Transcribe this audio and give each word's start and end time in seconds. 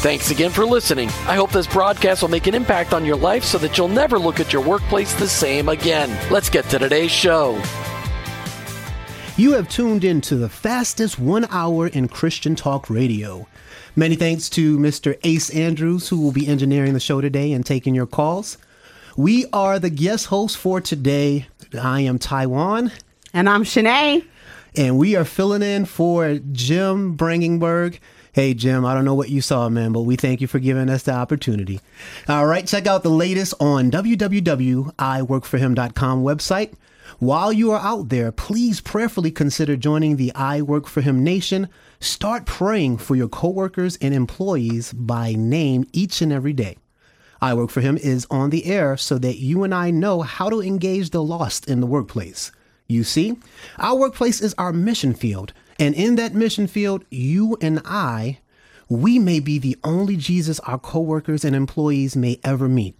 Thanks 0.00 0.30
again 0.30 0.52
for 0.52 0.64
listening. 0.64 1.08
I 1.26 1.34
hope 1.34 1.50
this 1.50 1.66
broadcast 1.66 2.22
will 2.22 2.28
make 2.28 2.46
an 2.46 2.54
impact 2.54 2.94
on 2.94 3.04
your 3.04 3.16
life 3.16 3.42
so 3.42 3.58
that 3.58 3.76
you'll 3.76 3.88
never 3.88 4.16
look 4.16 4.38
at 4.38 4.52
your 4.52 4.62
workplace 4.62 5.12
the 5.14 5.26
same 5.26 5.68
again. 5.68 6.16
Let's 6.30 6.48
get 6.48 6.66
to 6.66 6.78
today's 6.78 7.10
show. 7.10 7.60
You 9.36 9.54
have 9.54 9.68
tuned 9.68 10.04
in 10.04 10.20
to 10.20 10.36
the 10.36 10.48
fastest 10.48 11.18
one 11.18 11.46
hour 11.50 11.88
in 11.88 12.06
Christian 12.06 12.54
talk 12.54 12.88
radio. 12.88 13.48
Many 13.96 14.14
thanks 14.14 14.48
to 14.50 14.78
Mr. 14.78 15.18
Ace 15.24 15.50
Andrews, 15.50 16.08
who 16.08 16.20
will 16.20 16.30
be 16.30 16.46
engineering 16.46 16.94
the 16.94 17.00
show 17.00 17.20
today 17.20 17.50
and 17.52 17.66
taking 17.66 17.96
your 17.96 18.06
calls. 18.06 18.56
We 19.16 19.46
are 19.52 19.80
the 19.80 19.90
guest 19.90 20.26
hosts 20.26 20.56
for 20.56 20.80
today. 20.80 21.48
I 21.76 22.02
am 22.02 22.20
Taiwan. 22.20 22.92
And 23.34 23.48
I'm 23.48 23.64
Shanae. 23.64 24.24
And 24.76 24.96
we 24.96 25.16
are 25.16 25.24
filling 25.24 25.62
in 25.62 25.86
for 25.86 26.38
Jim 26.52 27.16
Brangenberg. 27.16 27.98
Hey, 28.38 28.54
Jim, 28.54 28.84
I 28.84 28.94
don't 28.94 29.04
know 29.04 29.16
what 29.16 29.30
you 29.30 29.40
saw, 29.40 29.68
man, 29.68 29.90
but 29.90 30.02
we 30.02 30.14
thank 30.14 30.40
you 30.40 30.46
for 30.46 30.60
giving 30.60 30.88
us 30.88 31.02
the 31.02 31.10
opportunity. 31.10 31.80
All 32.28 32.46
right, 32.46 32.64
check 32.64 32.86
out 32.86 33.02
the 33.02 33.08
latest 33.08 33.52
on 33.58 33.90
www.iworkforhim.com 33.90 36.22
website. 36.22 36.74
While 37.18 37.52
you 37.52 37.72
are 37.72 37.80
out 37.80 38.10
there, 38.10 38.30
please 38.30 38.80
prayerfully 38.80 39.32
consider 39.32 39.76
joining 39.76 40.14
the 40.14 40.32
I 40.36 40.62
Work 40.62 40.86
for 40.86 41.00
Him 41.00 41.24
Nation. 41.24 41.68
Start 41.98 42.46
praying 42.46 42.98
for 42.98 43.16
your 43.16 43.26
coworkers 43.26 43.96
and 43.96 44.14
employees 44.14 44.92
by 44.92 45.32
name 45.32 45.84
each 45.92 46.22
and 46.22 46.32
every 46.32 46.52
day. 46.52 46.76
I 47.40 47.54
Work 47.54 47.70
for 47.70 47.80
Him 47.80 47.96
is 47.96 48.24
on 48.30 48.50
the 48.50 48.66
air 48.66 48.96
so 48.96 49.18
that 49.18 49.40
you 49.40 49.64
and 49.64 49.74
I 49.74 49.90
know 49.90 50.22
how 50.22 50.48
to 50.48 50.62
engage 50.62 51.10
the 51.10 51.24
lost 51.24 51.68
in 51.68 51.80
the 51.80 51.88
workplace. 51.88 52.52
You 52.86 53.02
see, 53.02 53.36
our 53.78 53.96
workplace 53.96 54.40
is 54.40 54.54
our 54.58 54.72
mission 54.72 55.12
field, 55.12 55.52
and 55.78 55.94
in 55.94 56.16
that 56.16 56.34
mission 56.34 56.66
field, 56.66 57.04
you 57.10 57.56
and 57.60 57.80
I, 57.84 58.38
we 58.88 59.18
may 59.18 59.38
be 59.38 59.58
the 59.58 59.76
only 59.84 60.16
Jesus 60.16 60.60
our 60.60 60.78
coworkers 60.78 61.44
and 61.44 61.54
employees 61.54 62.16
may 62.16 62.40
ever 62.42 62.68
meet. 62.68 62.96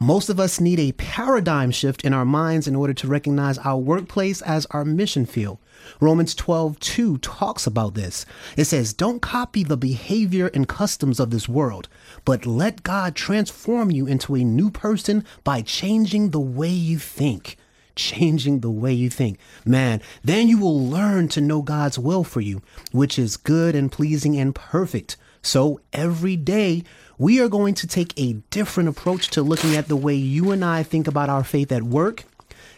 Most 0.00 0.28
of 0.28 0.40
us 0.40 0.60
need 0.60 0.80
a 0.80 0.92
paradigm 0.92 1.70
shift 1.70 2.04
in 2.04 2.12
our 2.12 2.24
minds 2.24 2.66
in 2.66 2.74
order 2.74 2.92
to 2.94 3.06
recognize 3.06 3.58
our 3.58 3.78
workplace 3.78 4.42
as 4.42 4.66
our 4.66 4.84
mission 4.84 5.24
field. 5.24 5.58
Romans 6.00 6.34
12, 6.34 6.80
2 6.80 7.18
talks 7.18 7.66
about 7.66 7.94
this. 7.94 8.26
It 8.56 8.64
says, 8.64 8.92
Don't 8.92 9.22
copy 9.22 9.62
the 9.62 9.76
behavior 9.76 10.50
and 10.52 10.68
customs 10.68 11.20
of 11.20 11.30
this 11.30 11.48
world, 11.48 11.88
but 12.24 12.44
let 12.44 12.82
God 12.82 13.14
transform 13.14 13.90
you 13.90 14.06
into 14.06 14.34
a 14.34 14.44
new 14.44 14.70
person 14.70 15.24
by 15.44 15.62
changing 15.62 16.30
the 16.30 16.40
way 16.40 16.68
you 16.70 16.98
think. 16.98 17.56
Changing 17.96 18.60
the 18.60 18.70
way 18.70 18.92
you 18.92 19.08
think. 19.10 19.38
Man, 19.64 20.00
then 20.22 20.48
you 20.48 20.58
will 20.58 20.88
learn 20.88 21.28
to 21.28 21.40
know 21.40 21.62
God's 21.62 21.98
will 21.98 22.24
for 22.24 22.40
you, 22.40 22.62
which 22.92 23.18
is 23.18 23.36
good 23.36 23.74
and 23.74 23.90
pleasing 23.90 24.36
and 24.36 24.54
perfect. 24.54 25.16
So 25.42 25.80
every 25.92 26.36
day, 26.36 26.82
we 27.18 27.40
are 27.40 27.48
going 27.48 27.74
to 27.74 27.86
take 27.86 28.18
a 28.18 28.32
different 28.50 28.88
approach 28.88 29.28
to 29.30 29.42
looking 29.42 29.76
at 29.76 29.88
the 29.88 29.96
way 29.96 30.14
you 30.14 30.50
and 30.50 30.64
I 30.64 30.82
think 30.82 31.06
about 31.06 31.28
our 31.28 31.44
faith 31.44 31.70
at 31.70 31.82
work. 31.84 32.24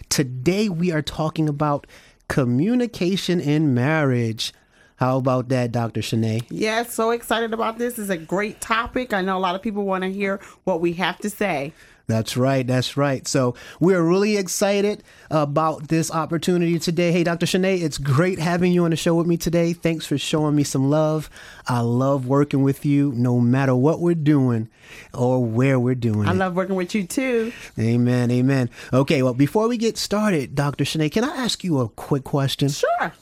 Today, 0.09 0.69
we 0.69 0.93
are 0.93 1.03
talking 1.03 1.49
about 1.49 1.87
communication 2.29 3.41
in 3.41 3.73
marriage. 3.73 4.53
How 4.97 5.19
about 5.19 5.49
that, 5.51 5.73
Dr. 5.73 6.01
Shanae? 6.01 6.47
Yes, 6.51 6.93
so 6.93 7.11
excited 7.11 7.53
about 7.53 7.79
this. 7.79 7.99
It's 7.99 8.11
a 8.11 8.17
great 8.17 8.61
topic. 8.61 9.13
I 9.13 9.21
know 9.21 9.37
a 9.37 9.41
lot 9.41 9.55
of 9.55 9.63
people 9.63 9.85
want 9.85 10.05
to 10.05 10.13
hear 10.13 10.41
what 10.65 10.81
we 10.81 10.95
have 10.95 11.19
to 11.19 11.31
say. 11.31 11.73
That's 12.09 12.37
right. 12.37 12.65
That's 12.67 12.97
right. 12.97 13.27
So 13.27 13.55
we're 13.81 14.03
really 14.03 14.37
excited 14.37 15.03
about 15.31 15.89
this 15.89 16.11
opportunity 16.11 16.79
today. 16.79 17.11
Hey, 17.11 17.25
Dr. 17.25 17.47
Shanae, 17.47 17.83
it's 17.83 17.99
great 17.99 18.39
having 18.39 18.73
you 18.73 18.85
on 18.85 18.91
the 18.91 18.97
show 18.97 19.15
with 19.17 19.27
me 19.27 19.37
today. 19.37 19.73
Thanks 19.73 20.07
for 20.07 20.17
showing 20.17 20.55
me 20.55 20.63
some 20.63 20.89
love. 20.89 21.29
I 21.67 21.81
love 21.81 22.27
working 22.29 22.63
with 22.63 22.87
you 22.87 23.13
no 23.17 23.41
matter 23.41 23.75
what 23.75 24.01
we're 24.01 24.15
doing 24.15 24.69
or 25.13 25.45
where 25.45 25.81
we're 25.81 25.97
doing 25.97 26.29
I 26.29 26.31
it. 26.31 26.37
love 26.37 26.55
working 26.55 26.77
with 26.77 26.95
you 26.95 27.05
too. 27.07 27.53
Amen. 27.79 28.31
Amen. 28.31 28.71
Okay. 28.93 29.23
Well, 29.23 29.35
before 29.35 29.67
we 29.69 29.77
get 29.77 29.99
started, 29.99 30.55
Dr. 30.55 30.85
Shanae, 30.85 31.11
can 31.11 31.25
I 31.25 31.35
ask 31.37 31.65
you 31.65 31.81
a 31.81 31.89
quick 31.89 32.23
question? 32.23 32.69
Sure. 32.69 33.13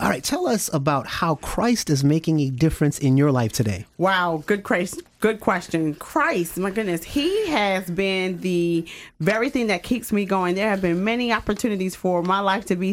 All 0.00 0.08
right. 0.08 0.24
Tell 0.24 0.46
us 0.46 0.68
about 0.72 1.06
how 1.06 1.36
Christ 1.36 1.88
is 1.88 2.02
making 2.02 2.40
a 2.40 2.50
difference 2.50 2.98
in 2.98 3.16
your 3.16 3.30
life 3.30 3.52
today. 3.52 3.86
Wow, 3.98 4.42
good 4.46 4.62
Christ, 4.62 5.02
good 5.20 5.40
question. 5.40 5.94
Christ, 5.94 6.58
my 6.58 6.70
goodness, 6.70 7.04
He 7.04 7.48
has 7.48 7.90
been 7.90 8.40
the 8.40 8.86
very 9.20 9.50
thing 9.50 9.68
that 9.68 9.82
keeps 9.82 10.12
me 10.12 10.24
going. 10.24 10.56
There 10.56 10.68
have 10.68 10.82
been 10.82 11.04
many 11.04 11.32
opportunities 11.32 11.94
for 11.94 12.22
my 12.22 12.40
life 12.40 12.66
to 12.66 12.76
be 12.76 12.92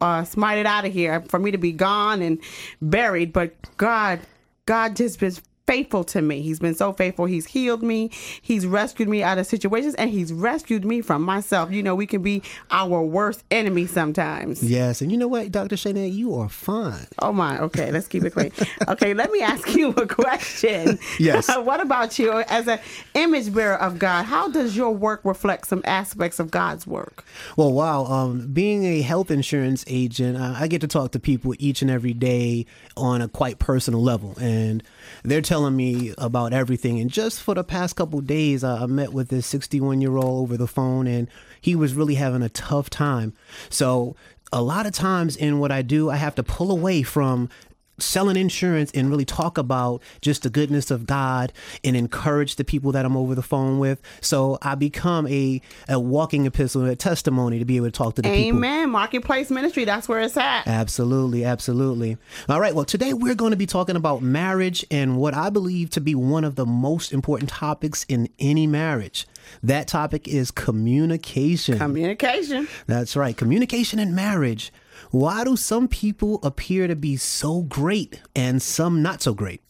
uh, 0.00 0.22
smited 0.22 0.66
out 0.66 0.84
of 0.84 0.92
here, 0.92 1.22
for 1.28 1.38
me 1.38 1.50
to 1.50 1.58
be 1.58 1.72
gone 1.72 2.22
and 2.22 2.38
buried, 2.82 3.32
but 3.32 3.54
God, 3.76 4.20
God 4.66 4.96
just 4.96 5.18
been 5.18 5.32
faithful 5.68 6.02
to 6.02 6.22
me. 6.22 6.40
He's 6.40 6.58
been 6.58 6.74
so 6.74 6.94
faithful. 6.94 7.26
He's 7.26 7.44
healed 7.44 7.82
me. 7.82 8.10
He's 8.40 8.66
rescued 8.66 9.06
me 9.06 9.22
out 9.22 9.36
of 9.36 9.46
situations, 9.46 9.94
and 9.96 10.08
He's 10.08 10.32
rescued 10.32 10.82
me 10.82 11.02
from 11.02 11.22
myself. 11.22 11.70
You 11.70 11.82
know, 11.82 11.94
we 11.94 12.06
can 12.06 12.22
be 12.22 12.42
our 12.70 13.02
worst 13.02 13.44
enemy 13.50 13.86
sometimes. 13.86 14.62
Yes. 14.62 15.02
And 15.02 15.12
you 15.12 15.18
know 15.18 15.28
what, 15.28 15.52
Dr. 15.52 15.76
Shanae, 15.76 16.10
you 16.10 16.34
are 16.36 16.48
fine. 16.48 17.06
Oh 17.18 17.32
my. 17.32 17.58
Okay, 17.60 17.92
let's 17.92 18.08
keep 18.08 18.24
it 18.24 18.30
clean. 18.30 18.50
Okay, 18.88 19.12
let 19.12 19.30
me 19.30 19.42
ask 19.42 19.74
you 19.74 19.90
a 19.90 20.06
question. 20.06 20.98
Yes. 21.18 21.48
what 21.64 21.80
about 21.80 22.18
you 22.18 22.42
as 22.48 22.68
an 22.68 22.78
image 23.14 23.52
bearer 23.52 23.76
of 23.76 23.98
God? 23.98 24.24
How 24.24 24.48
does 24.48 24.76
your 24.76 24.92
work 24.92 25.20
reflect 25.24 25.66
some 25.66 25.82
aspects 25.84 26.38
of 26.38 26.50
God's 26.50 26.86
work? 26.86 27.24
Well, 27.56 27.72
wow. 27.72 28.04
Um, 28.04 28.46
being 28.52 28.84
a 28.84 29.00
health 29.02 29.30
insurance 29.30 29.84
agent, 29.88 30.36
uh, 30.36 30.54
I 30.56 30.68
get 30.68 30.80
to 30.82 30.86
talk 30.86 31.12
to 31.12 31.18
people 31.18 31.54
each 31.58 31.82
and 31.82 31.90
every 31.90 32.14
day 32.14 32.66
on 32.96 33.20
a 33.20 33.28
quite 33.28 33.58
personal 33.58 34.02
level, 34.02 34.36
and 34.40 34.82
they're 35.24 35.42
telling 35.42 35.57
me 35.66 36.14
about 36.18 36.52
everything. 36.52 37.00
And 37.00 37.10
just 37.10 37.42
for 37.42 37.54
the 37.54 37.64
past 37.64 37.96
couple 37.96 38.20
days, 38.20 38.64
I, 38.64 38.82
I 38.82 38.86
met 38.86 39.12
with 39.12 39.28
this 39.28 39.46
61 39.46 40.00
year 40.00 40.16
old 40.16 40.42
over 40.42 40.56
the 40.56 40.66
phone, 40.66 41.06
and 41.06 41.28
he 41.60 41.74
was 41.74 41.94
really 41.94 42.14
having 42.14 42.42
a 42.42 42.48
tough 42.48 42.90
time. 42.90 43.32
So, 43.70 44.16
a 44.50 44.62
lot 44.62 44.86
of 44.86 44.92
times 44.92 45.36
in 45.36 45.58
what 45.58 45.70
I 45.70 45.82
do, 45.82 46.08
I 46.08 46.16
have 46.16 46.34
to 46.36 46.42
pull 46.42 46.70
away 46.70 47.02
from 47.02 47.50
selling 47.98 48.36
insurance 48.36 48.90
and 48.92 49.10
really 49.10 49.24
talk 49.24 49.58
about 49.58 50.02
just 50.20 50.42
the 50.42 50.50
goodness 50.50 50.90
of 50.90 51.06
God 51.06 51.52
and 51.84 51.96
encourage 51.96 52.56
the 52.56 52.64
people 52.64 52.92
that 52.92 53.04
I'm 53.04 53.16
over 53.16 53.34
the 53.34 53.42
phone 53.42 53.78
with. 53.78 54.00
So 54.20 54.58
I 54.62 54.74
become 54.74 55.26
a, 55.26 55.60
a 55.88 55.98
walking 55.98 56.46
epistle, 56.46 56.84
a 56.84 56.96
testimony 56.96 57.58
to 57.58 57.64
be 57.64 57.76
able 57.76 57.86
to 57.86 57.92
talk 57.92 58.14
to 58.16 58.22
the 58.22 58.28
people. 58.28 58.58
Amen. 58.58 58.90
Marketplace 58.90 59.50
ministry, 59.50 59.84
that's 59.84 60.08
where 60.08 60.20
it's 60.20 60.36
at. 60.36 60.66
Absolutely, 60.66 61.44
absolutely. 61.44 62.16
All 62.48 62.60
right, 62.60 62.74
well, 62.74 62.84
today 62.84 63.12
we're 63.12 63.34
going 63.34 63.50
to 63.50 63.56
be 63.56 63.66
talking 63.66 63.96
about 63.96 64.22
marriage 64.22 64.84
and 64.90 65.18
what 65.18 65.34
I 65.34 65.50
believe 65.50 65.90
to 65.90 66.00
be 66.00 66.14
one 66.14 66.44
of 66.44 66.54
the 66.54 66.66
most 66.66 67.12
important 67.12 67.50
topics 67.50 68.04
in 68.08 68.28
any 68.38 68.66
marriage. 68.66 69.26
That 69.62 69.88
topic 69.88 70.28
is 70.28 70.50
communication. 70.50 71.78
Communication. 71.78 72.68
That's 72.86 73.16
right, 73.16 73.36
communication 73.36 73.98
in 73.98 74.14
marriage. 74.14 74.72
Why 75.10 75.44
do 75.44 75.56
some 75.56 75.88
people 75.88 76.40
appear 76.42 76.86
to 76.86 76.96
be 76.96 77.16
so 77.16 77.62
great 77.62 78.20
and 78.34 78.60
some 78.62 79.02
not 79.02 79.22
so 79.22 79.34
great? 79.34 79.62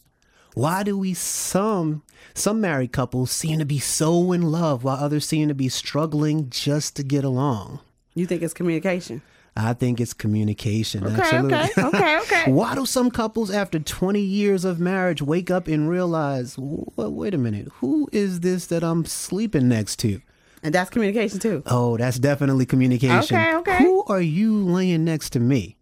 Why 0.55 0.83
do 0.83 0.97
we 0.97 1.13
some 1.13 2.03
some 2.33 2.59
married 2.59 2.91
couples 2.91 3.31
seem 3.31 3.59
to 3.59 3.65
be 3.65 3.79
so 3.79 4.31
in 4.31 4.41
love 4.41 4.83
while 4.83 4.97
others 4.97 5.25
seem 5.25 5.47
to 5.47 5.53
be 5.53 5.69
struggling 5.69 6.49
just 6.49 6.95
to 6.97 7.03
get 7.03 7.23
along? 7.23 7.79
You 8.15 8.25
think 8.25 8.41
it's 8.41 8.53
communication? 8.53 9.21
I 9.55 9.73
think 9.73 9.99
it's 9.99 10.13
communication. 10.13 11.05
Okay, 11.05 11.21
absolutely. 11.21 11.55
okay, 11.55 11.83
okay, 11.83 12.19
okay. 12.21 12.51
Why 12.51 12.75
do 12.75 12.85
some 12.85 13.11
couples 13.11 13.51
after 13.51 13.79
20 13.79 14.19
years 14.19 14.63
of 14.63 14.79
marriage 14.79 15.21
wake 15.21 15.51
up 15.51 15.67
and 15.67 15.89
realize, 15.89 16.55
wait 16.57 17.33
a 17.33 17.37
minute, 17.37 17.67
who 17.75 18.09
is 18.11 18.39
this 18.39 18.67
that 18.67 18.83
I'm 18.83 19.05
sleeping 19.05 19.67
next 19.67 19.97
to? 19.99 20.21
And 20.63 20.73
that's 20.73 20.89
communication 20.89 21.39
too. 21.39 21.63
Oh, 21.65 21.97
that's 21.97 22.19
definitely 22.19 22.65
communication. 22.65 23.37
Okay, 23.37 23.55
okay. 23.55 23.77
Who 23.77 24.03
are 24.05 24.21
you 24.21 24.57
laying 24.63 25.05
next 25.05 25.31
to 25.31 25.39
me? 25.39 25.77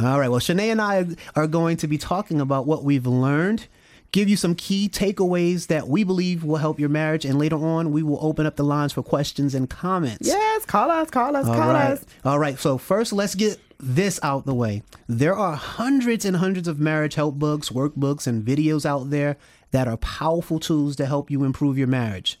All 0.00 0.18
right. 0.20 0.28
Well, 0.28 0.40
Shanae 0.40 0.70
and 0.72 0.80
I 0.80 1.06
are 1.34 1.46
going 1.46 1.76
to 1.78 1.86
be 1.86 1.96
talking 1.98 2.40
about 2.40 2.66
what 2.66 2.84
we've 2.84 3.06
learned, 3.06 3.66
give 4.12 4.28
you 4.28 4.36
some 4.36 4.54
key 4.54 4.88
takeaways 4.90 5.68
that 5.68 5.88
we 5.88 6.04
believe 6.04 6.44
will 6.44 6.56
help 6.56 6.78
your 6.78 6.90
marriage, 6.90 7.24
and 7.24 7.38
later 7.38 7.56
on, 7.56 7.92
we 7.92 8.02
will 8.02 8.18
open 8.20 8.44
up 8.46 8.56
the 8.56 8.64
lines 8.64 8.92
for 8.92 9.02
questions 9.02 9.54
and 9.54 9.70
comments. 9.70 10.26
Yes, 10.26 10.64
call 10.66 10.90
us, 10.90 11.10
call 11.10 11.34
us, 11.34 11.46
All 11.46 11.54
call 11.54 11.68
right. 11.70 11.92
us. 11.92 12.04
All 12.24 12.38
right. 12.38 12.58
So 12.58 12.76
first, 12.78 13.12
let's 13.12 13.34
get 13.34 13.58
this 13.78 14.20
out 14.22 14.44
the 14.46 14.54
way. 14.54 14.82
There 15.06 15.34
are 15.34 15.54
hundreds 15.56 16.24
and 16.24 16.36
hundreds 16.36 16.68
of 16.68 16.78
marriage 16.78 17.14
help 17.14 17.36
books, 17.36 17.70
workbooks, 17.70 18.26
and 18.26 18.44
videos 18.44 18.84
out 18.84 19.10
there 19.10 19.36
that 19.70 19.88
are 19.88 19.96
powerful 19.98 20.58
tools 20.58 20.96
to 20.96 21.06
help 21.06 21.30
you 21.30 21.44
improve 21.44 21.76
your 21.78 21.86
marriage. 21.86 22.38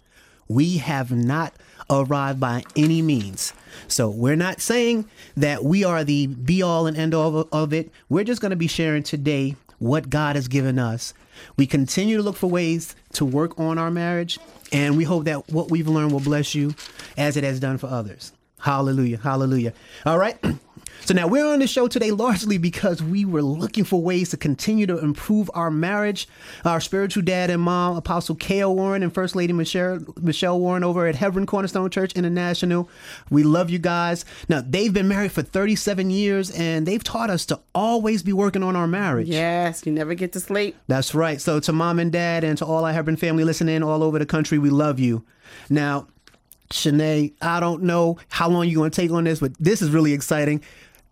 We 0.48 0.76
have 0.78 1.10
not 1.10 1.54
arrived 1.90 2.40
by 2.40 2.64
any 2.74 3.02
means. 3.02 3.52
So 3.88 4.08
we're 4.08 4.36
not 4.36 4.60
saying 4.60 5.08
that 5.36 5.64
we 5.64 5.84
are 5.84 6.04
the 6.04 6.26
be 6.26 6.62
all 6.62 6.86
and 6.86 6.96
end 6.96 7.14
all 7.14 7.48
of 7.52 7.72
it. 7.72 7.90
We're 8.08 8.24
just 8.24 8.40
going 8.40 8.50
to 8.50 8.56
be 8.56 8.66
sharing 8.66 9.02
today 9.02 9.56
what 9.78 10.10
God 10.10 10.36
has 10.36 10.48
given 10.48 10.78
us. 10.78 11.14
We 11.56 11.66
continue 11.66 12.16
to 12.16 12.22
look 12.22 12.36
for 12.36 12.48
ways 12.48 12.96
to 13.12 13.24
work 13.24 13.58
on 13.60 13.78
our 13.78 13.90
marriage, 13.90 14.38
and 14.72 14.96
we 14.96 15.04
hope 15.04 15.24
that 15.24 15.50
what 15.52 15.70
we've 15.70 15.88
learned 15.88 16.12
will 16.12 16.20
bless 16.20 16.54
you 16.54 16.74
as 17.16 17.36
it 17.36 17.44
has 17.44 17.60
done 17.60 17.78
for 17.78 17.88
others. 17.88 18.32
Hallelujah. 18.58 19.18
Hallelujah. 19.18 19.72
All 20.04 20.18
right. 20.18 20.38
So 21.00 21.14
now 21.14 21.28
we're 21.28 21.46
on 21.46 21.60
the 21.60 21.66
show 21.66 21.86
today 21.86 22.10
largely 22.10 22.58
because 22.58 23.02
we 23.02 23.24
were 23.24 23.42
looking 23.42 23.84
for 23.84 24.02
ways 24.02 24.30
to 24.30 24.36
continue 24.36 24.86
to 24.86 24.98
improve 24.98 25.50
our 25.54 25.70
marriage. 25.70 26.28
Our 26.64 26.80
spiritual 26.80 27.22
dad 27.22 27.50
and 27.50 27.62
mom, 27.62 27.96
Apostle 27.96 28.34
K.O. 28.34 28.72
Warren 28.72 29.02
and 29.02 29.14
First 29.14 29.36
Lady 29.36 29.52
Michelle, 29.52 30.00
Michelle 30.20 30.58
Warren 30.58 30.82
over 30.82 31.06
at 31.06 31.14
Hebron 31.14 31.46
Cornerstone 31.46 31.90
Church 31.90 32.12
International. 32.14 32.88
We 33.30 33.42
love 33.42 33.70
you 33.70 33.78
guys. 33.78 34.24
Now, 34.48 34.62
they've 34.66 34.92
been 34.92 35.08
married 35.08 35.32
for 35.32 35.42
37 35.42 36.10
years 36.10 36.50
and 36.50 36.86
they've 36.86 37.04
taught 37.04 37.30
us 37.30 37.46
to 37.46 37.60
always 37.74 38.22
be 38.22 38.32
working 38.32 38.62
on 38.62 38.74
our 38.74 38.88
marriage. 38.88 39.28
Yes, 39.28 39.86
you 39.86 39.92
never 39.92 40.14
get 40.14 40.32
to 40.32 40.40
sleep. 40.40 40.76
That's 40.88 41.14
right. 41.14 41.40
So 41.40 41.60
to 41.60 41.72
mom 41.72 41.98
and 41.98 42.10
dad 42.10 42.42
and 42.42 42.58
to 42.58 42.66
all 42.66 42.84
our 42.84 42.92
Hebron 42.92 43.16
family 43.16 43.44
listening 43.44 43.82
all 43.82 44.02
over 44.02 44.18
the 44.18 44.26
country, 44.26 44.58
we 44.58 44.70
love 44.70 44.98
you. 44.98 45.24
Now, 45.70 46.08
Shanae, 46.70 47.32
I 47.40 47.60
don't 47.60 47.82
know 47.84 48.18
how 48.28 48.48
long 48.48 48.66
you're 48.66 48.80
going 48.80 48.90
to 48.90 49.00
take 49.00 49.10
on 49.10 49.24
this, 49.24 49.40
but 49.40 49.52
this 49.58 49.82
is 49.82 49.90
really 49.90 50.12
exciting. 50.12 50.62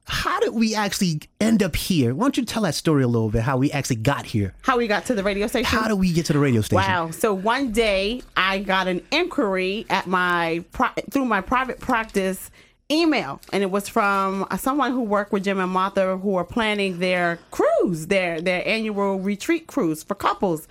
How 0.07 0.39
did 0.41 0.53
we 0.53 0.75
actually 0.75 1.23
end 1.41 1.63
up 1.63 1.75
here? 1.75 2.15
Why 2.15 2.25
don't 2.25 2.37
you 2.37 2.45
tell 2.45 2.63
that 2.63 2.75
story 2.75 3.03
a 3.03 3.09
little 3.09 3.31
bit, 3.31 3.43
how 3.43 3.57
we 3.57 3.73
actually 3.73 3.97
got 3.97 4.27
here? 4.27 4.55
How 4.63 4.77
we 4.77 4.87
got 4.87 5.07
to 5.07 5.15
the 5.15 5.23
radio 5.23 5.47
station? 5.47 5.65
How 5.65 5.89
did 5.89 5.95
we 5.95 6.13
get 6.13 6.27
to 6.27 6.35
the 6.35 6.39
radio 6.39 6.61
station? 6.61 6.77
Wow. 6.77 7.11
So 7.11 7.33
one 7.33 7.73
day 7.73 8.21
I 8.37 8.59
got 8.59 8.87
an 8.87 9.01
inquiry 9.11 9.87
at 9.89 10.07
my 10.07 10.63
through 11.11 11.25
my 11.25 11.41
private 11.41 11.81
practice 11.81 12.51
email 12.93 13.41
and 13.51 13.63
it 13.63 13.71
was 13.71 13.89
from 13.89 14.47
uh, 14.51 14.57
someone 14.59 14.93
who 14.93 15.01
worked 15.01 15.33
with 15.33 15.43
Jim 15.43 15.59
and 15.59 15.71
Martha 15.73 16.19
who 16.19 16.33
were 16.33 16.45
planning 16.45 16.99
their 16.99 17.39
cruise, 17.51 18.09
their 18.09 18.43
their 18.43 18.67
annual 18.69 19.19
retreat 19.19 19.67
cruise 19.67 20.03
for 20.03 20.15
couples. 20.15 20.69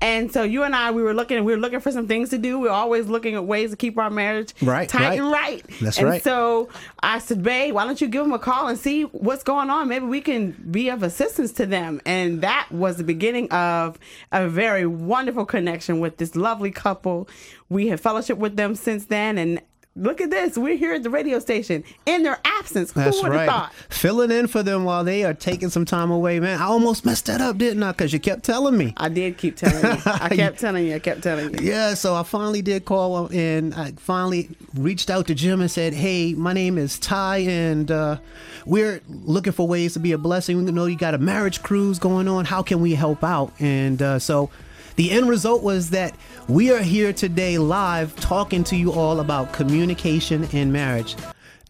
And 0.00 0.32
so 0.32 0.44
you 0.44 0.62
and 0.62 0.76
I 0.76 0.92
we 0.92 1.02
were 1.02 1.12
looking 1.12 1.42
we 1.44 1.52
were 1.52 1.58
looking 1.58 1.80
for 1.80 1.90
some 1.90 2.06
things 2.06 2.30
to 2.30 2.38
do. 2.38 2.60
We 2.60 2.68
are 2.68 2.72
always 2.72 3.08
looking 3.08 3.34
at 3.34 3.44
ways 3.46 3.70
to 3.72 3.76
keep 3.76 3.98
our 3.98 4.10
marriage 4.10 4.54
Right, 4.62 4.88
tight 4.88 5.08
right. 5.08 5.18
and 5.18 5.32
right. 5.32 5.64
That's 5.80 5.98
and 5.98 6.06
right. 6.06 6.22
so 6.22 6.68
I 7.02 7.18
said, 7.18 7.42
"Babe, 7.42 7.74
why 7.74 7.84
don't 7.84 8.00
you 8.00 8.06
give 8.06 8.22
them 8.22 8.32
a 8.32 8.38
call 8.38 8.68
and 8.68 8.78
see 8.78 9.02
what's 9.02 9.42
going 9.42 9.68
on? 9.68 9.88
Maybe 9.88 10.06
we 10.06 10.20
can 10.20 10.52
be 10.70 10.88
of 10.88 11.02
assistance 11.02 11.50
to 11.54 11.66
them." 11.66 12.00
And 12.06 12.42
that 12.42 12.68
was 12.70 12.96
the 12.96 13.04
beginning 13.04 13.50
of 13.50 13.98
a 14.30 14.48
very 14.48 14.86
wonderful 14.86 15.44
connection 15.44 15.98
with 15.98 16.18
this 16.18 16.36
lovely 16.36 16.70
couple. 16.70 17.28
We 17.68 17.88
have 17.88 18.00
fellowship 18.00 18.38
with 18.38 18.54
them 18.54 18.76
since 18.76 19.06
then, 19.06 19.36
and 19.36 19.60
look 19.96 20.20
at 20.20 20.30
this. 20.30 20.56
We're 20.56 20.76
here 20.76 20.92
at 20.92 21.02
the 21.02 21.10
radio 21.10 21.38
station 21.38 21.82
in 22.04 22.22
their 22.22 22.38
absence. 22.44 22.92
That's 22.92 23.16
Who 23.16 23.22
would 23.24 23.32
have 23.32 23.40
right. 23.40 23.48
thought? 23.48 23.72
Filling 23.88 24.30
in 24.30 24.46
for 24.46 24.62
them 24.62 24.84
while 24.84 25.02
they 25.04 25.24
are 25.24 25.34
taking 25.34 25.70
some 25.70 25.84
time 25.84 26.10
away, 26.10 26.38
man. 26.38 26.60
I 26.60 26.66
almost 26.66 27.04
messed 27.04 27.26
that 27.26 27.40
up, 27.40 27.58
didn't 27.58 27.82
I? 27.82 27.92
Because 27.92 28.12
you 28.12 28.20
kept 28.20 28.44
telling 28.44 28.76
me. 28.76 28.94
I 28.96 29.08
did 29.08 29.38
keep 29.38 29.56
telling 29.56 29.82
you. 29.82 30.02
I 30.06 30.28
kept 30.36 30.58
telling 30.60 30.86
you. 30.86 30.94
I 30.94 30.98
kept 30.98 31.22
telling 31.22 31.58
you. 31.58 31.66
Yeah, 31.66 31.94
so 31.94 32.14
I 32.14 32.22
finally 32.22 32.62
did 32.62 32.84
call 32.84 33.26
and 33.28 33.74
I 33.74 33.92
finally 33.92 34.50
reached 34.74 35.10
out 35.10 35.26
to 35.28 35.34
Jim 35.34 35.60
and 35.60 35.70
said, 35.70 35.94
"Hey, 35.94 36.34
my 36.34 36.52
name 36.52 36.76
is 36.78 36.98
Ty, 36.98 37.38
and 37.38 37.90
uh, 37.90 38.18
we're 38.66 39.00
looking 39.08 39.52
for 39.52 39.66
ways 39.66 39.94
to 39.94 40.00
be 40.00 40.12
a 40.12 40.18
blessing. 40.18 40.64
We 40.64 40.70
know 40.70 40.86
you 40.86 40.96
got 40.96 41.14
a 41.14 41.18
marriage 41.18 41.62
cruise 41.62 41.98
going 41.98 42.28
on. 42.28 42.44
How 42.44 42.62
can 42.62 42.80
we 42.80 42.94
help 42.94 43.24
out?" 43.24 43.52
And 43.58 44.02
uh, 44.02 44.18
so. 44.18 44.50
The 44.96 45.10
end 45.10 45.28
result 45.28 45.62
was 45.62 45.90
that 45.90 46.16
we 46.48 46.72
are 46.72 46.82
here 46.82 47.12
today 47.12 47.58
live 47.58 48.16
talking 48.16 48.64
to 48.64 48.76
you 48.76 48.92
all 48.92 49.20
about 49.20 49.52
communication 49.52 50.44
in 50.52 50.72
marriage. 50.72 51.16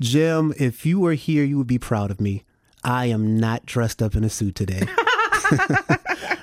Jim, 0.00 0.55
if 0.58 0.87
you 0.87 1.00
were 1.00 1.14
here, 1.14 1.43
you 1.43 1.58
would 1.58 1.67
be 1.67 1.78
proud 1.78 2.12
of 2.12 2.20
me. 2.20 2.44
I 2.84 3.06
am 3.06 3.40
not 3.40 3.67
dressed 3.67 4.00
up 4.00 4.14
in 4.14 4.23
a 4.23 4.31
suit 4.31 4.55
today. 4.55 4.82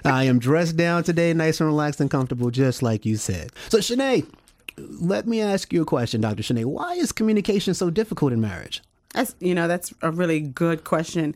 I 0.03 0.25
am 0.25 0.39
dressed 0.39 0.75
down 0.75 1.03
today, 1.03 1.33
nice 1.33 1.61
and 1.61 1.69
relaxed 1.69 2.01
and 2.01 2.11
comfortable, 2.11 2.51
just 2.51 2.83
like 2.83 3.05
you 3.05 3.15
said. 3.15 3.51
So, 3.69 3.77
Shanae, 3.77 4.25
let 4.77 5.25
me 5.25 5.39
ask 5.39 5.71
you 5.71 5.83
a 5.83 5.85
question, 5.85 6.19
Dr. 6.19 6.43
Shanae. 6.43 6.65
Why 6.65 6.95
is 6.95 7.13
communication 7.13 7.73
so 7.73 7.89
difficult 7.89 8.33
in 8.33 8.41
marriage? 8.41 8.81
That's 9.13 9.35
you 9.39 9.53
know 9.53 9.67
that's 9.67 9.93
a 10.01 10.11
really 10.11 10.41
good 10.41 10.83
question. 10.83 11.35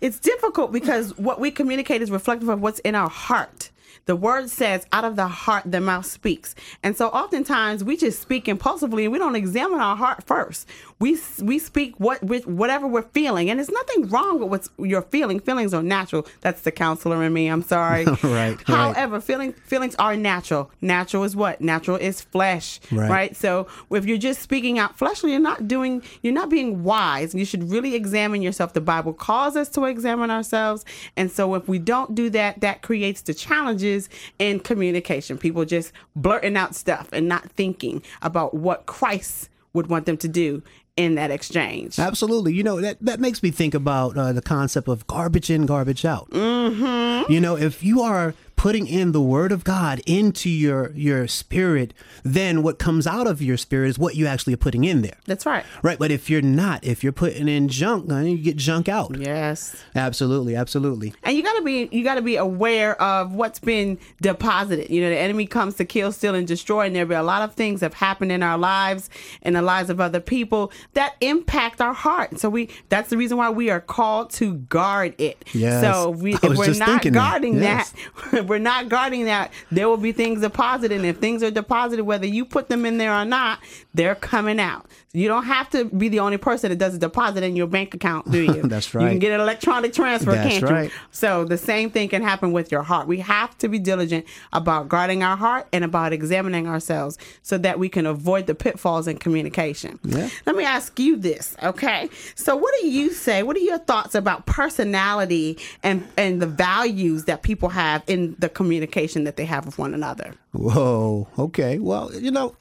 It's 0.00 0.18
difficult 0.18 0.72
because 0.72 1.18
what 1.18 1.40
we 1.40 1.50
communicate 1.50 2.00
is 2.00 2.10
reflective 2.10 2.48
of 2.48 2.62
what's 2.62 2.78
in 2.78 2.94
our 2.94 3.10
heart. 3.10 3.70
The 4.06 4.16
word 4.16 4.50
says, 4.50 4.86
"Out 4.92 5.04
of 5.04 5.16
the 5.16 5.26
heart, 5.26 5.64
the 5.66 5.80
mouth 5.80 6.06
speaks," 6.06 6.54
and 6.82 6.96
so 6.96 7.08
oftentimes 7.08 7.82
we 7.82 7.96
just 7.96 8.22
speak 8.22 8.48
impulsively 8.48 9.04
and 9.04 9.12
we 9.12 9.18
don't 9.18 9.36
examine 9.36 9.80
our 9.80 9.96
heart 9.96 10.24
first. 10.24 10.68
We 10.98 11.18
we 11.42 11.58
speak 11.58 11.94
what 11.98 12.22
with 12.22 12.46
whatever 12.46 12.86
we're 12.86 13.02
feeling, 13.02 13.50
and 13.50 13.58
there's 13.58 13.70
nothing 13.70 14.08
wrong 14.08 14.40
with 14.40 14.48
what 14.48 14.88
you're 14.88 15.02
feeling. 15.02 15.40
Feelings 15.40 15.74
are 15.74 15.82
natural. 15.82 16.26
That's 16.40 16.62
the 16.62 16.72
counselor 16.72 17.22
in 17.22 17.34
me. 17.34 17.48
I'm 17.48 17.62
sorry. 17.62 18.06
Right, 18.26 18.56
right. 18.56 18.66
However, 18.66 19.20
feeling 19.20 19.52
feelings 19.52 19.94
are 19.96 20.16
natural. 20.16 20.70
Natural 20.80 21.22
is 21.24 21.36
what? 21.36 21.60
Natural 21.60 21.96
is 21.96 22.20
flesh. 22.20 22.80
Right. 22.90 23.10
right? 23.10 23.36
So 23.36 23.68
if 23.90 24.04
you're 24.04 24.18
just 24.18 24.42
speaking 24.42 24.78
out 24.78 24.98
fleshly, 24.98 25.30
you're 25.30 25.40
not 25.40 25.68
doing, 25.68 26.02
you're 26.22 26.34
not 26.34 26.50
being 26.50 26.82
wise. 26.82 27.34
You 27.34 27.44
should 27.44 27.70
really 27.70 27.94
examine 27.94 28.42
yourself. 28.42 28.72
The 28.72 28.80
Bible 28.80 29.12
calls 29.12 29.54
us 29.54 29.68
to 29.70 29.84
examine 29.84 30.30
ourselves. 30.30 30.84
And 31.16 31.30
so 31.30 31.54
if 31.54 31.68
we 31.68 31.78
don't 31.78 32.14
do 32.14 32.30
that, 32.30 32.60
that 32.60 32.82
creates 32.82 33.22
the 33.22 33.34
challenges 33.34 34.08
in 34.38 34.60
communication. 34.60 35.38
People 35.38 35.64
just 35.64 35.92
blurting 36.16 36.56
out 36.56 36.74
stuff 36.74 37.08
and 37.12 37.28
not 37.28 37.50
thinking 37.52 38.02
about 38.22 38.54
what 38.54 38.86
Christ 38.86 39.50
would 39.72 39.88
want 39.88 40.06
them 40.06 40.16
to 40.16 40.28
do 40.28 40.62
in 40.96 41.14
that 41.16 41.30
exchange. 41.30 41.98
Absolutely. 41.98 42.54
You 42.54 42.62
know, 42.62 42.80
that, 42.80 42.98
that 43.00 43.20
makes 43.20 43.42
me 43.42 43.50
think 43.50 43.74
about 43.74 44.16
uh, 44.16 44.32
the 44.32 44.42
concept 44.42 44.88
of 44.88 45.06
garbage 45.06 45.50
in, 45.50 45.66
garbage 45.66 46.04
out. 46.04 46.30
Mm-hmm. 46.30 47.30
You 47.30 47.40
know, 47.40 47.56
if 47.56 47.82
you 47.82 48.00
are 48.00 48.34
putting 48.56 48.86
in 48.86 49.12
the 49.12 49.20
word 49.20 49.52
of 49.52 49.64
God 49.64 50.00
into 50.06 50.48
your 50.48 50.90
your 50.92 51.28
spirit, 51.28 51.92
then 52.24 52.62
what 52.62 52.78
comes 52.78 53.06
out 53.06 53.26
of 53.26 53.40
your 53.42 53.56
spirit 53.56 53.88
is 53.88 53.98
what 53.98 54.16
you 54.16 54.26
actually 54.26 54.54
are 54.54 54.58
putting 54.58 54.84
in 54.84 55.02
there. 55.02 55.16
That's 55.26 55.46
right. 55.46 55.64
Right. 55.82 55.98
But 55.98 56.10
if 56.10 56.28
you're 56.30 56.42
not, 56.42 56.82
if 56.84 57.04
you're 57.04 57.12
putting 57.12 57.48
in 57.48 57.68
junk, 57.68 58.08
then 58.08 58.26
you 58.26 58.38
get 58.38 58.56
junk 58.56 58.88
out. 58.88 59.16
Yes. 59.18 59.76
Absolutely. 59.94 60.56
Absolutely. 60.56 61.14
and 61.22 61.36
you 61.36 61.42
gotta 61.42 61.62
be 61.62 61.88
you 61.92 62.02
gotta 62.02 62.22
be 62.22 62.36
aware 62.36 63.00
of 63.00 63.32
what's 63.34 63.58
been 63.58 63.98
deposited. 64.20 64.90
You 64.90 65.02
know, 65.02 65.10
the 65.10 65.18
enemy 65.18 65.46
comes 65.46 65.74
to 65.76 65.84
kill, 65.84 66.10
steal, 66.12 66.34
and 66.34 66.46
destroy, 66.46 66.86
and 66.86 66.96
there'll 66.96 67.08
be 67.08 67.14
a 67.14 67.22
lot 67.22 67.42
of 67.42 67.54
things 67.54 67.80
have 67.82 67.94
happened 67.94 68.32
in 68.32 68.42
our 68.42 68.58
lives 68.58 69.10
and 69.42 69.54
the 69.54 69.62
lives 69.62 69.90
of 69.90 70.00
other 70.00 70.20
people 70.20 70.72
that 70.94 71.14
impact 71.20 71.80
our 71.80 71.94
heart. 71.94 72.38
So 72.40 72.48
we 72.48 72.70
that's 72.88 73.10
the 73.10 73.16
reason 73.16 73.36
why 73.36 73.50
we 73.50 73.70
are 73.70 73.80
called 73.80 74.30
to 74.30 74.54
guard 74.54 75.14
it. 75.18 75.44
Yes. 75.52 75.82
So 75.82 76.10
we, 76.10 76.34
if 76.42 76.42
we're 76.42 76.74
not 76.74 77.02
that. 77.02 77.12
guarding 77.12 77.56
Yes. 77.56 77.92
that, 78.32 78.45
if 78.46 78.50
we're 78.50 78.58
not 78.58 78.88
guarding 78.88 79.24
that, 79.24 79.52
there 79.72 79.88
will 79.88 79.96
be 79.96 80.12
things 80.12 80.40
deposited, 80.40 80.94
and 80.96 81.04
if 81.04 81.18
things 81.18 81.42
are 81.42 81.50
deposited, 81.50 82.04
whether 82.04 82.26
you 82.26 82.44
put 82.44 82.68
them 82.68 82.86
in 82.86 82.96
there 82.96 83.12
or 83.12 83.24
not, 83.24 83.58
they're 83.92 84.14
coming 84.14 84.60
out. 84.60 84.86
You 85.12 85.28
don't 85.28 85.44
have 85.44 85.70
to 85.70 85.86
be 85.86 86.10
the 86.10 86.20
only 86.20 86.36
person 86.36 86.68
that 86.68 86.76
does 86.76 86.94
a 86.94 86.98
deposit 86.98 87.42
in 87.42 87.56
your 87.56 87.66
bank 87.66 87.94
account, 87.94 88.30
do 88.30 88.42
you? 88.42 88.62
That's 88.64 88.94
right. 88.94 89.04
You 89.04 89.08
can 89.08 89.18
get 89.18 89.32
an 89.32 89.40
electronic 89.40 89.94
transfer, 89.94 90.32
That's 90.32 90.46
can't 90.46 90.64
right. 90.64 90.84
you? 90.90 90.96
So 91.10 91.44
the 91.44 91.56
same 91.56 91.88
thing 91.88 92.10
can 92.10 92.22
happen 92.22 92.52
with 92.52 92.70
your 92.70 92.82
heart. 92.82 93.08
We 93.08 93.20
have 93.20 93.56
to 93.58 93.68
be 93.68 93.78
diligent 93.78 94.26
about 94.52 94.90
guarding 94.90 95.22
our 95.22 95.36
heart 95.36 95.68
and 95.72 95.84
about 95.84 96.12
examining 96.12 96.68
ourselves 96.68 97.16
so 97.42 97.56
that 97.56 97.78
we 97.78 97.88
can 97.88 98.04
avoid 98.04 98.46
the 98.46 98.54
pitfalls 98.54 99.08
in 99.08 99.16
communication. 99.16 99.98
Yeah. 100.04 100.28
Let 100.44 100.54
me 100.54 100.64
ask 100.64 100.98
you 100.98 101.16
this, 101.16 101.56
okay? 101.62 102.10
So 102.34 102.54
what 102.54 102.74
do 102.82 102.86
you 102.86 103.10
say? 103.10 103.42
What 103.42 103.56
are 103.56 103.60
your 103.60 103.78
thoughts 103.78 104.14
about 104.14 104.44
personality 104.44 105.58
and 105.82 106.06
and 106.18 106.42
the 106.42 106.46
values 106.46 107.24
that 107.24 107.42
people 107.42 107.70
have 107.70 108.02
in 108.06 108.35
the 108.38 108.48
communication 108.48 109.24
that 109.24 109.36
they 109.36 109.44
have 109.44 109.66
with 109.66 109.78
one 109.78 109.94
another? 109.94 110.34
Whoa. 110.52 111.28
Okay. 111.38 111.78
Well, 111.78 112.14
you 112.14 112.30
know, 112.30 112.56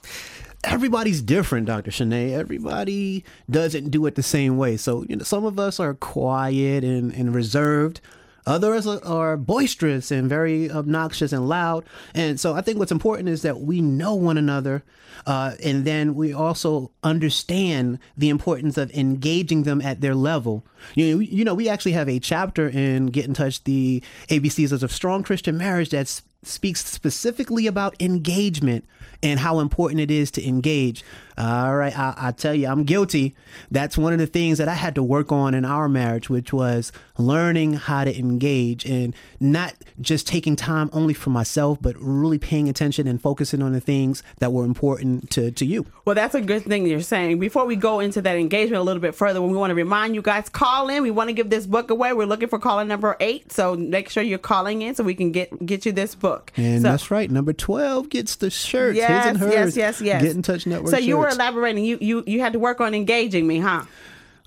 everybody's 0.63 1.21
different, 1.21 1.67
Dr. 1.67 1.91
Shanae. 1.91 2.31
Everybody 2.31 3.23
doesn't 3.49 3.89
do 3.89 4.05
it 4.05 4.15
the 4.15 4.23
same 4.23 4.57
way. 4.57 4.77
So, 4.77 5.05
you 5.07 5.15
know, 5.15 5.23
some 5.23 5.45
of 5.45 5.59
us 5.59 5.79
are 5.79 5.93
quiet 5.93 6.83
and, 6.83 7.13
and 7.13 7.33
reserved. 7.33 8.01
Others 8.45 8.85
are, 8.87 9.37
boisterous 9.37 10.11
and 10.11 10.29
very 10.29 10.69
obnoxious 10.69 11.33
and 11.33 11.49
loud. 11.49 11.83
And 12.13 12.39
so 12.39 12.53
I 12.53 12.61
think 12.61 12.77
what's 12.77 12.91
important 12.91 13.29
is 13.29 13.41
that 13.41 13.61
we 13.61 13.81
know 13.81 14.13
one 14.15 14.37
another. 14.37 14.83
Uh, 15.25 15.55
and 15.63 15.85
then 15.85 16.13
we 16.13 16.33
also 16.33 16.91
understand 17.03 17.99
the 18.17 18.29
importance 18.29 18.77
of 18.77 18.91
engaging 18.91 19.63
them 19.63 19.81
at 19.81 20.01
their 20.01 20.15
level. 20.15 20.65
You 20.93 21.15
know, 21.15 21.19
you 21.19 21.43
know, 21.43 21.55
we 21.55 21.69
actually 21.69 21.93
have 21.93 22.09
a 22.09 22.19
chapter 22.19 22.69
in 22.69 23.07
Get 23.07 23.25
in 23.25 23.33
Touch, 23.33 23.63
the 23.63 24.03
ABCs 24.29 24.83
of 24.83 24.91
Strong 24.91 25.23
Christian 25.23 25.57
Marriage 25.57 25.89
that's 25.89 26.21
speaks 26.43 26.85
specifically 26.85 27.67
about 27.67 27.99
engagement 27.99 28.85
and 29.23 29.39
how 29.39 29.59
important 29.59 29.99
it 29.99 30.11
is 30.11 30.29
to 30.31 30.47
engage. 30.47 31.03
All 31.37 31.75
right, 31.75 31.97
I, 31.97 32.13
I, 32.17 32.31
tell 32.31 32.53
you, 32.53 32.67
I'm 32.67 32.85
guilty. 32.85 33.35
That's 33.69 33.97
one 33.97 34.13
of 34.13 34.19
the 34.19 34.27
things 34.27 34.57
that 34.57 34.69
I 34.69 34.73
had 34.73 34.95
to 34.95 35.03
work 35.03 35.33
on 35.33 35.53
in 35.53 35.65
our 35.65 35.89
marriage, 35.89 36.29
which 36.29 36.53
was 36.53 36.93
learning 37.17 37.73
how 37.73 38.05
to 38.05 38.17
engage 38.17 38.85
and 38.85 39.13
not 39.41 39.73
just 39.99 40.27
taking 40.27 40.55
time 40.55 40.89
only 40.93 41.13
for 41.13 41.31
myself, 41.31 41.79
but 41.81 41.95
really 41.99 42.37
paying 42.37 42.69
attention 42.69 43.05
and 43.05 43.21
focusing 43.21 43.61
on 43.61 43.73
the 43.73 43.81
things 43.81 44.23
that 44.39 44.53
were 44.53 44.63
important 44.63 45.29
to, 45.31 45.51
to 45.51 45.65
you. 45.65 45.85
Well, 46.05 46.15
that's 46.15 46.35
a 46.35 46.41
good 46.41 46.63
thing 46.63 46.87
you're 46.87 47.01
saying. 47.01 47.39
Before 47.39 47.65
we 47.65 47.75
go 47.75 47.99
into 47.99 48.21
that 48.21 48.37
engagement 48.37 48.79
a 48.79 48.83
little 48.83 49.01
bit 49.01 49.13
further, 49.13 49.41
we 49.41 49.57
want 49.57 49.71
to 49.71 49.75
remind 49.75 50.15
you 50.15 50.21
guys 50.21 50.47
call 50.47 50.87
in. 50.89 51.03
We 51.03 51.11
want 51.11 51.27
to 51.27 51.33
give 51.33 51.49
this 51.49 51.67
book 51.67 51.89
away. 51.89 52.13
We're 52.13 52.27
looking 52.27 52.47
for 52.47 52.59
caller 52.59 52.85
number 52.85 53.17
eight, 53.19 53.51
so 53.51 53.75
make 53.75 54.07
sure 54.09 54.23
you're 54.23 54.37
calling 54.37 54.83
in 54.83 54.95
so 54.95 55.03
we 55.03 55.15
can 55.15 55.33
get 55.33 55.65
get 55.65 55.85
you 55.85 55.91
this 55.91 56.15
book. 56.15 56.53
And 56.55 56.81
so, 56.81 56.89
that's 56.89 57.11
right. 57.11 57.29
Number 57.29 57.51
twelve 57.51 58.09
gets 58.09 58.37
the 58.37 58.49
shirts. 58.49 58.95
Yes, 58.95 59.25
his 59.25 59.29
and 59.31 59.37
hers. 59.39 59.75
yes, 59.75 59.75
yes, 59.75 60.01
yes. 60.01 60.21
Get 60.21 60.35
in 60.35 60.41
touch 60.41 60.65
network. 60.65 60.91
So 60.91 60.97
you 60.97 61.24
elaborating. 61.29 61.83
You 61.83 61.97
you 62.01 62.23
you 62.25 62.41
had 62.41 62.53
to 62.53 62.59
work 62.59 62.81
on 62.81 62.93
engaging 62.93 63.47
me, 63.47 63.59
huh? 63.59 63.83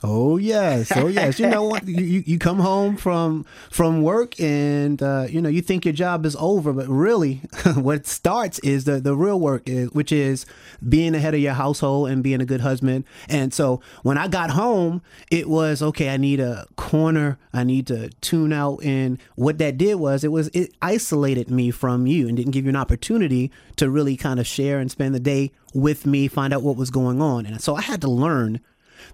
Oh 0.05 0.37
yes, 0.37 0.93
oh 0.95 1.09
yes. 1.09 1.41
You 1.41 1.49
know 1.49 1.65
what? 1.65 1.79
You, 1.89 2.05
you 2.05 2.23
you 2.27 2.39
come 2.39 2.59
home 2.59 2.97
from 2.97 3.47
from 3.71 4.03
work 4.03 4.39
and 4.39 5.03
uh, 5.03 5.27
you 5.29 5.41
know 5.41 5.49
you 5.49 5.63
think 5.63 5.85
your 5.87 5.95
job 5.95 6.27
is 6.27 6.37
over, 6.39 6.73
but 6.73 6.87
really, 6.87 7.41
what 7.75 8.07
starts 8.07 8.59
is 8.61 8.85
the 8.85 9.01
the 9.01 9.17
real 9.17 9.41
work, 9.41 9.69
is, 9.69 9.91
which 9.93 10.13
is 10.13 10.45
being 10.87 11.13
the 11.13 11.19
head 11.19 11.35
of 11.35 11.41
your 11.41 11.55
household 11.55 12.11
and 12.11 12.23
being 12.23 12.41
a 12.41 12.45
good 12.45 12.61
husband. 12.61 13.05
And 13.29 13.55
so 13.55 13.81
when 14.03 14.19
I 14.19 14.29
got 14.29 14.51
home, 14.51 15.03
it 15.31 15.49
was 15.49 15.83
okay. 15.83 16.11
I 16.11 16.19
need 16.19 16.41
a 16.41 16.67
corner. 16.77 17.39
I 17.53 17.65
need 17.65 17.87
to 17.87 18.11
tune 18.21 18.53
out. 18.53 18.85
And 18.85 19.19
what 19.35 19.59
that 19.59 19.79
did 19.79 19.95
was 19.95 20.23
it 20.25 20.31
was 20.31 20.49
it 20.49 20.75
isolated 20.83 21.51
me 21.51 21.71
from 21.71 22.07
you 22.07 22.29
and 22.29 22.37
didn't 22.37 22.53
give 22.53 22.65
you 22.65 22.71
an 22.71 22.77
opportunity 22.77 23.51
to 23.77 23.89
really 23.89 24.17
kind 24.17 24.39
of 24.39 24.47
share 24.47 24.79
and 24.79 24.91
spend 24.91 25.15
the 25.15 25.21
day 25.21 25.53
with 25.75 26.07
me, 26.07 26.29
find 26.29 26.53
out 26.53 26.63
what 26.63 26.77
was 26.77 26.91
going 26.91 27.23
on. 27.23 27.47
And 27.47 27.61
so 27.61 27.75
I 27.75 27.81
had 27.81 28.01
to 28.03 28.11
learn 28.11 28.61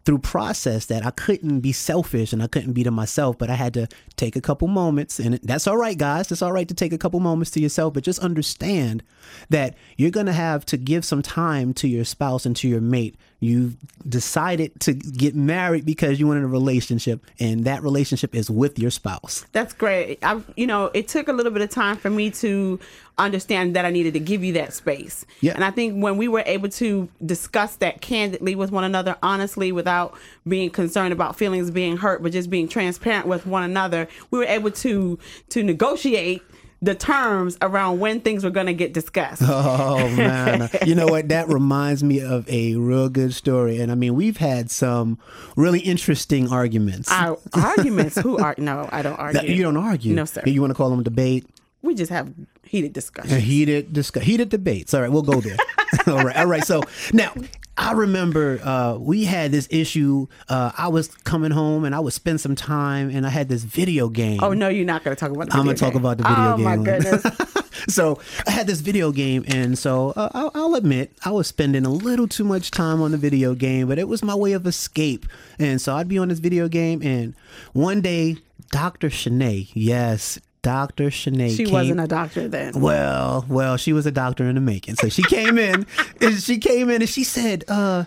through 0.04 0.18
process 0.18 0.86
that 0.86 1.04
I 1.04 1.10
couldn't 1.10 1.60
be 1.60 1.72
selfish 1.72 2.32
and 2.32 2.42
I 2.42 2.46
couldn't 2.46 2.72
be 2.72 2.84
to 2.84 2.90
myself, 2.90 3.38
but 3.38 3.50
I 3.50 3.54
had 3.54 3.74
to 3.74 3.88
take 4.16 4.36
a 4.36 4.40
couple 4.40 4.68
moments. 4.68 5.18
And 5.18 5.34
that's 5.42 5.66
all 5.66 5.76
right, 5.76 5.96
guys. 5.96 6.30
It's 6.30 6.42
all 6.42 6.52
right 6.52 6.68
to 6.68 6.74
take 6.74 6.92
a 6.92 6.98
couple 6.98 7.20
moments 7.20 7.50
to 7.52 7.60
yourself, 7.60 7.94
but 7.94 8.04
just 8.04 8.18
understand 8.20 9.02
that 9.50 9.76
you're 9.96 10.10
going 10.10 10.26
to 10.26 10.32
have 10.32 10.64
to 10.66 10.76
give 10.76 11.04
some 11.04 11.22
time 11.22 11.74
to 11.74 11.88
your 11.88 12.04
spouse 12.04 12.46
and 12.46 12.56
to 12.56 12.68
your 12.68 12.80
mate. 12.80 13.16
You 13.44 13.74
decided 14.08 14.80
to 14.80 14.94
get 14.94 15.34
married 15.34 15.84
because 15.84 16.18
you 16.18 16.26
wanted 16.26 16.44
a 16.44 16.48
relationship, 16.48 17.24
and 17.38 17.64
that 17.64 17.82
relationship 17.82 18.34
is 18.34 18.50
with 18.50 18.78
your 18.78 18.90
spouse. 18.90 19.44
That's 19.52 19.72
great. 19.72 20.18
I, 20.22 20.40
you 20.56 20.66
know, 20.66 20.90
it 20.94 21.08
took 21.08 21.28
a 21.28 21.32
little 21.32 21.52
bit 21.52 21.62
of 21.62 21.70
time 21.70 21.96
for 21.96 22.10
me 22.10 22.30
to 22.30 22.80
understand 23.18 23.76
that 23.76 23.84
I 23.84 23.90
needed 23.90 24.14
to 24.14 24.20
give 24.20 24.42
you 24.42 24.54
that 24.54 24.72
space. 24.72 25.24
Yeah. 25.40 25.52
And 25.54 25.62
I 25.62 25.70
think 25.70 26.02
when 26.02 26.16
we 26.16 26.26
were 26.26 26.42
able 26.46 26.68
to 26.70 27.08
discuss 27.24 27.76
that 27.76 28.00
candidly 28.00 28.54
with 28.54 28.72
one 28.72 28.84
another, 28.84 29.16
honestly, 29.22 29.72
without 29.72 30.14
being 30.48 30.70
concerned 30.70 31.12
about 31.12 31.36
feelings 31.36 31.70
being 31.70 31.96
hurt, 31.96 32.22
but 32.22 32.32
just 32.32 32.50
being 32.50 32.66
transparent 32.68 33.26
with 33.26 33.46
one 33.46 33.62
another, 33.62 34.08
we 34.30 34.38
were 34.38 34.44
able 34.44 34.70
to 34.70 35.18
to 35.50 35.62
negotiate 35.62 36.42
the 36.84 36.94
terms 36.94 37.56
around 37.62 37.98
when 38.00 38.20
things 38.20 38.44
were 38.44 38.50
going 38.50 38.66
to 38.66 38.74
get 38.74 38.92
discussed. 38.92 39.42
Oh 39.86 40.08
man, 40.16 40.68
you 40.86 40.94
know 40.94 41.06
what? 41.06 41.28
That 41.28 41.48
reminds 41.48 42.02
me 42.04 42.20
of 42.20 42.48
a 42.48 42.74
real 42.76 43.08
good 43.08 43.32
story, 43.34 43.78
and 43.80 43.90
I 43.90 43.94
mean, 43.94 44.14
we've 44.14 44.36
had 44.36 44.70
some 44.70 45.18
really 45.56 45.80
interesting 45.80 46.50
arguments. 46.50 47.10
Our 47.10 47.38
arguments? 47.52 48.18
Who 48.20 48.38
are? 48.38 48.54
No, 48.58 48.88
I 48.92 49.02
don't 49.02 49.18
argue. 49.18 49.42
you 49.54 49.62
don't 49.62 49.76
argue. 49.76 50.14
No, 50.14 50.24
sir. 50.24 50.42
You 50.46 50.60
want 50.60 50.70
to 50.72 50.74
call 50.74 50.90
them 50.90 51.02
debate? 51.02 51.46
We 51.82 51.94
just 51.94 52.10
have 52.10 52.32
heated 52.62 52.90
A 52.90 52.94
discussions. 52.94 53.42
heated 53.42 53.92
discuss, 53.92 54.22
heated 54.24 54.48
debates. 54.48 54.94
All 54.94 55.00
right, 55.00 55.10
we'll 55.10 55.22
go 55.22 55.40
there. 55.40 55.56
all 56.06 56.24
right, 56.24 56.36
all 56.36 56.46
right. 56.46 56.64
So 56.64 56.82
now 57.12 57.32
I 57.76 57.92
remember 57.92 58.60
uh, 58.62 58.96
we 58.98 59.24
had 59.24 59.50
this 59.50 59.66
issue. 59.70 60.28
Uh, 60.48 60.70
I 60.76 60.88
was 60.88 61.08
coming 61.08 61.50
home 61.50 61.84
and 61.84 61.94
I 61.94 62.00
would 62.00 62.12
spend 62.12 62.40
some 62.40 62.54
time, 62.54 63.10
and 63.10 63.26
I 63.26 63.30
had 63.30 63.48
this 63.48 63.64
video 63.64 64.08
game. 64.08 64.40
Oh 64.42 64.52
no, 64.52 64.68
you're 64.68 64.84
not 64.84 65.02
going 65.04 65.16
to 65.16 65.20
talk 65.20 65.30
about. 65.32 65.50
The 65.50 65.56
I'm 65.56 65.64
gonna 65.64 65.76
talk 65.76 65.94
about 65.94 66.18
the 66.18 66.24
video 66.24 66.52
oh, 66.52 66.56
game. 66.56 66.66
Oh 66.66 66.76
my 66.76 66.84
goodness. 66.84 67.26
so 67.88 68.20
I 68.46 68.50
had 68.52 68.66
this 68.66 68.80
video 68.80 69.10
game, 69.12 69.44
and 69.48 69.76
so 69.76 70.10
uh, 70.10 70.30
I'll, 70.32 70.50
I'll 70.54 70.74
admit 70.74 71.12
I 71.24 71.30
was 71.30 71.48
spending 71.48 71.84
a 71.84 71.90
little 71.90 72.28
too 72.28 72.44
much 72.44 72.70
time 72.70 73.02
on 73.02 73.10
the 73.10 73.18
video 73.18 73.54
game, 73.54 73.88
but 73.88 73.98
it 73.98 74.08
was 74.08 74.22
my 74.22 74.34
way 74.34 74.52
of 74.52 74.66
escape. 74.66 75.26
And 75.58 75.80
so 75.80 75.96
I'd 75.96 76.08
be 76.08 76.18
on 76.18 76.28
this 76.28 76.38
video 76.38 76.68
game, 76.68 77.02
and 77.02 77.34
one 77.72 78.00
day, 78.00 78.36
Dr. 78.70 79.08
Shanae, 79.08 79.70
yes, 79.74 80.38
Dr. 80.64 81.10
Shanae, 81.10 81.56
She 81.56 81.64
came, 81.64 81.72
wasn't 81.74 82.00
a 82.00 82.06
doctor 82.08 82.48
then. 82.48 82.80
well, 82.80 83.44
well, 83.48 83.76
she 83.76 83.92
was 83.92 84.06
a 84.06 84.10
doctor 84.10 84.48
in 84.48 84.56
the 84.56 84.60
making. 84.60 84.96
So 84.96 85.08
she 85.08 85.22
came 85.22 85.58
in, 85.58 85.86
and 86.20 86.34
she 86.42 86.58
came 86.58 86.88
in, 86.90 87.02
and 87.02 87.08
she 87.08 87.22
said, 87.22 87.64
"Uh, 87.68 88.04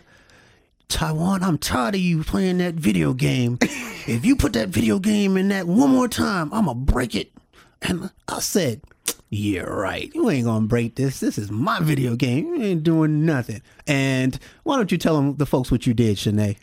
Taiwan, 0.89 1.43
I'm 1.43 1.57
tired 1.57 1.95
of 1.95 2.01
you 2.01 2.23
playing 2.23 2.57
that 2.57 2.73
video 2.73 3.13
game. 3.13 3.59
If 3.61 4.25
you 4.25 4.35
put 4.35 4.53
that 4.53 4.69
video 4.69 4.99
game 4.99 5.37
in 5.37 5.49
that 5.49 5.67
one 5.67 5.91
more 5.91 6.07
time, 6.07 6.51
I'ma 6.53 6.73
break 6.73 7.13
it." 7.15 7.31
And 7.81 8.09
I 8.27 8.39
said, 8.39 8.81
"Yeah, 9.29 9.61
right. 9.61 10.09
You 10.15 10.29
ain't 10.29 10.45
gonna 10.45 10.65
break 10.65 10.95
this. 10.95 11.19
This 11.19 11.37
is 11.37 11.51
my 11.51 11.79
video 11.79 12.15
game. 12.15 12.55
You 12.55 12.63
ain't 12.63 12.83
doing 12.83 13.25
nothing." 13.25 13.61
And 13.85 14.39
why 14.63 14.77
don't 14.77 14.91
you 14.91 14.97
tell 14.97 15.15
them 15.15 15.35
the 15.37 15.45
folks 15.45 15.69
what 15.71 15.85
you 15.85 15.93
did, 15.93 16.17
Shanae? 16.17 16.57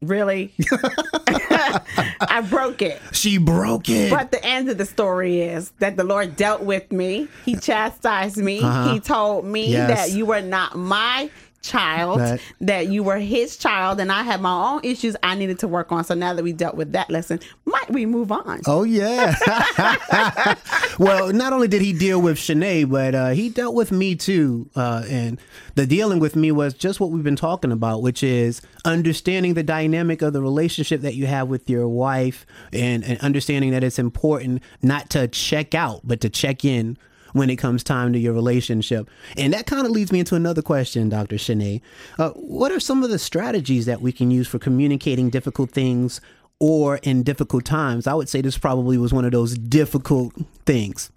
Really? 0.00 0.54
I 2.20 2.40
broke 2.42 2.82
it. 2.82 3.00
She 3.12 3.38
broke 3.38 3.88
it. 3.88 4.10
But 4.10 4.30
the 4.30 4.44
end 4.44 4.68
of 4.68 4.78
the 4.78 4.84
story 4.86 5.40
is 5.42 5.70
that 5.78 5.96
the 5.96 6.04
Lord 6.04 6.36
dealt 6.36 6.62
with 6.62 6.90
me. 6.92 7.28
He 7.44 7.56
chastised 7.56 8.36
me. 8.38 8.60
Uh-huh. 8.62 8.92
He 8.92 9.00
told 9.00 9.44
me 9.44 9.68
Yes. 9.72 10.08
that 10.10 10.16
you 10.16 10.26
were 10.26 10.40
not 10.42 10.76
my 10.76 11.30
child, 11.62 12.20
That- 12.20 12.40
that 12.60 12.86
you 12.88 13.02
were 13.02 13.18
his 13.18 13.56
child, 13.56 14.00
and 14.00 14.10
I 14.12 14.22
had 14.22 14.40
my 14.40 14.72
own 14.72 14.80
issues 14.84 15.16
I 15.22 15.34
needed 15.34 15.58
to 15.60 15.68
work 15.68 15.90
on. 15.92 16.04
So 16.04 16.14
now 16.14 16.32
that 16.34 16.42
we 16.42 16.52
dealt 16.52 16.76
with 16.76 16.92
that 16.92 17.10
lesson, 17.10 17.40
might 17.64 17.90
we 17.90 18.06
move 18.06 18.30
on? 18.32 18.60
Oh 18.66 18.84
yeah. 18.84 19.34
well, 20.98 21.32
not 21.32 21.52
only 21.52 21.68
did 21.68 21.82
he 21.82 21.92
deal 21.92 22.20
with 22.20 22.36
Shanae, 22.38 22.88
but 22.88 23.14
uh, 23.14 23.30
he 23.30 23.48
dealt 23.48 23.74
with 23.74 23.92
me 23.92 24.14
too. 24.14 24.68
Uh, 24.76 25.04
and 25.08 25.40
the 25.74 25.86
dealing 25.86 26.18
with 26.20 26.36
me 26.36 26.52
was 26.52 26.74
just 26.74 27.00
what 27.00 27.10
we've 27.10 27.24
been 27.24 27.36
talking 27.36 27.72
about, 27.72 28.02
which 28.02 28.22
is 28.22 28.60
understanding 28.84 29.54
the 29.54 29.62
dynamic 29.62 30.22
of 30.22 30.32
the 30.32 30.40
relationship 30.42 31.00
that 31.02 31.14
you 31.14 31.26
have 31.26 31.48
with 31.48 31.68
your 31.68 31.88
wife, 31.88 32.46
and, 32.72 33.04
and 33.04 33.18
understanding 33.20 33.70
that 33.72 33.84
it's 33.84 33.98
important 33.98 34.62
not 34.82 35.10
to 35.10 35.28
check 35.28 35.74
out, 35.74 36.00
but 36.04 36.20
to 36.20 36.28
check 36.28 36.64
in 36.64 36.96
when 37.32 37.50
it 37.50 37.56
comes 37.56 37.82
time 37.84 38.12
to 38.12 38.18
your 38.18 38.32
relationship. 38.32 39.08
And 39.36 39.52
that 39.52 39.66
kind 39.66 39.86
of 39.86 39.92
leads 39.92 40.12
me 40.12 40.20
into 40.20 40.34
another 40.34 40.62
question, 40.62 41.08
Dr. 41.08 41.36
Shanae. 41.36 41.80
Uh, 42.18 42.30
what 42.30 42.72
are 42.72 42.80
some 42.80 43.02
of 43.02 43.10
the 43.10 43.18
strategies 43.18 43.86
that 43.86 44.00
we 44.00 44.12
can 44.12 44.30
use 44.30 44.48
for 44.48 44.58
communicating 44.58 45.30
difficult 45.30 45.70
things 45.70 46.20
or 46.58 46.96
in 47.02 47.22
difficult 47.22 47.64
times? 47.64 48.06
I 48.06 48.14
would 48.14 48.28
say 48.28 48.40
this 48.40 48.58
probably 48.58 48.98
was 48.98 49.12
one 49.12 49.24
of 49.24 49.32
those 49.32 49.56
difficult 49.56 50.34
things. 50.66 51.10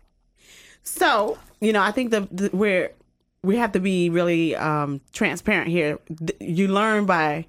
So, 0.83 1.37
you 1.59 1.73
know, 1.73 1.81
I 1.81 1.91
think 1.91 2.11
that 2.11 2.35
the, 2.35 2.49
we're 2.53 2.91
we 3.43 3.57
have 3.57 3.71
to 3.71 3.79
be 3.79 4.09
really 4.09 4.55
um, 4.55 5.01
transparent 5.13 5.69
here. 5.69 5.99
You 6.39 6.67
learn 6.67 7.05
by 7.05 7.45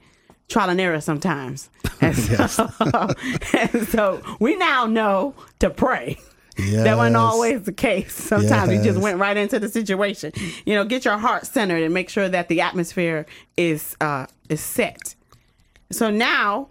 trial 0.48 0.70
and 0.70 0.80
error 0.80 1.00
sometimes, 1.00 1.70
and, 2.00 2.16
so, 2.16 2.70
and 3.52 3.88
so 3.88 4.22
we 4.40 4.56
now 4.56 4.86
know 4.86 5.34
to 5.58 5.70
pray. 5.70 6.18
That 6.56 6.96
wasn't 6.96 7.16
always 7.16 7.62
the 7.62 7.72
case. 7.72 8.14
Sometimes 8.28 8.72
you 8.72 8.82
just 8.82 8.98
went 8.98 9.18
right 9.18 9.36
into 9.36 9.58
the 9.58 9.68
situation. 9.68 10.32
You 10.66 10.74
know, 10.74 10.84
get 10.84 11.04
your 11.04 11.18
heart 11.18 11.46
centered 11.46 11.82
and 11.82 11.92
make 11.94 12.08
sure 12.08 12.28
that 12.28 12.48
the 12.48 12.60
atmosphere 12.60 13.26
is 13.56 13.96
uh, 14.00 14.26
is 14.48 14.60
set. 14.60 15.14
So 15.90 16.10
now 16.10 16.68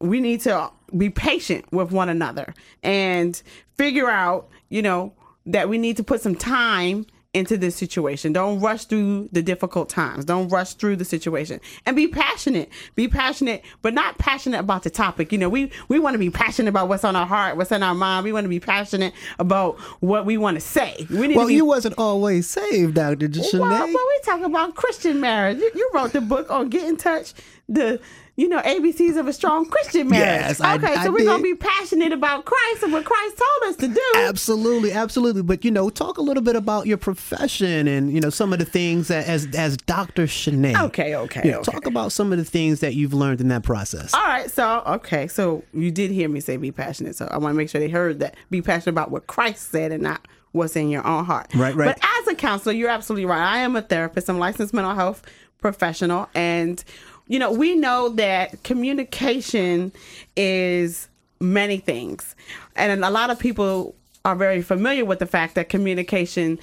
we 0.00 0.20
need 0.20 0.40
to 0.42 0.70
be 0.96 1.10
patient 1.10 1.70
with 1.72 1.90
one 1.92 2.08
another 2.08 2.54
and 2.82 3.40
figure 3.76 4.10
out, 4.10 4.48
you 4.68 4.82
know, 4.82 5.12
that 5.46 5.68
we 5.68 5.78
need 5.78 5.96
to 5.96 6.04
put 6.04 6.20
some 6.20 6.34
time 6.34 7.06
into 7.34 7.56
this 7.58 7.74
situation. 7.76 8.32
Don't 8.32 8.60
rush 8.60 8.84
through 8.84 9.28
the 9.32 9.42
difficult 9.42 9.88
times. 9.88 10.24
Don't 10.24 10.48
rush 10.48 10.74
through 10.74 10.96
the 10.96 11.04
situation. 11.04 11.60
And 11.84 11.94
be 11.96 12.06
passionate. 12.08 12.70
Be 12.94 13.08
passionate, 13.08 13.62
but 13.82 13.92
not 13.92 14.18
passionate 14.18 14.60
about 14.60 14.84
the 14.84 14.90
topic. 14.90 15.32
You 15.32 15.38
know, 15.38 15.48
we 15.48 15.70
we 15.88 15.98
want 15.98 16.14
to 16.14 16.18
be 16.18 16.30
passionate 16.30 16.68
about 16.70 16.88
what's 16.88 17.04
on 17.04 17.16
our 17.16 17.26
heart, 17.26 17.56
what's 17.56 17.72
in 17.72 17.82
our 17.82 17.94
mind. 17.94 18.24
We 18.24 18.32
want 18.32 18.44
to 18.44 18.48
be 18.48 18.60
passionate 18.60 19.12
about 19.38 19.78
what 20.00 20.24
we 20.24 20.36
want 20.38 20.56
to 20.56 20.60
say. 20.60 21.06
We 21.10 21.26
need 21.28 21.36
Well, 21.36 21.46
to 21.46 21.48
be 21.48 21.54
you 21.56 21.64
wasn't 21.66 21.96
always 21.98 22.48
saved, 22.48 22.94
Dr. 22.94 23.28
well, 23.28 23.44
Shanae. 23.50 23.60
well, 23.60 23.88
we 23.92 24.20
talk 24.24 24.42
about 24.42 24.74
Christian 24.76 25.20
marriage. 25.20 25.58
You, 25.58 25.70
you 25.74 25.90
wrote 25.92 26.12
the 26.12 26.20
book 26.20 26.50
on 26.50 26.68
Get 26.68 26.84
in 26.88 26.96
Touch, 26.96 27.34
the 27.68 28.00
you 28.36 28.48
know, 28.48 28.60
ABCs 28.62 29.16
of 29.16 29.28
a 29.28 29.32
strong 29.32 29.64
Christian 29.66 30.08
marriage. 30.08 30.26
Yes, 30.58 30.60
I- 30.60 30.74
okay, 30.76 30.92
I 30.94 31.04
so 31.04 31.12
we're 31.12 31.24
gonna 31.24 31.42
be 31.42 31.54
passionate 31.54 32.12
about 32.12 32.44
Christ 32.44 32.82
and 32.82 32.92
what 32.92 33.04
Christ 33.04 33.36
told 33.38 33.70
us 33.70 33.76
to 33.76 33.88
do. 33.88 34.20
Absolutely, 34.28 34.90
absolutely. 34.92 35.42
But 35.42 35.64
you 35.64 35.70
know, 35.70 35.88
talk 35.88 36.18
a 36.18 36.22
little 36.22 36.42
bit 36.42 36.56
about 36.56 36.86
your 36.86 36.96
profession 36.96 37.86
and 37.86 38.12
you 38.12 38.20
know 38.20 38.30
some 38.30 38.52
of 38.52 38.58
the 38.58 38.64
things 38.64 39.08
that 39.08 39.28
as 39.28 39.46
as 39.54 39.76
Dr. 39.76 40.26
Shanae. 40.26 40.80
Okay, 40.86 41.14
okay, 41.14 41.42
You 41.44 41.52
know, 41.52 41.58
okay. 41.60 41.72
Talk 41.72 41.86
about 41.86 42.10
some 42.12 42.32
of 42.32 42.38
the 42.38 42.44
things 42.44 42.80
that 42.80 42.94
you've 42.94 43.14
learned 43.14 43.40
in 43.40 43.48
that 43.48 43.62
process. 43.62 44.12
All 44.14 44.24
right, 44.26 44.50
so 44.50 44.82
okay, 44.86 45.28
so 45.28 45.62
you 45.72 45.90
did 45.90 46.10
hear 46.10 46.28
me 46.28 46.40
say 46.40 46.56
be 46.56 46.72
passionate. 46.72 47.14
So 47.16 47.28
I 47.30 47.38
want 47.38 47.52
to 47.52 47.56
make 47.56 47.70
sure 47.70 47.80
they 47.80 47.88
heard 47.88 48.18
that. 48.20 48.36
Be 48.50 48.62
passionate 48.62 48.92
about 48.92 49.10
what 49.12 49.26
Christ 49.28 49.70
said 49.70 49.92
and 49.92 50.02
not 50.02 50.26
what's 50.52 50.74
in 50.76 50.88
your 50.88 51.06
own 51.06 51.24
heart. 51.24 51.48
Right, 51.54 51.74
right. 51.74 51.96
But 51.96 52.08
as 52.20 52.28
a 52.28 52.34
counselor, 52.34 52.74
you're 52.74 52.90
absolutely 52.90 53.26
right. 53.26 53.40
I 53.42 53.58
am 53.58 53.76
a 53.76 53.82
therapist. 53.82 54.28
I'm 54.28 54.36
a 54.36 54.40
licensed 54.40 54.74
mental 54.74 54.94
health 54.94 55.22
professional, 55.60 56.28
and 56.34 56.84
you 57.26 57.38
know 57.38 57.52
we 57.52 57.74
know 57.74 58.10
that 58.10 58.62
communication 58.62 59.92
is 60.36 61.08
many 61.40 61.78
things, 61.78 62.34
and 62.76 63.04
a 63.04 63.10
lot 63.10 63.30
of 63.30 63.38
people 63.38 63.94
are 64.24 64.36
very 64.36 64.62
familiar 64.62 65.04
with 65.04 65.18
the 65.18 65.26
fact 65.26 65.54
that 65.54 65.68
communication 65.68 66.58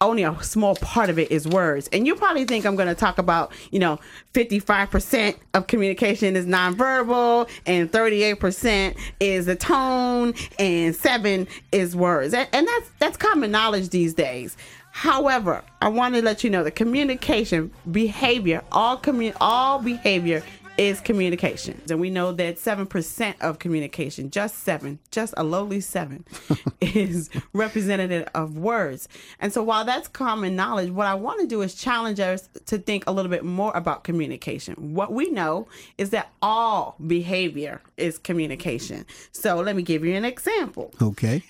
only 0.00 0.22
a 0.22 0.42
small 0.42 0.76
part 0.76 1.10
of 1.10 1.18
it 1.18 1.30
is 1.30 1.46
words. 1.46 1.88
And 1.92 2.06
you 2.06 2.14
probably 2.14 2.44
think 2.44 2.64
I'm 2.64 2.76
going 2.76 2.88
to 2.88 2.94
talk 2.94 3.18
about, 3.18 3.52
you 3.72 3.80
know, 3.80 3.98
55% 4.32 5.36
of 5.54 5.66
communication 5.66 6.36
is 6.36 6.46
nonverbal 6.46 7.48
and 7.66 7.90
38% 7.90 8.96
is 9.18 9.46
the 9.46 9.56
tone 9.56 10.34
and 10.58 10.94
7 10.94 11.48
is 11.72 11.96
words. 11.96 12.32
And, 12.32 12.48
and 12.52 12.66
that's 12.66 12.90
that's 13.00 13.16
common 13.16 13.50
knowledge 13.50 13.88
these 13.88 14.14
days. 14.14 14.56
However, 14.90 15.62
I 15.80 15.88
want 15.88 16.14
to 16.14 16.22
let 16.22 16.42
you 16.42 16.50
know 16.50 16.64
that 16.64 16.74
communication, 16.74 17.70
behavior, 17.90 18.62
all 18.72 18.96
commu- 18.98 19.36
all 19.40 19.78
behavior 19.80 20.42
is 20.76 21.00
communication. 21.00 21.80
And 21.90 21.98
we 22.00 22.08
know 22.08 22.30
that 22.32 22.56
7% 22.56 23.34
of 23.40 23.58
communication, 23.58 24.30
just 24.30 24.58
7, 24.60 25.00
just 25.10 25.34
a 25.36 25.42
lowly 25.42 25.80
7 25.80 26.24
is 26.80 27.30
representative 27.52 28.28
of 28.34 28.56
words. 28.58 29.08
And 29.40 29.52
so 29.52 29.60
while 29.62 29.84
that's 29.84 30.06
common 30.06 30.54
knowledge, 30.54 30.90
what 30.90 31.08
I 31.08 31.14
want 31.14 31.40
to 31.40 31.46
do 31.48 31.62
is 31.62 31.74
challenge 31.74 32.20
us 32.20 32.48
to 32.66 32.78
think 32.78 33.04
a 33.08 33.12
little 33.12 33.30
bit 33.30 33.44
more 33.44 33.72
about 33.76 34.04
communication. 34.04 34.94
What 34.94 35.12
we 35.12 35.30
know 35.30 35.66
is 35.96 36.10
that 36.10 36.30
all 36.42 36.94
behavior 37.04 37.80
is 37.96 38.16
communication. 38.18 39.04
So 39.32 39.56
let 39.56 39.74
me 39.74 39.82
give 39.82 40.04
you 40.04 40.14
an 40.14 40.24
example 40.24 40.92
Okay. 41.02 41.42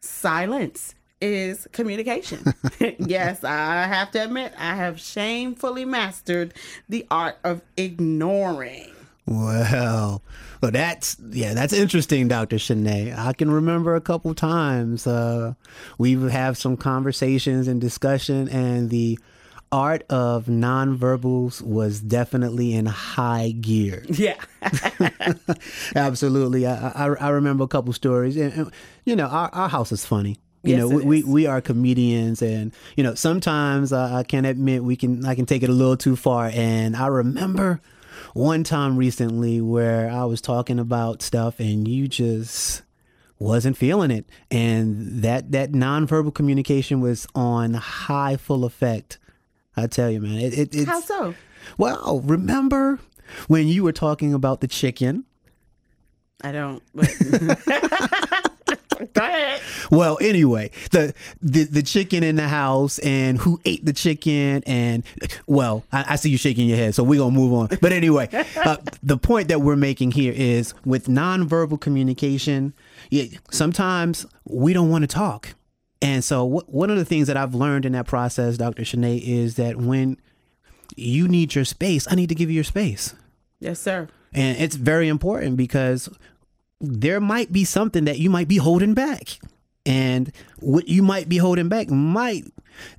silence 0.00 0.94
is 1.22 1.68
communication. 1.72 2.52
yes, 2.98 3.44
I 3.44 3.84
have 3.86 4.10
to 4.12 4.24
admit, 4.24 4.52
I 4.58 4.74
have 4.74 5.00
shamefully 5.00 5.84
mastered 5.84 6.52
the 6.88 7.06
art 7.10 7.38
of 7.44 7.62
ignoring. 7.76 8.90
Well, 9.24 10.20
well, 10.60 10.70
that's 10.72 11.16
yeah, 11.30 11.54
that's 11.54 11.72
interesting, 11.72 12.26
Doctor 12.28 12.56
Shanae. 12.56 13.16
I 13.16 13.32
can 13.32 13.50
remember 13.50 13.94
a 13.94 14.00
couple 14.00 14.34
times 14.34 15.06
uh, 15.06 15.54
we 15.96 16.16
would 16.16 16.32
have 16.32 16.58
some 16.58 16.76
conversations 16.76 17.68
and 17.68 17.80
discussion, 17.80 18.48
and 18.48 18.90
the 18.90 19.18
art 19.70 20.04
of 20.10 20.46
nonverbals 20.46 21.62
was 21.62 22.00
definitely 22.00 22.74
in 22.74 22.86
high 22.86 23.52
gear. 23.52 24.04
Yeah. 24.12 24.36
Absolutely, 25.96 26.66
I, 26.66 26.88
I 26.88 27.04
I 27.14 27.28
remember 27.30 27.64
a 27.64 27.68
couple 27.68 27.92
stories, 27.92 28.36
and, 28.36 28.52
and, 28.52 28.72
you 29.04 29.16
know, 29.16 29.26
our, 29.26 29.48
our 29.54 29.68
house 29.68 29.92
is 29.92 30.04
funny. 30.04 30.36
You 30.64 30.76
Yes, 30.76 30.78
know, 30.80 30.98
it 30.98 31.04
we, 31.04 31.18
is. 31.18 31.24
we 31.24 31.32
we 31.32 31.46
are 31.46 31.60
comedians, 31.60 32.40
and 32.40 32.72
you 32.96 33.02
know, 33.02 33.14
sometimes 33.14 33.92
uh, 33.92 34.14
I 34.14 34.22
can 34.22 34.44
admit 34.44 34.84
we 34.84 34.94
can 34.96 35.24
I 35.26 35.34
can 35.34 35.44
take 35.46 35.62
it 35.64 35.68
a 35.68 35.72
little 35.72 35.96
too 35.96 36.14
far. 36.14 36.50
And 36.54 36.94
I 36.96 37.08
remember 37.08 37.80
one 38.34 38.62
time 38.62 38.96
recently 38.96 39.60
where 39.60 40.08
I 40.08 40.24
was 40.24 40.40
talking 40.40 40.78
about 40.78 41.20
stuff, 41.20 41.58
and 41.58 41.88
you 41.88 42.06
just 42.06 42.82
wasn't 43.40 43.76
feeling 43.76 44.12
it, 44.12 44.24
and 44.52 45.22
that 45.22 45.50
that 45.50 45.72
nonverbal 45.72 46.32
communication 46.32 47.00
was 47.00 47.26
on 47.34 47.74
high 47.74 48.36
full 48.36 48.64
effect. 48.64 49.18
I 49.76 49.88
tell 49.88 50.10
you, 50.10 50.20
man, 50.20 50.38
it, 50.38 50.56
it 50.56 50.74
it's 50.76 50.84
How 50.84 51.00
so? 51.00 51.34
well. 51.76 52.20
Remember 52.20 53.00
when 53.48 53.66
you 53.66 53.82
were 53.82 53.90
talking 53.92 54.32
about 54.32 54.60
the 54.60 54.68
chicken? 54.68 55.24
I 56.44 56.52
don't. 56.52 56.82
But... 59.02 59.14
Go 59.14 59.22
ahead. 59.22 59.60
Well, 59.90 60.18
anyway, 60.20 60.70
the, 60.90 61.14
the 61.40 61.64
the 61.64 61.82
chicken 61.82 62.22
in 62.22 62.36
the 62.36 62.48
house 62.48 62.98
and 63.00 63.38
who 63.38 63.60
ate 63.64 63.84
the 63.84 63.92
chicken 63.92 64.62
and 64.66 65.04
well, 65.46 65.84
I, 65.92 66.04
I 66.10 66.16
see 66.16 66.30
you 66.30 66.38
shaking 66.38 66.68
your 66.68 66.78
head, 66.78 66.94
so 66.94 67.02
we're 67.02 67.18
gonna 67.18 67.34
move 67.34 67.52
on. 67.52 67.78
But 67.80 67.92
anyway, 67.92 68.28
uh, 68.64 68.76
the 69.02 69.16
point 69.16 69.48
that 69.48 69.60
we're 69.60 69.76
making 69.76 70.12
here 70.12 70.32
is 70.34 70.74
with 70.84 71.06
nonverbal 71.06 71.80
communication, 71.80 72.74
yeah, 73.10 73.24
sometimes 73.50 74.26
we 74.44 74.72
don't 74.72 74.90
want 74.90 75.02
to 75.02 75.08
talk, 75.08 75.54
and 76.00 76.24
so 76.24 76.44
what, 76.44 76.68
one 76.68 76.90
of 76.90 76.96
the 76.96 77.04
things 77.04 77.28
that 77.28 77.36
I've 77.36 77.54
learned 77.54 77.84
in 77.84 77.92
that 77.92 78.06
process, 78.06 78.56
Dr. 78.56 78.82
Shanae, 78.82 79.20
is 79.22 79.56
that 79.56 79.76
when 79.76 80.18
you 80.96 81.28
need 81.28 81.54
your 81.54 81.64
space, 81.64 82.06
I 82.10 82.14
need 82.14 82.28
to 82.28 82.34
give 82.34 82.50
you 82.50 82.56
your 82.56 82.64
space. 82.64 83.14
Yes, 83.60 83.78
sir. 83.78 84.08
And 84.34 84.58
it's 84.58 84.76
very 84.76 85.08
important 85.08 85.56
because 85.56 86.08
there 86.82 87.20
might 87.20 87.52
be 87.52 87.64
something 87.64 88.04
that 88.04 88.18
you 88.18 88.28
might 88.28 88.48
be 88.48 88.56
holding 88.56 88.92
back. 88.92 89.38
And 89.86 90.32
what 90.58 90.88
you 90.88 91.02
might 91.02 91.28
be 91.28 91.38
holding 91.38 91.68
back 91.68 91.88
might 91.90 92.44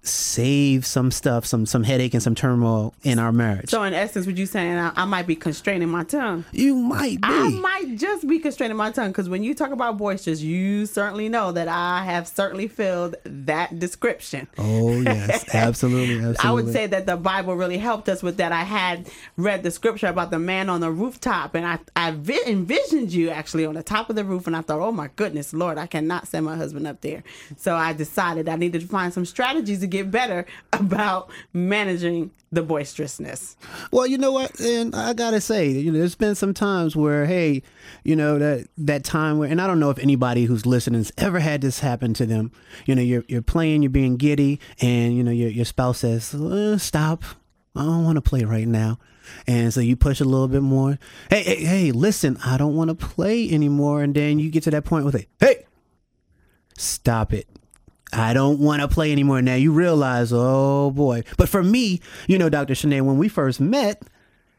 save 0.01 0.85
some 0.85 1.11
stuff, 1.11 1.45
some 1.45 1.65
some 1.65 1.83
headache 1.83 2.13
and 2.13 2.21
some 2.23 2.35
turmoil 2.35 2.93
in 3.03 3.19
our 3.19 3.31
marriage. 3.31 3.69
So, 3.69 3.83
in 3.83 3.93
essence, 3.93 4.25
what 4.25 4.37
you 4.37 4.45
saying? 4.45 4.77
I, 4.77 4.91
I 4.95 5.05
might 5.05 5.27
be 5.27 5.35
constraining 5.35 5.89
my 5.89 6.03
tongue. 6.03 6.45
you 6.51 6.75
might 6.75 7.21
be. 7.21 7.27
I 7.27 7.49
might 7.49 7.97
just 7.97 8.27
be 8.27 8.39
constraining 8.39 8.77
my 8.77 8.91
tongue 8.91 9.09
because 9.09 9.29
when 9.29 9.43
you 9.43 9.53
talk 9.53 9.71
about 9.71 9.97
boisterous, 9.97 10.41
you 10.41 10.85
certainly 10.85 11.29
know 11.29 11.51
that 11.51 11.67
I 11.67 12.03
have 12.05 12.27
certainly 12.27 12.67
filled 12.67 13.15
that 13.25 13.79
description. 13.79 14.47
oh 14.57 14.99
yes, 15.01 15.53
absolutely, 15.53 16.15
absolutely. 16.25 16.37
I 16.43 16.51
would 16.51 16.71
say 16.71 16.87
that 16.87 17.05
the 17.05 17.17
Bible 17.17 17.55
really 17.55 17.77
helped 17.77 18.09
us 18.09 18.21
with 18.23 18.37
that. 18.37 18.51
I 18.51 18.63
had 18.63 19.07
read 19.37 19.63
the 19.63 19.71
scripture 19.71 20.07
about 20.07 20.31
the 20.31 20.39
man 20.39 20.69
on 20.69 20.81
the 20.81 20.91
rooftop, 20.91 21.55
and 21.55 21.65
I 21.65 21.79
I 21.95 22.11
vi- 22.11 22.43
envisioned 22.47 23.11
you 23.11 23.29
actually 23.29 23.65
on 23.65 23.75
the 23.75 23.83
top 23.83 24.09
of 24.09 24.15
the 24.15 24.23
roof, 24.23 24.47
and 24.47 24.55
I 24.55 24.61
thought, 24.61 24.79
oh 24.79 24.91
my 24.91 25.09
goodness, 25.15 25.53
Lord, 25.53 25.77
I 25.77 25.87
cannot 25.87 26.27
send 26.27 26.45
my 26.45 26.55
husband 26.55 26.87
up 26.87 27.01
there. 27.01 27.23
So 27.57 27.75
I 27.75 27.93
decided 27.93 28.49
I 28.49 28.55
needed 28.55 28.81
to 28.81 28.87
find 28.87 29.13
some 29.13 29.25
strategies 29.63 29.79
to 29.79 29.87
get 29.87 30.11
better 30.11 30.45
about 30.73 31.29
managing 31.53 32.31
the 32.51 32.61
boisterousness. 32.61 33.55
Well, 33.91 34.05
you 34.05 34.17
know 34.17 34.31
what, 34.31 34.59
and 34.59 34.95
I 34.95 35.13
gotta 35.13 35.41
say, 35.41 35.69
you 35.69 35.91
know, 35.91 35.99
there's 35.99 36.15
been 36.15 36.35
some 36.35 36.53
times 36.53 36.95
where, 36.95 37.25
hey, 37.25 37.63
you 38.03 38.15
know 38.15 38.37
that 38.37 38.67
that 38.77 39.03
time 39.03 39.39
where, 39.39 39.49
and 39.49 39.59
I 39.59 39.67
don't 39.67 39.79
know 39.79 39.89
if 39.89 39.97
anybody 39.99 40.45
who's 40.45 40.65
listening's 40.65 41.11
ever 41.17 41.39
had 41.39 41.61
this 41.61 41.79
happen 41.79 42.13
to 42.15 42.25
them. 42.25 42.51
You 42.85 42.95
know, 42.95 43.01
you're 43.01 43.23
you're 43.27 43.41
playing, 43.41 43.81
you're 43.81 43.89
being 43.89 44.17
giddy, 44.17 44.59
and 44.81 45.15
you 45.15 45.23
know 45.23 45.31
your 45.31 45.49
your 45.49 45.65
spouse 45.65 45.99
says, 45.99 46.33
uh, 46.35 46.77
"Stop, 46.77 47.23
I 47.75 47.83
don't 47.83 48.03
want 48.03 48.17
to 48.17 48.21
play 48.21 48.43
right 48.43 48.67
now," 48.67 48.99
and 49.47 49.73
so 49.73 49.79
you 49.79 49.95
push 49.95 50.19
a 50.19 50.25
little 50.25 50.47
bit 50.47 50.61
more. 50.61 50.99
Hey, 51.29 51.43
hey, 51.43 51.63
hey, 51.63 51.91
listen, 51.91 52.37
I 52.45 52.57
don't 52.57 52.75
want 52.75 52.89
to 52.89 52.95
play 52.95 53.49
anymore, 53.49 54.03
and 54.03 54.13
then 54.13 54.37
you 54.37 54.51
get 54.51 54.63
to 54.63 54.71
that 54.71 54.85
point 54.85 55.05
with 55.05 55.15
it. 55.15 55.27
Hey, 55.39 55.65
stop 56.77 57.33
it. 57.33 57.47
I 58.13 58.33
don't 58.33 58.59
want 58.59 58.81
to 58.81 58.87
play 58.87 59.11
anymore. 59.11 59.41
Now 59.41 59.55
you 59.55 59.71
realize, 59.71 60.31
oh 60.33 60.91
boy. 60.91 61.23
But 61.37 61.49
for 61.49 61.63
me, 61.63 61.99
you 62.27 62.37
know, 62.37 62.49
Dr. 62.49 62.73
Shanae, 62.73 63.01
when 63.01 63.17
we 63.17 63.27
first 63.27 63.59
met, 63.59 64.01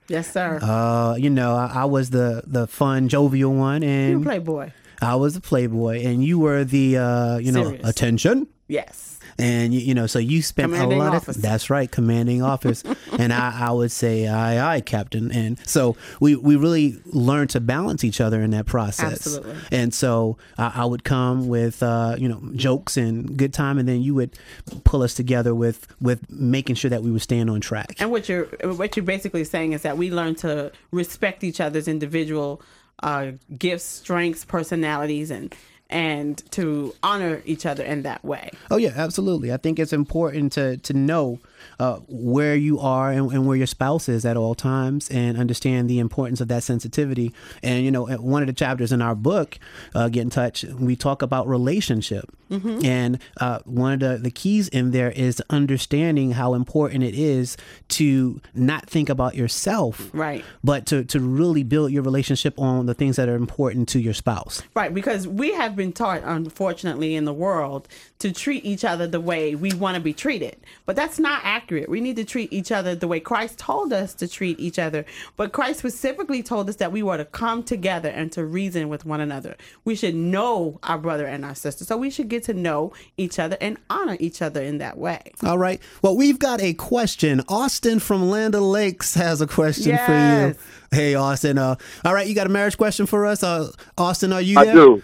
Yes, 0.08 0.30
sir. 0.32 0.58
uh, 0.60 1.14
you 1.16 1.30
know, 1.30 1.54
I, 1.54 1.82
I 1.82 1.84
was 1.86 2.10
the 2.10 2.42
the 2.46 2.66
fun, 2.66 3.08
jovial 3.08 3.54
one, 3.54 3.82
you 3.82 3.88
and 3.88 4.22
playboy. 4.24 4.70
I 5.00 5.16
was 5.16 5.34
the 5.34 5.40
playboy, 5.40 6.04
and 6.04 6.24
you 6.24 6.38
were 6.38 6.64
the 6.64 6.98
uh, 6.98 7.38
you 7.38 7.52
know, 7.52 7.76
attention. 7.84 8.48
Yes. 8.68 9.13
And 9.38 9.74
you, 9.74 9.80
you 9.80 9.94
know, 9.94 10.06
so 10.06 10.18
you 10.18 10.42
spent 10.42 10.72
Commanding 10.72 11.00
a 11.00 11.04
lot 11.04 11.14
officer. 11.14 11.38
of 11.38 11.42
that's 11.42 11.70
right, 11.70 11.90
commanding 11.90 12.42
office, 12.42 12.82
and 13.18 13.32
I, 13.32 13.68
I 13.68 13.70
would 13.72 13.90
say 13.90 14.28
aye 14.28 14.76
aye, 14.76 14.80
captain. 14.80 15.32
And 15.32 15.58
so 15.66 15.96
we 16.20 16.36
we 16.36 16.56
really 16.56 17.00
learned 17.06 17.50
to 17.50 17.60
balance 17.60 18.04
each 18.04 18.20
other 18.20 18.40
in 18.42 18.50
that 18.50 18.66
process. 18.66 19.12
Absolutely. 19.12 19.56
And 19.72 19.92
so 19.92 20.38
I, 20.58 20.72
I 20.76 20.84
would 20.84 21.04
come 21.04 21.48
with 21.48 21.82
uh, 21.82 22.16
you 22.18 22.28
know 22.28 22.40
jokes 22.54 22.96
and 22.96 23.36
good 23.36 23.52
time, 23.52 23.78
and 23.78 23.88
then 23.88 24.02
you 24.02 24.14
would 24.14 24.38
pull 24.84 25.02
us 25.02 25.14
together 25.14 25.54
with 25.54 25.86
with 26.00 26.30
making 26.30 26.76
sure 26.76 26.90
that 26.90 27.02
we 27.02 27.10
were 27.10 27.18
staying 27.18 27.48
on 27.48 27.60
track. 27.60 27.96
And 27.98 28.10
what 28.10 28.28
you're 28.28 28.44
what 28.62 28.96
you're 28.96 29.04
basically 29.04 29.44
saying 29.44 29.72
is 29.72 29.82
that 29.82 29.96
we 29.98 30.10
learn 30.10 30.34
to 30.36 30.72
respect 30.90 31.42
each 31.44 31.60
other's 31.60 31.88
individual 31.88 32.62
uh, 33.02 33.32
gifts, 33.58 33.84
strengths, 33.84 34.44
personalities, 34.44 35.30
and 35.30 35.54
and 35.94 36.42
to 36.50 36.92
honor 37.04 37.40
each 37.46 37.64
other 37.64 37.84
in 37.84 38.02
that 38.02 38.22
way. 38.24 38.50
Oh 38.70 38.76
yeah, 38.76 38.92
absolutely. 38.96 39.52
I 39.52 39.56
think 39.56 39.78
it's 39.78 39.92
important 39.92 40.52
to 40.54 40.76
to 40.78 40.92
know, 40.92 41.38
uh, 41.78 41.96
where 42.08 42.54
you 42.54 42.78
are 42.80 43.10
and, 43.10 43.30
and, 43.32 43.46
where 43.46 43.56
your 43.56 43.66
spouse 43.66 44.08
is 44.08 44.24
at 44.24 44.36
all 44.36 44.54
times 44.54 45.08
and 45.10 45.38
understand 45.38 45.88
the 45.88 45.98
importance 45.98 46.40
of 46.40 46.48
that 46.48 46.62
sensitivity. 46.62 47.32
And, 47.62 47.84
you 47.84 47.90
know, 47.90 48.06
one 48.06 48.42
of 48.42 48.46
the 48.46 48.52
chapters 48.52 48.92
in 48.92 49.02
our 49.02 49.14
book, 49.14 49.58
uh, 49.94 50.08
Get 50.08 50.22
in 50.22 50.30
Touch, 50.30 50.64
we 50.64 50.96
talk 50.96 51.22
about 51.22 51.46
relationship. 51.46 52.30
Mm-hmm. 52.50 52.84
And 52.84 53.18
uh, 53.40 53.60
one 53.64 53.94
of 53.94 54.00
the, 54.00 54.18
the 54.18 54.30
keys 54.30 54.68
in 54.68 54.90
there 54.90 55.10
is 55.10 55.42
understanding 55.50 56.32
how 56.32 56.54
important 56.54 57.02
it 57.02 57.14
is 57.14 57.56
to 57.88 58.40
not 58.54 58.88
think 58.88 59.08
about 59.08 59.34
yourself, 59.34 60.10
right? 60.12 60.44
But 60.62 60.86
to, 60.86 61.04
to 61.04 61.20
really 61.20 61.62
build 61.62 61.90
your 61.90 62.02
relationship 62.02 62.58
on 62.58 62.86
the 62.86 62.94
things 62.94 63.16
that 63.16 63.28
are 63.28 63.34
important 63.34 63.88
to 63.90 64.00
your 64.00 64.14
spouse, 64.14 64.62
right? 64.74 64.92
Because 64.92 65.26
we 65.26 65.52
have 65.54 65.74
been 65.74 65.92
taught, 65.92 66.22
unfortunately, 66.24 67.14
in 67.14 67.24
the 67.24 67.32
world 67.32 67.88
to 68.20 68.32
treat 68.32 68.64
each 68.64 68.84
other 68.84 69.06
the 69.06 69.20
way 69.20 69.54
we 69.54 69.72
want 69.72 69.96
to 69.96 70.00
be 70.00 70.12
treated, 70.12 70.56
but 70.86 70.96
that's 70.96 71.18
not 71.18 71.44
accurate. 71.54 71.88
We 71.88 72.00
need 72.00 72.16
to 72.16 72.24
treat 72.24 72.52
each 72.52 72.72
other 72.72 72.96
the 72.96 73.06
way 73.06 73.20
Christ 73.20 73.58
told 73.58 73.92
us 73.92 74.12
to 74.14 74.26
treat 74.26 74.58
each 74.58 74.78
other. 74.78 75.04
But 75.36 75.52
Christ 75.52 75.78
specifically 75.78 76.42
told 76.42 76.68
us 76.68 76.76
that 76.76 76.90
we 76.90 77.02
were 77.02 77.16
to 77.16 77.24
come 77.24 77.62
together 77.62 78.08
and 78.08 78.32
to 78.32 78.44
reason 78.44 78.88
with 78.88 79.06
one 79.06 79.20
another. 79.20 79.54
We 79.84 79.94
should 79.94 80.16
know 80.16 80.80
our 80.82 80.98
brother 80.98 81.26
and 81.26 81.44
our 81.44 81.54
sister, 81.54 81.84
so 81.84 81.96
we 81.96 82.10
should 82.10 82.28
get 82.28 82.42
to 82.44 82.54
know 82.54 82.92
each 83.16 83.38
other 83.38 83.56
and 83.60 83.78
honor 83.88 84.16
each 84.18 84.42
other 84.42 84.62
in 84.62 84.78
that 84.78 84.98
way. 84.98 85.22
All 85.44 85.58
right. 85.58 85.80
Well, 86.02 86.16
we've 86.16 86.38
got 86.38 86.60
a 86.60 86.74
question. 86.74 87.42
Austin 87.48 88.00
from 88.00 88.30
Land 88.30 88.54
Lakes 88.54 89.14
has 89.14 89.40
a 89.40 89.46
question 89.46 89.92
yes. 89.92 90.06
for 90.06 90.12
you. 90.12 90.56
Hey, 90.90 91.14
Austin. 91.14 91.58
Uh, 91.58 91.76
all 92.04 92.14
right, 92.14 92.26
you 92.26 92.34
got 92.34 92.46
a 92.46 92.50
marriage 92.50 92.76
question 92.76 93.06
for 93.06 93.26
us? 93.26 93.42
Uh, 93.42 93.70
Austin, 93.96 94.32
are 94.32 94.40
you 94.40 94.56
there? 94.56 94.70
I 94.70 94.72
do. 94.72 95.02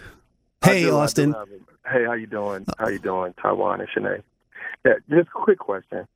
Hey, 0.63 0.83
I 0.85 0.89
do, 0.89 0.95
Austin. 0.97 1.35
Hey, 1.89 2.05
how 2.05 2.13
you 2.13 2.27
doing? 2.27 2.65
How 2.77 2.89
you 2.89 2.99
doing, 2.99 3.33
Taiwan 3.41 3.81
and 3.81 3.89
Shanae? 3.89 4.21
Yeah, 4.85 4.93
just 5.09 5.27
a 5.29 5.31
quick 5.31 5.59
question. 5.59 6.07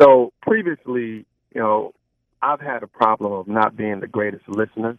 So 0.00 0.32
previously, 0.42 1.24
you 1.54 1.60
know, 1.60 1.94
I've 2.42 2.60
had 2.60 2.82
a 2.82 2.86
problem 2.86 3.32
of 3.32 3.48
not 3.48 3.76
being 3.76 4.00
the 4.00 4.06
greatest 4.06 4.48
listener, 4.48 4.98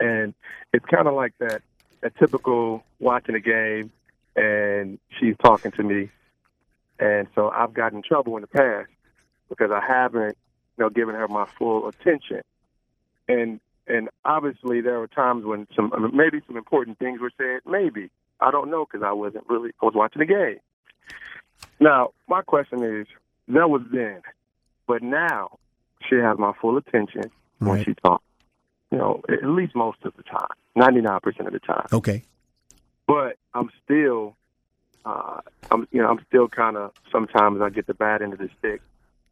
and 0.00 0.34
it's 0.72 0.84
kind 0.86 1.08
of 1.08 1.14
like 1.14 1.32
that, 1.38 1.62
that 2.00 2.16
typical 2.18 2.84
watching 2.98 3.34
a 3.34 3.40
game 3.40 3.90
and 4.36 4.98
she's 5.18 5.36
talking 5.42 5.70
to 5.72 5.82
me. 5.82 6.10
And 6.98 7.28
so 7.34 7.50
I've 7.50 7.74
gotten 7.74 7.98
in 7.98 8.02
trouble 8.02 8.36
in 8.36 8.42
the 8.42 8.46
past 8.46 8.88
because 9.48 9.70
I 9.70 9.80
haven't, 9.80 10.36
you 10.76 10.84
know, 10.84 10.90
given 10.90 11.14
her 11.14 11.28
my 11.28 11.46
full 11.58 11.88
attention. 11.88 12.42
And 13.28 13.60
and 13.86 14.08
obviously 14.24 14.80
there 14.80 14.98
were 14.98 15.06
times 15.06 15.44
when 15.44 15.66
some 15.76 15.92
maybe 16.14 16.40
some 16.46 16.56
important 16.56 16.98
things 16.98 17.20
were 17.20 17.32
said. 17.36 17.60
Maybe 17.66 18.10
I 18.40 18.50
don't 18.50 18.70
know 18.70 18.86
because 18.90 19.04
I 19.04 19.12
wasn't 19.12 19.44
really 19.48 19.70
I 19.82 19.86
was 19.86 19.94
watching 19.94 20.20
the 20.20 20.26
game. 20.26 20.58
Now 21.80 22.10
my 22.28 22.42
question 22.42 22.82
is 22.82 23.06
that 23.48 23.70
was 23.70 23.82
then, 23.92 24.22
but 24.86 25.02
now 25.02 25.58
she 26.08 26.16
has 26.16 26.38
my 26.38 26.52
full 26.60 26.76
attention 26.76 27.30
right. 27.60 27.70
when 27.70 27.84
she 27.84 27.94
talks. 27.94 28.24
You 28.90 28.98
know, 28.98 29.22
at 29.28 29.44
least 29.44 29.74
most 29.74 29.98
of 30.04 30.14
the 30.16 30.22
time, 30.22 30.46
ninety 30.76 31.00
nine 31.00 31.20
percent 31.20 31.48
of 31.48 31.52
the 31.52 31.58
time. 31.58 31.86
Okay. 31.92 32.22
But 33.06 33.36
I'm 33.52 33.70
still, 33.84 34.36
uh, 35.04 35.40
I'm 35.70 35.88
you 35.90 36.00
know, 36.00 36.08
I'm 36.08 36.24
still 36.28 36.48
kind 36.48 36.76
of. 36.76 36.92
Sometimes 37.10 37.60
I 37.60 37.70
get 37.70 37.86
the 37.86 37.94
bad 37.94 38.22
end 38.22 38.32
of 38.32 38.38
the 38.38 38.48
stick, 38.58 38.80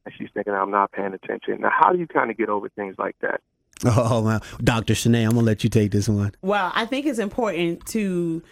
and 0.04 0.14
she's 0.18 0.28
thinking 0.34 0.52
I'm 0.52 0.70
not 0.70 0.92
paying 0.92 1.14
attention. 1.14 1.60
Now, 1.60 1.70
how 1.70 1.92
do 1.92 1.98
you 1.98 2.06
kind 2.06 2.30
of 2.30 2.36
get 2.36 2.48
over 2.48 2.68
things 2.70 2.96
like 2.98 3.16
that? 3.20 3.40
Oh, 3.84 4.22
well, 4.22 4.40
Dr. 4.62 4.94
Shanae, 4.94 5.24
I'm 5.24 5.30
gonna 5.30 5.42
let 5.42 5.64
you 5.64 5.70
take 5.70 5.90
this 5.90 6.08
one. 6.08 6.32
Well, 6.40 6.70
I 6.72 6.86
think 6.86 7.04
it's 7.04 7.18
important 7.18 7.84
to 7.88 8.42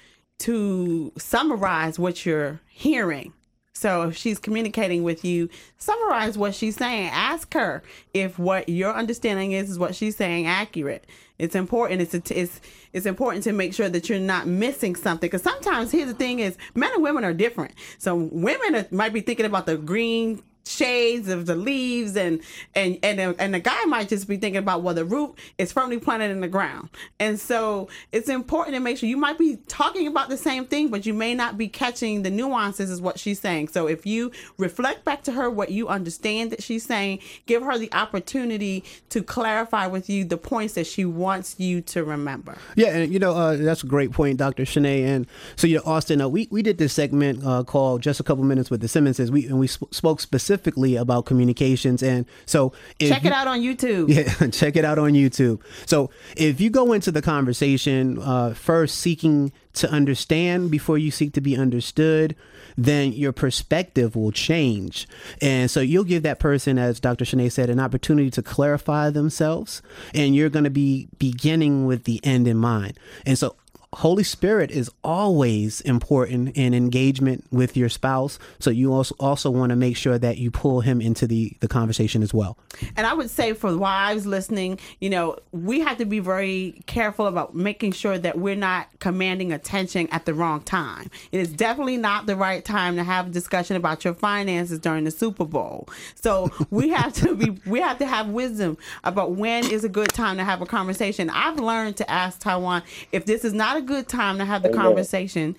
to 0.40 1.12
summarize 1.18 1.98
what 1.98 2.26
you're 2.26 2.60
hearing. 2.68 3.32
So 3.80 4.02
if 4.02 4.16
she's 4.16 4.38
communicating 4.38 5.04
with 5.04 5.24
you, 5.24 5.48
summarize 5.78 6.36
what 6.36 6.54
she's 6.54 6.76
saying. 6.76 7.08
Ask 7.12 7.54
her 7.54 7.82
if 8.12 8.38
what 8.38 8.68
your 8.68 8.92
understanding 8.94 9.52
is 9.52 9.70
is 9.70 9.78
what 9.78 9.94
she's 9.94 10.16
saying 10.16 10.46
accurate. 10.46 11.06
It's 11.38 11.54
important. 11.54 12.02
It's 12.02 12.30
it's 12.30 12.60
it's 12.92 13.06
important 13.06 13.42
to 13.44 13.52
make 13.52 13.72
sure 13.72 13.88
that 13.88 14.10
you're 14.10 14.20
not 14.20 14.46
missing 14.46 14.94
something. 14.94 15.28
Because 15.28 15.42
sometimes 15.42 15.90
here's 15.90 16.08
the 16.08 16.14
thing: 16.14 16.40
is 16.40 16.58
men 16.74 16.92
and 16.92 17.02
women 17.02 17.24
are 17.24 17.32
different. 17.32 17.72
So 17.96 18.28
women 18.30 18.76
are, 18.76 18.86
might 18.90 19.14
be 19.14 19.22
thinking 19.22 19.46
about 19.46 19.64
the 19.64 19.78
green 19.78 20.42
shades 20.66 21.28
of 21.28 21.46
the 21.46 21.56
leaves 21.56 22.16
and 22.16 22.40
and 22.74 22.98
and 23.02 23.18
and 23.38 23.54
the 23.54 23.60
guy 23.60 23.84
might 23.86 24.08
just 24.08 24.28
be 24.28 24.36
thinking 24.36 24.58
about 24.58 24.82
well 24.82 24.94
the 24.94 25.04
root 25.04 25.34
is 25.58 25.72
firmly 25.72 25.98
planted 25.98 26.30
in 26.30 26.40
the 26.40 26.48
ground. 26.48 26.88
And 27.18 27.40
so 27.40 27.88
it's 28.12 28.28
important 28.28 28.74
to 28.74 28.80
make 28.80 28.98
sure 28.98 29.08
you 29.08 29.16
might 29.16 29.38
be 29.38 29.56
talking 29.68 30.06
about 30.06 30.28
the 30.28 30.36
same 30.36 30.64
thing 30.66 30.88
but 30.88 31.06
you 31.06 31.14
may 31.14 31.34
not 31.34 31.58
be 31.58 31.68
catching 31.68 32.22
the 32.22 32.30
nuances 32.30 32.90
is 32.90 33.00
what 33.00 33.18
she's 33.18 33.40
saying. 33.40 33.68
So 33.68 33.86
if 33.86 34.06
you 34.06 34.30
reflect 34.58 35.04
back 35.04 35.22
to 35.24 35.32
her 35.32 35.50
what 35.50 35.70
you 35.70 35.88
understand 35.88 36.52
that 36.52 36.62
she's 36.62 36.84
saying 36.84 37.20
give 37.46 37.62
her 37.62 37.78
the 37.78 37.92
opportunity 37.92 38.84
to 39.08 39.22
clarify 39.22 39.86
with 39.86 40.08
you 40.08 40.24
the 40.24 40.38
points 40.38 40.74
that 40.74 40.86
she 40.86 41.04
wants 41.04 41.58
you 41.58 41.80
to 41.82 42.04
remember. 42.04 42.56
Yeah 42.76 42.88
and 42.88 43.12
you 43.12 43.18
know 43.18 43.34
uh, 43.34 43.56
that's 43.56 43.82
a 43.82 43.86
great 43.86 44.12
point 44.12 44.38
dr 44.38 44.62
Shanae. 44.62 45.04
And 45.04 45.26
so 45.56 45.66
you 45.66 45.76
know 45.76 45.82
austin 45.84 46.20
uh, 46.20 46.28
we, 46.28 46.48
we 46.50 46.62
did 46.62 46.78
this 46.78 46.92
segment 46.92 47.44
uh, 47.44 47.64
called 47.64 48.02
just 48.02 48.20
a 48.20 48.22
couple 48.22 48.44
minutes 48.44 48.70
with 48.70 48.80
the 48.80 48.88
simmonses 48.88 49.30
we 49.30 49.46
and 49.46 49.58
we 49.58 49.66
sp- 49.66 49.92
spoke 49.92 50.20
specifically 50.20 50.49
specifically 50.50 50.96
about 50.96 51.26
communications. 51.26 52.02
And 52.02 52.26
so 52.44 52.72
check 52.98 53.24
it 53.24 53.32
out 53.32 53.46
on 53.46 53.60
YouTube. 53.60 54.08
Yeah, 54.08 54.48
check 54.50 54.74
it 54.74 54.84
out 54.84 54.98
on 54.98 55.12
YouTube. 55.12 55.60
So 55.86 56.10
if 56.36 56.60
you 56.60 56.70
go 56.70 56.92
into 56.92 57.12
the 57.12 57.22
conversation 57.22 58.18
uh, 58.20 58.54
first 58.54 58.98
seeking 58.98 59.52
to 59.74 59.88
understand 59.88 60.70
before 60.70 60.98
you 60.98 61.12
seek 61.12 61.32
to 61.34 61.40
be 61.40 61.56
understood, 61.56 62.34
then 62.76 63.12
your 63.12 63.32
perspective 63.32 64.16
will 64.16 64.32
change. 64.32 65.06
And 65.40 65.70
so 65.70 65.80
you'll 65.80 66.04
give 66.04 66.24
that 66.24 66.40
person, 66.40 66.78
as 66.78 66.98
Dr. 66.98 67.24
Shanae 67.24 67.52
said, 67.52 67.70
an 67.70 67.78
opportunity 67.78 68.30
to 68.30 68.42
clarify 68.42 69.10
themselves. 69.10 69.82
And 70.14 70.34
you're 70.34 70.50
going 70.50 70.64
to 70.64 70.70
be 70.70 71.08
beginning 71.18 71.86
with 71.86 72.04
the 72.04 72.20
end 72.24 72.48
in 72.48 72.56
mind. 72.56 72.98
And 73.24 73.38
so 73.38 73.54
Holy 73.94 74.22
Spirit 74.22 74.70
is 74.70 74.88
always 75.02 75.80
important 75.80 76.56
in 76.56 76.74
engagement 76.74 77.44
with 77.50 77.76
your 77.76 77.88
spouse. 77.88 78.38
So 78.60 78.70
you 78.70 78.92
also 78.92 79.16
also 79.18 79.50
want 79.50 79.70
to 79.70 79.76
make 79.76 79.96
sure 79.96 80.16
that 80.16 80.38
you 80.38 80.52
pull 80.52 80.80
him 80.80 81.00
into 81.00 81.26
the 81.26 81.56
the 81.58 81.66
conversation 81.66 82.22
as 82.22 82.32
well. 82.32 82.56
And 82.96 83.04
I 83.04 83.14
would 83.14 83.30
say 83.30 83.52
for 83.52 83.76
wives 83.76 84.26
listening, 84.26 84.78
you 85.00 85.10
know, 85.10 85.38
we 85.50 85.80
have 85.80 85.98
to 85.98 86.04
be 86.04 86.20
very 86.20 86.82
careful 86.86 87.26
about 87.26 87.56
making 87.56 87.90
sure 87.92 88.16
that 88.16 88.38
we're 88.38 88.54
not 88.54 88.86
commanding 89.00 89.52
attention 89.52 90.06
at 90.12 90.24
the 90.24 90.34
wrong 90.34 90.60
time. 90.60 91.10
It 91.32 91.40
is 91.40 91.52
definitely 91.52 91.96
not 91.96 92.26
the 92.26 92.36
right 92.36 92.64
time 92.64 92.94
to 92.94 93.02
have 93.02 93.26
a 93.26 93.30
discussion 93.30 93.74
about 93.74 94.04
your 94.04 94.14
finances 94.14 94.78
during 94.78 95.02
the 95.02 95.10
Super 95.10 95.44
Bowl. 95.44 95.88
So 96.14 96.48
we 96.70 96.90
have 96.90 97.12
to 97.14 97.34
be 97.34 97.58
we 97.66 97.80
have 97.80 97.98
to 97.98 98.06
have 98.06 98.28
wisdom 98.28 98.78
about 99.02 99.32
when 99.32 99.68
is 99.68 99.82
a 99.82 99.88
good 99.88 100.10
time 100.10 100.36
to 100.36 100.44
have 100.44 100.62
a 100.62 100.66
conversation. 100.66 101.28
I've 101.28 101.58
learned 101.58 101.96
to 101.96 102.08
ask 102.08 102.38
Taiwan 102.38 102.84
if 103.10 103.26
this 103.26 103.44
is 103.44 103.52
not 103.52 103.76
a 103.76 103.79
good 103.80 104.08
time 104.08 104.38
to 104.38 104.44
have 104.44 104.62
the 104.62 104.68
Amen. 104.68 104.80
conversation, 104.80 105.56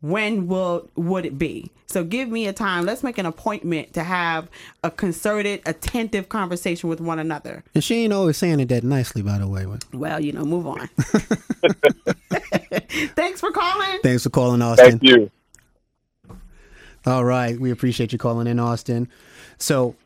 when 0.00 0.48
will 0.48 0.88
would 0.96 1.24
it 1.24 1.38
be? 1.38 1.70
So 1.86 2.04
give 2.04 2.28
me 2.28 2.46
a 2.46 2.52
time. 2.52 2.84
Let's 2.84 3.02
make 3.02 3.18
an 3.18 3.26
appointment 3.26 3.92
to 3.94 4.02
have 4.02 4.48
a 4.82 4.90
concerted, 4.90 5.62
attentive 5.66 6.28
conversation 6.28 6.88
with 6.88 7.00
one 7.00 7.18
another. 7.18 7.62
And 7.74 7.84
she 7.84 7.96
ain't 8.02 8.12
always 8.12 8.36
saying 8.36 8.60
it 8.60 8.68
that 8.70 8.82
nicely, 8.82 9.22
by 9.22 9.38
the 9.38 9.46
way. 9.46 9.66
Well, 9.92 10.18
you 10.18 10.32
know, 10.32 10.44
move 10.44 10.66
on. 10.66 10.88
Thanks 13.14 13.40
for 13.40 13.52
calling. 13.52 14.00
Thanks 14.02 14.22
for 14.24 14.30
calling, 14.30 14.62
Austin. 14.62 14.98
Thank 14.98 15.02
you. 15.02 15.30
All 17.04 17.24
right, 17.24 17.58
we 17.58 17.70
appreciate 17.70 18.12
you 18.12 18.18
calling 18.18 18.46
in, 18.46 18.58
Austin. 18.58 19.08
So 19.58 19.96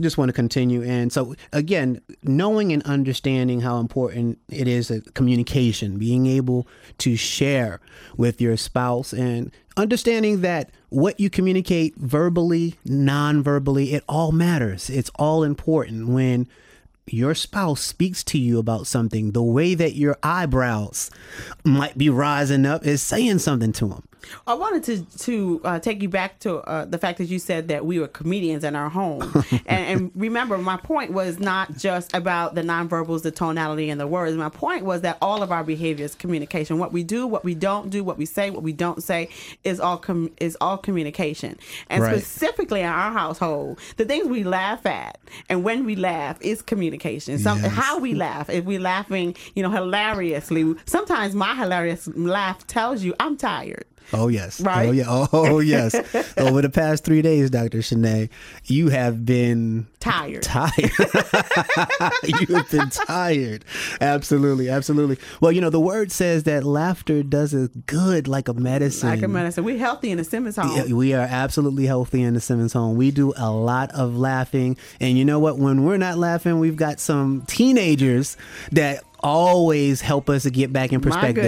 just 0.00 0.18
want 0.18 0.28
to 0.28 0.32
continue. 0.32 0.82
And 0.82 1.12
so, 1.12 1.34
again, 1.52 2.00
knowing 2.22 2.72
and 2.72 2.82
understanding 2.84 3.60
how 3.60 3.78
important 3.78 4.38
it 4.48 4.68
is 4.68 4.90
a 4.90 5.00
communication, 5.00 5.98
being 5.98 6.26
able 6.26 6.66
to 6.98 7.16
share 7.16 7.80
with 8.16 8.40
your 8.40 8.56
spouse, 8.56 9.12
and 9.12 9.50
understanding 9.76 10.40
that 10.42 10.70
what 10.88 11.18
you 11.20 11.30
communicate 11.30 11.96
verbally, 11.96 12.76
non 12.84 13.42
verbally, 13.42 13.94
it 13.94 14.04
all 14.08 14.32
matters. 14.32 14.90
It's 14.90 15.10
all 15.16 15.42
important 15.42 16.08
when 16.08 16.48
your 17.08 17.34
spouse 17.34 17.80
speaks 17.80 18.24
to 18.24 18.38
you 18.38 18.58
about 18.58 18.86
something, 18.86 19.32
the 19.32 19.42
way 19.42 19.74
that 19.74 19.94
your 19.94 20.16
eyebrows 20.22 21.10
might 21.64 21.96
be 21.96 22.10
rising 22.10 22.66
up 22.66 22.84
is 22.84 23.00
saying 23.00 23.38
something 23.38 23.72
to 23.72 23.86
them. 23.86 24.08
I 24.46 24.54
wanted 24.54 24.84
to 24.84 25.18
to 25.24 25.60
uh, 25.64 25.78
take 25.78 26.02
you 26.02 26.08
back 26.08 26.38
to 26.40 26.58
uh, 26.58 26.84
the 26.84 26.98
fact 26.98 27.18
that 27.18 27.26
you 27.26 27.38
said 27.38 27.68
that 27.68 27.84
we 27.84 27.98
were 27.98 28.08
comedians 28.08 28.64
in 28.64 28.76
our 28.76 28.88
home, 28.88 29.22
and, 29.66 29.66
and, 29.66 30.10
remember, 30.14 30.58
my 30.58 30.76
point 30.76 31.12
was 31.12 31.38
not 31.38 31.76
just 31.76 32.14
about 32.14 32.54
the 32.54 32.62
nonverbals, 32.62 33.22
the 33.22 33.30
tonality, 33.30 33.90
and 33.90 34.00
the 34.00 34.06
words. 34.06 34.36
My 34.36 34.48
point 34.48 34.84
was 34.84 35.02
that 35.02 35.18
all 35.20 35.42
of 35.42 35.52
our 35.52 35.64
behavior 35.64 36.04
is 36.04 36.14
communication. 36.14 36.78
What 36.78 36.92
we 36.92 37.02
do, 37.02 37.26
what 37.26 37.44
we 37.44 37.54
don't 37.54 37.90
do, 37.90 38.02
what 38.04 38.18
we 38.18 38.26
say, 38.26 38.50
what 38.50 38.62
we 38.62 38.72
don't 38.72 39.02
say, 39.02 39.28
is 39.64 39.80
all 39.80 39.98
com- 39.98 40.32
is 40.40 40.56
all 40.60 40.78
communication. 40.78 41.58
And 41.88 42.02
right. 42.02 42.16
specifically 42.16 42.80
in 42.80 42.86
our 42.86 43.12
household, 43.12 43.78
the 43.96 44.04
things 44.04 44.26
we 44.26 44.44
laugh 44.44 44.86
at 44.86 45.18
and 45.48 45.64
when 45.64 45.84
we 45.84 45.96
laugh 45.96 46.38
is 46.40 46.62
communication. 46.62 47.38
Some 47.38 47.62
yes. 47.62 47.72
how 47.72 47.98
we 47.98 48.14
laugh. 48.14 48.48
If 48.50 48.64
we're 48.64 48.80
laughing, 48.80 49.36
you 49.54 49.62
know, 49.62 49.70
hilariously, 49.70 50.74
sometimes 50.86 51.34
my 51.34 51.54
hilarious 51.54 52.08
laugh 52.08 52.66
tells 52.66 53.02
you 53.02 53.14
I'm 53.20 53.36
tired. 53.36 53.84
Oh 54.12 54.28
yes. 54.28 54.60
Oh, 54.60 54.64
right? 54.64 54.88
Oh 54.88 54.92
yeah. 54.92 55.04
Oh, 55.08 55.28
oh 55.32 55.58
yes. 55.58 55.94
Over 56.38 56.62
the 56.62 56.70
past 56.70 57.04
three 57.04 57.22
days, 57.22 57.50
Dr. 57.50 57.78
Shanae, 57.78 58.28
you 58.64 58.88
have 58.88 59.24
been 59.26 59.86
Tired. 60.00 60.42
tired. 60.42 60.70
you 62.22 62.54
have 62.54 62.70
been 62.70 62.90
tired. 62.90 63.64
Absolutely. 64.00 64.68
Absolutely. 64.68 65.18
Well, 65.40 65.50
you 65.50 65.60
know, 65.60 65.70
the 65.70 65.80
word 65.80 66.12
says 66.12 66.44
that 66.44 66.62
laughter 66.64 67.22
does 67.24 67.54
us 67.54 67.68
good 67.86 68.28
like 68.28 68.48
a 68.48 68.54
medicine. 68.54 69.08
Like 69.08 69.22
a 69.22 69.28
medicine. 69.28 69.64
We're 69.64 69.78
healthy 69.78 70.10
in 70.12 70.18
the 70.18 70.24
Simmons 70.24 70.56
home. 70.56 70.76
Yeah, 70.76 70.94
we 70.94 71.12
are 71.12 71.26
absolutely 71.28 71.86
healthy 71.86 72.22
in 72.22 72.34
the 72.34 72.40
Simmons 72.40 72.72
home. 72.72 72.96
We 72.96 73.10
do 73.10 73.32
a 73.36 73.50
lot 73.50 73.90
of 73.92 74.16
laughing. 74.16 74.76
And 75.00 75.18
you 75.18 75.24
know 75.24 75.38
what? 75.40 75.58
When 75.58 75.84
we're 75.84 75.96
not 75.96 76.18
laughing, 76.18 76.60
we've 76.60 76.76
got 76.76 77.00
some 77.00 77.42
teenagers 77.46 78.36
that 78.72 79.02
always 79.26 80.00
help 80.00 80.30
us 80.30 80.44
to 80.44 80.50
get 80.50 80.72
back 80.72 80.92
in 80.92 81.00
perspective. 81.00 81.44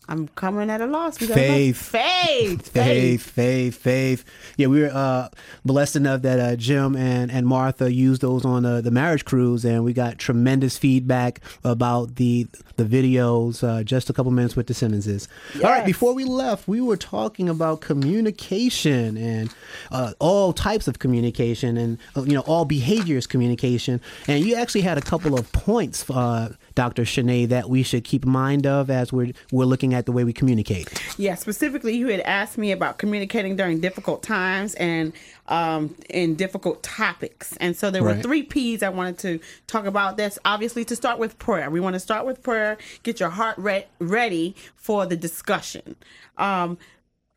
I'm 0.08 0.28
coming 0.28 0.70
at 0.70 0.80
a 0.80 0.86
loss. 0.86 1.20
We 1.20 1.26
gotta 1.26 1.40
Faith. 1.40 1.78
Faith. 2.26 2.68
Faith, 2.68 3.22
faith, 3.22 3.76
faith. 3.76 4.24
Yeah, 4.56 4.68
we 4.68 4.82
were 4.82 4.90
uh, 4.92 5.28
blessed 5.64 5.96
enough 5.96 6.22
that 6.22 6.38
uh, 6.38 6.56
Jim 6.56 6.96
and, 6.96 7.30
and 7.30 7.46
Martha 7.46 7.92
used 7.92 8.22
those 8.22 8.44
on 8.44 8.64
uh, 8.64 8.80
the 8.80 8.90
marriage 8.90 9.24
cruise, 9.24 9.64
and 9.64 9.84
we 9.84 9.92
got 9.92 10.18
tremendous 10.18 10.78
feedback 10.78 11.40
about 11.64 12.16
the 12.16 12.46
the 12.76 12.84
videos. 12.84 13.62
Uh, 13.66 13.82
just 13.82 14.10
a 14.10 14.12
couple 14.12 14.30
minutes 14.32 14.56
with 14.56 14.66
the 14.66 14.74
Simmonses. 14.74 15.28
All 15.56 15.70
right, 15.70 15.84
before 15.84 16.14
we 16.14 16.24
left, 16.24 16.68
we 16.68 16.80
were 16.80 16.96
talking 16.96 17.48
about 17.48 17.80
communication 17.80 19.16
and 19.16 19.54
uh, 19.90 20.12
all 20.18 20.52
types 20.52 20.88
of 20.88 20.98
communication, 20.98 21.76
and 21.76 21.98
uh, 22.16 22.22
you 22.22 22.34
know 22.34 22.42
all 22.42 22.64
behaviors 22.64 23.26
communication. 23.26 24.00
And 24.28 24.44
you 24.44 24.54
actually 24.54 24.82
had 24.82 24.98
a 24.98 25.02
couple 25.02 25.38
of 25.38 25.50
points, 25.52 26.08
uh, 26.10 26.54
Dr. 26.76 27.02
Shanae, 27.02 27.48
that 27.48 27.68
we 27.68 27.82
should 27.82 28.04
keep 28.04 28.24
mind 28.24 28.66
of 28.66 28.90
as 28.90 29.12
we're 29.12 29.32
we're 29.50 29.64
looking 29.64 29.94
at 29.94 30.06
the 30.06 30.12
way 30.12 30.22
we 30.22 30.32
communicate. 30.32 30.92
Yeah, 31.18 31.34
specifically, 31.34 31.96
you 31.96 32.08
had 32.08 32.20
asked 32.20 32.58
me 32.58 32.70
about 32.70 32.98
communicating 32.98 33.56
during 33.56 33.80
difficult 33.80 34.22
times 34.22 34.74
and 34.74 35.12
um, 35.48 35.94
in 36.10 36.34
difficult 36.36 36.82
topics. 36.84 37.56
And 37.56 37.74
so 37.76 37.90
there 37.90 38.02
were 38.02 38.12
Right. 38.12 38.22
three 38.22 38.42
P's 38.42 38.82
I 38.82 38.90
wanted 38.90 39.18
to 39.20 39.40
talk 39.66 39.86
about. 39.86 40.16
That's 40.18 40.38
obviously 40.44 40.84
to 40.84 40.94
start 40.94 41.18
with 41.18 41.38
prayer. 41.38 41.70
We 41.70 41.80
want 41.80 41.94
to 41.94 42.00
start 42.00 42.26
with 42.26 42.42
prayer, 42.42 42.76
get 43.02 43.18
your 43.20 43.30
heart 43.30 43.56
re- 43.58 43.86
ready 43.98 44.54
for 44.76 45.06
the 45.06 45.16
discussion. 45.16 45.96
Um, 46.36 46.76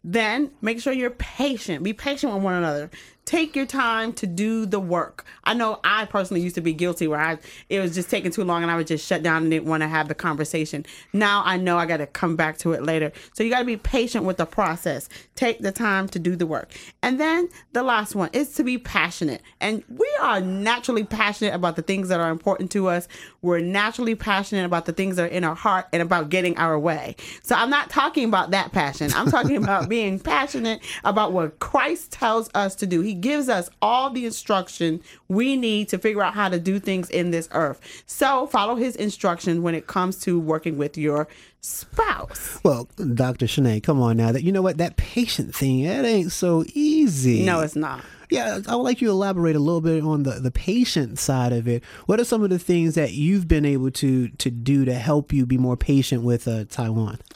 then 0.03 0.51
make 0.61 0.79
sure 0.81 0.93
you're 0.93 1.09
patient. 1.11 1.83
Be 1.83 1.93
patient 1.93 2.33
with 2.33 2.43
one 2.43 2.55
another. 2.55 2.89
Take 3.29 3.55
your 3.55 3.67
time 3.67 4.11
to 4.13 4.25
do 4.25 4.65
the 4.65 4.79
work. 4.79 5.23
I 5.43 5.53
know 5.53 5.79
I 5.83 6.05
personally 6.05 6.41
used 6.41 6.55
to 6.55 6.61
be 6.61 6.73
guilty 6.73 7.07
where 7.07 7.19
I 7.19 7.37
it 7.69 7.79
was 7.79 7.93
just 7.93 8.09
taking 8.09 8.31
too 8.31 8.43
long 8.43 8.63
and 8.63 8.71
I 8.71 8.75
would 8.75 8.87
just 8.87 9.05
shut 9.05 9.21
down 9.21 9.43
and 9.43 9.51
didn't 9.51 9.69
want 9.69 9.83
to 9.83 9.87
have 9.87 10.07
the 10.07 10.15
conversation. 10.15 10.83
Now 11.13 11.43
I 11.45 11.57
know 11.57 11.77
I 11.77 11.85
got 11.85 11.97
to 11.97 12.07
come 12.07 12.35
back 12.35 12.57
to 12.57 12.71
it 12.71 12.81
later. 12.81 13.11
So 13.33 13.43
you 13.43 13.51
got 13.51 13.59
to 13.59 13.65
be 13.65 13.77
patient 13.77 14.25
with 14.25 14.37
the 14.37 14.47
process. 14.47 15.09
Take 15.35 15.59
the 15.59 15.71
time 15.71 16.07
to 16.09 16.17
do 16.17 16.35
the 16.35 16.47
work. 16.47 16.71
And 17.03 17.19
then 17.19 17.49
the 17.71 17.83
last 17.83 18.15
one 18.15 18.31
is 18.33 18.55
to 18.55 18.63
be 18.63 18.79
passionate. 18.79 19.43
And 19.61 19.83
we 19.87 20.09
are 20.21 20.41
naturally 20.41 21.03
passionate 21.03 21.53
about 21.53 21.75
the 21.75 21.83
things 21.83 22.09
that 22.09 22.19
are 22.19 22.31
important 22.31 22.71
to 22.71 22.87
us. 22.87 23.07
We're 23.43 23.59
naturally 23.59 24.15
passionate 24.15 24.65
about 24.65 24.87
the 24.87 24.93
things 24.93 25.17
that 25.17 25.25
are 25.25 25.27
in 25.27 25.43
our 25.43 25.53
heart 25.53 25.85
and 25.93 26.01
about 26.01 26.29
getting 26.29 26.57
our 26.57 26.79
way. 26.79 27.15
So 27.43 27.53
I'm 27.53 27.69
not 27.69 27.91
talking 27.91 28.25
about 28.25 28.49
that 28.51 28.71
passion. 28.71 29.11
I'm 29.13 29.29
talking 29.29 29.57
about 29.57 29.87
being 29.89 30.19
passionate 30.19 30.81
about 31.03 31.31
what 31.31 31.59
Christ 31.59 32.11
tells 32.11 32.49
us 32.55 32.73
to 32.77 32.87
do. 32.87 33.01
He 33.01 33.18
gives 33.21 33.49
us 33.49 33.69
all 33.81 34.09
the 34.09 34.25
instruction 34.25 35.01
we 35.27 35.55
need 35.55 35.89
to 35.89 35.97
figure 35.97 36.21
out 36.21 36.33
how 36.33 36.49
to 36.49 36.59
do 36.59 36.79
things 36.79 37.09
in 37.09 37.31
this 37.31 37.49
earth. 37.51 38.03
So 38.05 38.47
follow 38.47 38.75
his 38.75 38.95
instruction 38.95 39.61
when 39.61 39.75
it 39.75 39.87
comes 39.87 40.17
to 40.19 40.39
working 40.39 40.77
with 40.77 40.97
your 40.97 41.27
spouse. 41.61 42.59
Well, 42.63 42.87
Dr. 43.13 43.45
Shanae, 43.45 43.83
come 43.83 44.01
on 44.01 44.17
now. 44.17 44.31
That 44.31 44.43
you 44.43 44.51
know 44.51 44.61
what 44.61 44.77
that 44.77 44.97
patient 44.97 45.55
thing, 45.55 45.83
that 45.83 46.05
ain't 46.05 46.31
so 46.31 46.63
easy. 46.73 47.43
No, 47.43 47.61
it's 47.61 47.75
not. 47.75 48.03
Yeah, 48.29 48.59
I 48.67 48.75
would 48.75 48.83
like 48.83 49.01
you 49.01 49.07
to 49.07 49.11
elaborate 49.11 49.55
a 49.55 49.59
little 49.59 49.81
bit 49.81 50.03
on 50.03 50.21
the, 50.21 50.33
the 50.33 50.51
patient 50.51 51.17
side 51.17 51.51
of 51.51 51.67
it. 51.67 51.83
What 52.05 52.19
are 52.19 52.23
some 52.23 52.43
of 52.43 52.51
the 52.51 52.59
things 52.59 52.93
that 52.93 53.13
you've 53.13 53.47
been 53.47 53.65
able 53.65 53.89
to 53.91 54.27
to 54.29 54.51
do 54.51 54.85
to 54.85 54.93
help 54.93 55.33
you 55.33 55.47
be 55.47 55.57
more 55.57 55.75
patient 55.75 56.23
with 56.23 56.47
uh, 56.47 56.65
Taiwan? 56.65 57.19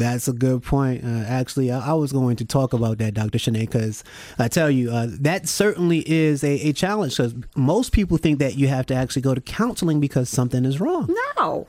That's 0.00 0.28
a 0.28 0.32
good 0.32 0.62
point. 0.62 1.04
Uh, 1.04 1.24
actually, 1.26 1.70
I, 1.70 1.90
I, 1.90 1.92
was 1.92 2.10
going 2.10 2.36
to 2.36 2.46
talk 2.46 2.72
about 2.72 2.96
that, 2.98 3.12
Dr. 3.12 3.36
Shanae, 3.36 3.60
because 3.60 4.02
I 4.38 4.48
tell 4.48 4.70
you, 4.70 4.90
uh, 4.90 5.08
that 5.10 5.46
certainly 5.46 6.10
is 6.10 6.42
a, 6.42 6.54
a 6.68 6.72
challenge 6.72 7.18
because 7.18 7.34
most 7.54 7.92
people 7.92 8.16
think 8.16 8.38
that 8.38 8.56
you 8.56 8.68
have 8.68 8.86
to 8.86 8.94
actually 8.94 9.22
go 9.22 9.34
to 9.34 9.42
counseling 9.42 10.00
because 10.00 10.30
something 10.30 10.64
is 10.64 10.80
wrong. 10.80 11.14
No. 11.36 11.66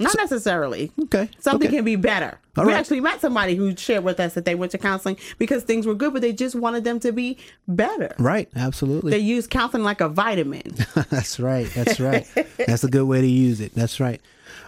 Not 0.00 0.12
so, 0.12 0.22
necessarily. 0.22 0.90
Okay. 1.04 1.28
Something 1.38 1.68
okay. 1.68 1.76
can 1.76 1.84
be 1.84 1.96
better. 1.96 2.38
All 2.56 2.64
we 2.64 2.72
right. 2.72 2.78
actually 2.78 3.00
met 3.00 3.20
somebody 3.20 3.54
who 3.54 3.76
shared 3.76 4.02
with 4.02 4.18
us 4.18 4.34
that 4.34 4.44
they 4.44 4.54
went 4.54 4.72
to 4.72 4.78
counseling 4.78 5.16
because 5.38 5.62
things 5.62 5.86
were 5.86 5.94
good, 5.94 6.12
but 6.12 6.22
they 6.22 6.32
just 6.32 6.54
wanted 6.54 6.84
them 6.84 6.98
to 7.00 7.12
be 7.12 7.38
better. 7.68 8.14
Right. 8.18 8.48
Absolutely. 8.56 9.10
They 9.12 9.18
use 9.18 9.46
counseling 9.46 9.84
like 9.84 10.00
a 10.00 10.08
vitamin. 10.08 10.62
That's 11.10 11.38
right. 11.38 11.68
That's 11.74 12.00
right. 12.00 12.26
That's 12.66 12.84
a 12.84 12.88
good 12.88 13.04
way 13.04 13.20
to 13.20 13.26
use 13.26 13.60
it. 13.60 13.74
That's 13.74 14.00
right. 14.00 14.20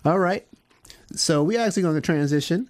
All 0.05 0.19
right. 0.19 0.47
So 1.15 1.43
we 1.43 1.57
actually 1.57 1.83
going 1.83 1.95
to 1.97 2.01
transition. 2.01 2.69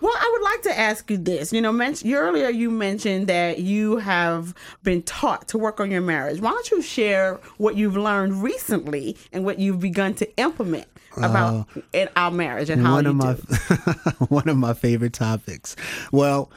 Well, 0.00 0.12
I 0.14 0.30
would 0.32 0.42
like 0.42 0.62
to 0.62 0.78
ask 0.78 1.10
you 1.10 1.16
this. 1.16 1.52
You 1.52 1.60
know, 1.60 1.72
mention, 1.72 2.12
earlier 2.12 2.48
you 2.48 2.70
mentioned 2.70 3.26
that 3.26 3.58
you 3.58 3.98
have 3.98 4.54
been 4.82 5.02
taught 5.02 5.48
to 5.48 5.58
work 5.58 5.80
on 5.80 5.90
your 5.90 6.00
marriage. 6.00 6.40
Why 6.40 6.50
don't 6.50 6.70
you 6.70 6.82
share 6.82 7.40
what 7.58 7.76
you've 7.76 7.96
learned 7.96 8.42
recently 8.42 9.16
and 9.32 9.44
what 9.44 9.58
you've 9.58 9.80
begun 9.80 10.14
to 10.14 10.36
implement 10.38 10.86
about 11.16 11.66
uh, 11.76 11.80
in 11.92 12.08
our 12.16 12.30
marriage 12.30 12.70
and 12.70 12.82
how 12.82 12.94
one 12.94 13.06
of 13.06 13.16
my 13.16 13.34
do? 13.34 13.40
one 14.28 14.48
of 14.48 14.56
my 14.56 14.72
favorite 14.74 15.12
topics. 15.12 15.76
Well, 16.12 16.50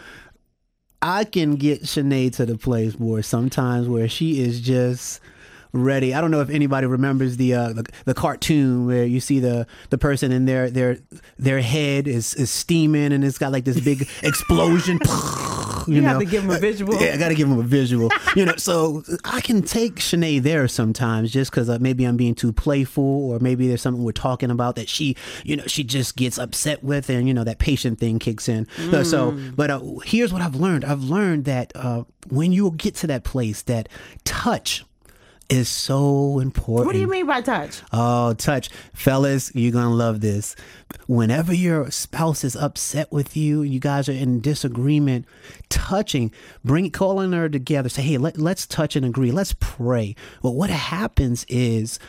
I 1.01 1.25
can 1.25 1.55
get 1.55 1.83
Shanae 1.83 2.33
to 2.37 2.45
the 2.45 2.57
place 2.57 2.93
where 2.93 3.23
sometimes 3.23 3.89
where 3.89 4.07
she 4.07 4.41
is 4.41 4.61
just 4.61 5.19
ready. 5.73 6.13
I 6.13 6.21
don't 6.21 6.31
know 6.31 6.41
if 6.41 6.49
anybody 6.49 6.85
remembers 6.85 7.37
the, 7.37 7.53
uh, 7.55 7.73
the 7.73 7.85
the, 8.05 8.13
cartoon 8.13 8.85
where 8.85 9.05
you 9.05 9.19
see 9.19 9.39
the 9.39 9.65
the 9.89 9.97
person 9.97 10.31
and 10.31 10.47
their 10.47 10.69
their 10.69 10.99
their 11.37 11.61
head 11.61 12.07
is 12.07 12.35
is 12.35 12.51
steaming 12.51 13.11
and 13.11 13.25
it's 13.25 13.39
got 13.39 13.51
like 13.51 13.65
this 13.65 13.79
big 13.79 14.07
explosion. 14.23 14.99
You, 15.03 15.83
you 15.95 16.01
know? 16.01 16.09
have 16.09 16.19
to 16.19 16.25
give 16.25 16.43
him 16.43 16.51
a 16.51 16.59
visual. 16.59 17.01
Yeah, 17.01 17.13
I 17.13 17.17
got 17.17 17.29
to 17.29 17.35
give 17.35 17.47
him 17.49 17.59
a 17.59 17.63
visual. 17.63 18.11
you 18.35 18.45
know, 18.45 18.55
so 18.55 19.03
I 19.25 19.41
can 19.41 19.63
take 19.63 19.95
Shanae 19.95 20.41
there 20.41 20.67
sometimes 20.67 21.31
just 21.31 21.51
because 21.51 21.69
uh, 21.69 21.79
maybe 21.81 22.05
I'm 22.05 22.17
being 22.17 22.35
too 22.35 22.53
playful, 22.53 23.31
or 23.31 23.39
maybe 23.39 23.67
there's 23.67 23.81
something 23.81 24.03
we're 24.03 24.11
talking 24.11 24.51
about 24.51 24.75
that 24.75 24.87
she, 24.87 25.17
you 25.43 25.55
know, 25.55 25.63
she 25.65 25.83
just 25.83 26.15
gets 26.15 26.37
upset 26.37 26.83
with, 26.83 27.09
and 27.09 27.27
you 27.27 27.33
know 27.33 27.43
that 27.43 27.57
patient 27.57 27.99
thing 27.99 28.19
kicks 28.19 28.47
in. 28.47 28.67
Mm. 28.77 29.05
So, 29.05 29.37
but 29.55 29.71
uh, 29.71 29.81
here's 30.05 30.31
what 30.31 30.41
I've 30.43 30.55
learned. 30.55 30.85
I've 30.85 31.03
learned 31.03 31.45
that 31.45 31.73
uh, 31.75 32.03
when 32.29 32.51
you 32.51 32.71
get 32.71 32.95
to 32.95 33.07
that 33.07 33.23
place, 33.23 33.63
that 33.63 33.89
touch 34.23 34.85
is 35.49 35.69
so 35.69 36.39
important. 36.39 36.87
What 36.87 36.93
do 36.93 36.99
you 36.99 37.07
mean 37.07 37.25
by 37.27 37.41
touch? 37.41 37.81
Oh, 37.91 38.33
touch. 38.33 38.69
Fellas, 38.93 39.53
you're 39.53 39.71
going 39.71 39.85
to 39.85 39.93
love 39.93 40.21
this. 40.21 40.55
Whenever 41.07 41.53
your 41.53 41.91
spouse 41.91 42.43
is 42.43 42.55
upset 42.55 43.11
with 43.11 43.35
you, 43.35 43.61
you 43.61 43.79
guys 43.79 44.07
are 44.07 44.13
in 44.13 44.41
disagreement, 44.41 45.25
touching, 45.69 46.31
bring 46.63 46.89
calling 46.91 47.31
her 47.33 47.49
together, 47.49 47.89
say, 47.89 48.03
hey, 48.03 48.17
let, 48.17 48.37
let's 48.37 48.65
touch 48.65 48.95
and 48.95 49.05
agree. 49.05 49.31
Let's 49.31 49.55
pray. 49.59 50.15
Well, 50.41 50.53
what 50.53 50.69
happens 50.69 51.45
is 51.49 51.99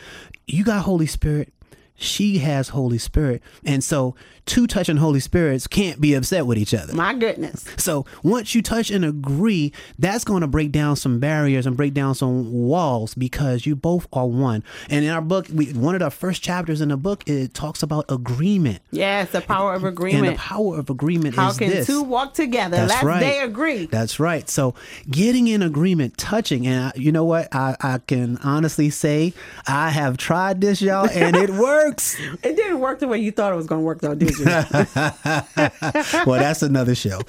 you 0.47 0.63
got 0.63 0.83
Holy 0.83 1.07
Spirit, 1.07 1.51
she 1.95 2.39
has 2.39 2.69
Holy 2.69 2.97
Spirit. 2.97 3.41
And 3.65 3.83
so 3.83 4.15
two 4.45 4.67
touching 4.67 4.97
Holy 4.97 5.19
Spirits 5.19 5.65
can't 5.65 5.99
be 5.99 6.13
upset 6.13 6.45
with 6.45 6.57
each 6.57 6.73
other. 6.73 6.93
My 6.93 7.13
goodness. 7.13 7.65
So 7.77 8.05
once 8.21 8.53
you 8.53 8.61
touch 8.61 8.91
and 8.91 9.03
agree, 9.03 9.71
that's 9.97 10.23
going 10.23 10.41
to 10.41 10.47
break 10.47 10.71
down 10.71 10.97
some 10.97 11.19
barriers 11.19 11.65
and 11.65 11.75
break 11.75 11.93
down 11.93 12.13
some 12.15 12.51
walls 12.51 13.15
because 13.15 13.65
you 13.65 13.75
both 13.75 14.07
are 14.13 14.27
one. 14.27 14.63
And 14.89 15.05
in 15.05 15.11
our 15.11 15.21
book, 15.21 15.47
we, 15.53 15.71
one 15.73 15.95
of 15.95 16.01
the 16.01 16.11
first 16.11 16.43
chapters 16.43 16.81
in 16.81 16.89
the 16.89 16.97
book, 16.97 17.23
it 17.27 17.53
talks 17.53 17.81
about 17.81 18.05
agreement. 18.09 18.79
Yes, 18.91 19.31
the 19.31 19.41
power 19.41 19.73
of 19.73 19.83
agreement. 19.83 20.27
And 20.27 20.35
the 20.35 20.39
power 20.39 20.77
of 20.77 20.89
agreement 20.89 21.35
How 21.35 21.49
is 21.49 21.57
can 21.57 21.69
this. 21.69 21.87
two 21.87 22.03
walk 22.03 22.33
together? 22.33 22.77
That's 22.77 22.91
Let's 22.91 23.03
right. 23.03 23.19
they 23.19 23.39
agree. 23.39 23.85
That's 23.85 24.19
right. 24.19 24.47
So 24.49 24.75
getting 25.09 25.47
in 25.47 25.61
agreement, 25.61 26.17
touching, 26.17 26.67
and 26.67 26.85
I, 26.85 26.91
you 26.95 27.11
know 27.11 27.25
what? 27.25 27.53
I, 27.55 27.75
I 27.79 27.97
can 27.99 28.37
honestly 28.43 28.89
say 28.89 29.33
I 29.67 29.89
have 29.89 30.17
tried 30.17 30.61
this, 30.61 30.81
y'all, 30.81 31.09
and 31.09 31.35
it 31.35 31.49
works. 31.49 31.84
it 31.87 32.55
didn't 32.55 32.79
work 32.79 32.99
the 32.99 33.07
way 33.07 33.17
you 33.17 33.31
thought 33.31 33.53
it 33.53 33.55
was 33.55 33.67
going 33.67 33.81
to 33.81 33.85
work, 33.85 34.01
though, 34.01 34.15
did 34.15 34.37
you? 34.37 34.45
well, 36.25 36.39
that's 36.39 36.61
another 36.61 36.95
show. 36.95 37.21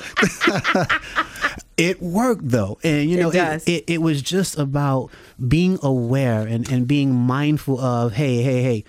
it 1.77 2.01
worked 2.01 2.49
though, 2.49 2.79
and 2.83 3.11
you 3.11 3.19
know, 3.19 3.31
it, 3.31 3.37
it, 3.37 3.69
it, 3.69 3.85
it 3.87 4.03
was 4.03 4.23
just 4.23 4.59
about 4.59 5.11
being 5.47 5.79
aware 5.83 6.47
and 6.47 6.71
and 6.71 6.89
being 6.89 7.15
mindful 7.15 7.79
of, 7.81 8.15
hey, 8.15 8.43
hey, 8.43 8.63
hey 8.63 8.85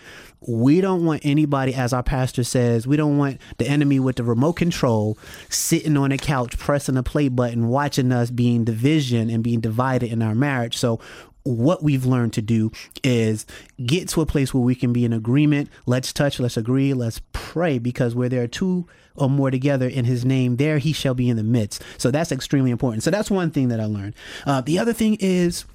we 0.47 0.81
don't 0.81 1.05
want 1.05 1.25
anybody, 1.25 1.73
as 1.73 1.93
our 1.93 2.03
pastor 2.03 2.43
says, 2.43 2.85
we 2.85 2.95
don't 2.95 3.17
want 3.17 3.39
the 3.57 3.67
enemy 3.67 3.99
with 3.99 4.17
the 4.17 4.23
remote 4.23 4.53
control 4.53 5.17
sitting 5.49 5.97
on 5.97 6.11
a 6.11 6.17
couch 6.17 6.57
pressing 6.57 6.95
a 6.95 7.03
play 7.03 7.27
button, 7.27 7.67
watching 7.67 8.11
us 8.11 8.29
being 8.29 8.63
division 8.63 9.29
and 9.29 9.43
being 9.43 9.59
divided 9.59 10.11
in 10.11 10.21
our 10.21 10.35
marriage. 10.35 10.77
So 10.77 10.99
what 11.47 11.83
we've 11.83 12.05
learned 12.05 12.33
to 12.33 12.41
do 12.41 12.71
is 13.03 13.45
get 13.85 14.09
to 14.09 14.21
a 14.21 14.25
place 14.25 14.53
where 14.53 14.63
we 14.63 14.75
can 14.75 14.93
be 14.93 15.05
in 15.05 15.13
agreement. 15.13 15.69
Let's 15.85 16.11
touch, 16.11 16.39
let's 16.39 16.57
agree, 16.57 16.93
let's 16.93 17.21
pray, 17.33 17.79
because 17.79 18.15
where 18.15 18.29
there 18.29 18.43
are 18.43 18.47
two 18.47 18.87
or 19.15 19.29
more 19.29 19.49
together 19.49 19.87
in 19.87 20.05
his 20.05 20.23
name, 20.25 20.57
there 20.57 20.77
he 20.77 20.93
shall 20.93 21.13
be 21.13 21.29
in 21.29 21.37
the 21.37 21.43
midst. 21.43 21.81
So 21.97 22.11
that's 22.11 22.31
extremely 22.31 22.71
important. 22.71 23.03
So 23.03 23.11
that's 23.11 23.31
one 23.31 23.51
thing 23.51 23.69
that 23.69 23.79
I 23.79 23.85
learned. 23.85 24.13
Uh, 24.45 24.61
the 24.61 24.77
other 24.77 24.93
thing 24.93 25.17
is, 25.19 25.65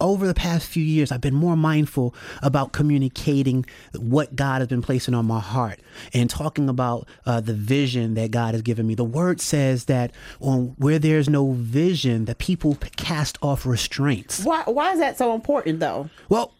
over 0.00 0.26
the 0.26 0.34
past 0.34 0.66
few 0.66 0.82
years, 0.82 1.12
I've 1.12 1.20
been 1.20 1.34
more 1.34 1.56
mindful 1.56 2.14
about 2.42 2.72
communicating 2.72 3.66
what 3.96 4.36
God 4.36 4.60
has 4.60 4.68
been 4.68 4.82
placing 4.82 5.14
on 5.14 5.26
my 5.26 5.40
heart 5.40 5.80
and 6.12 6.28
talking 6.28 6.68
about 6.68 7.08
uh, 7.26 7.40
the 7.40 7.54
vision 7.54 8.14
that 8.14 8.30
God 8.30 8.54
has 8.54 8.62
given 8.62 8.86
me. 8.86 8.94
The 8.94 9.04
word 9.04 9.40
says 9.40 9.86
that 9.86 10.12
on 10.40 10.74
where 10.78 10.98
there's 10.98 11.28
no 11.28 11.52
vision, 11.52 12.26
that 12.26 12.38
people 12.38 12.76
cast 12.96 13.38
off 13.42 13.66
restraints. 13.66 14.44
Why, 14.44 14.62
why 14.66 14.92
is 14.92 14.98
that 15.00 15.18
so 15.18 15.34
important, 15.34 15.80
though? 15.80 16.08
Well, 16.28 16.52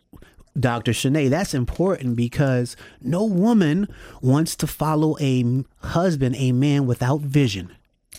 Dr. 0.59 0.93
Shanae, 0.93 1.31
that's 1.31 1.55
important 1.55 2.17
because 2.17 2.77
no 3.01 3.25
woman 3.25 3.89
wants 4.21 4.57
to 4.57 4.67
follow 4.67 5.17
a 5.21 5.65
husband, 5.83 6.35
a 6.37 6.53
man 6.53 6.87
without 6.87 7.21
vision. 7.21 7.71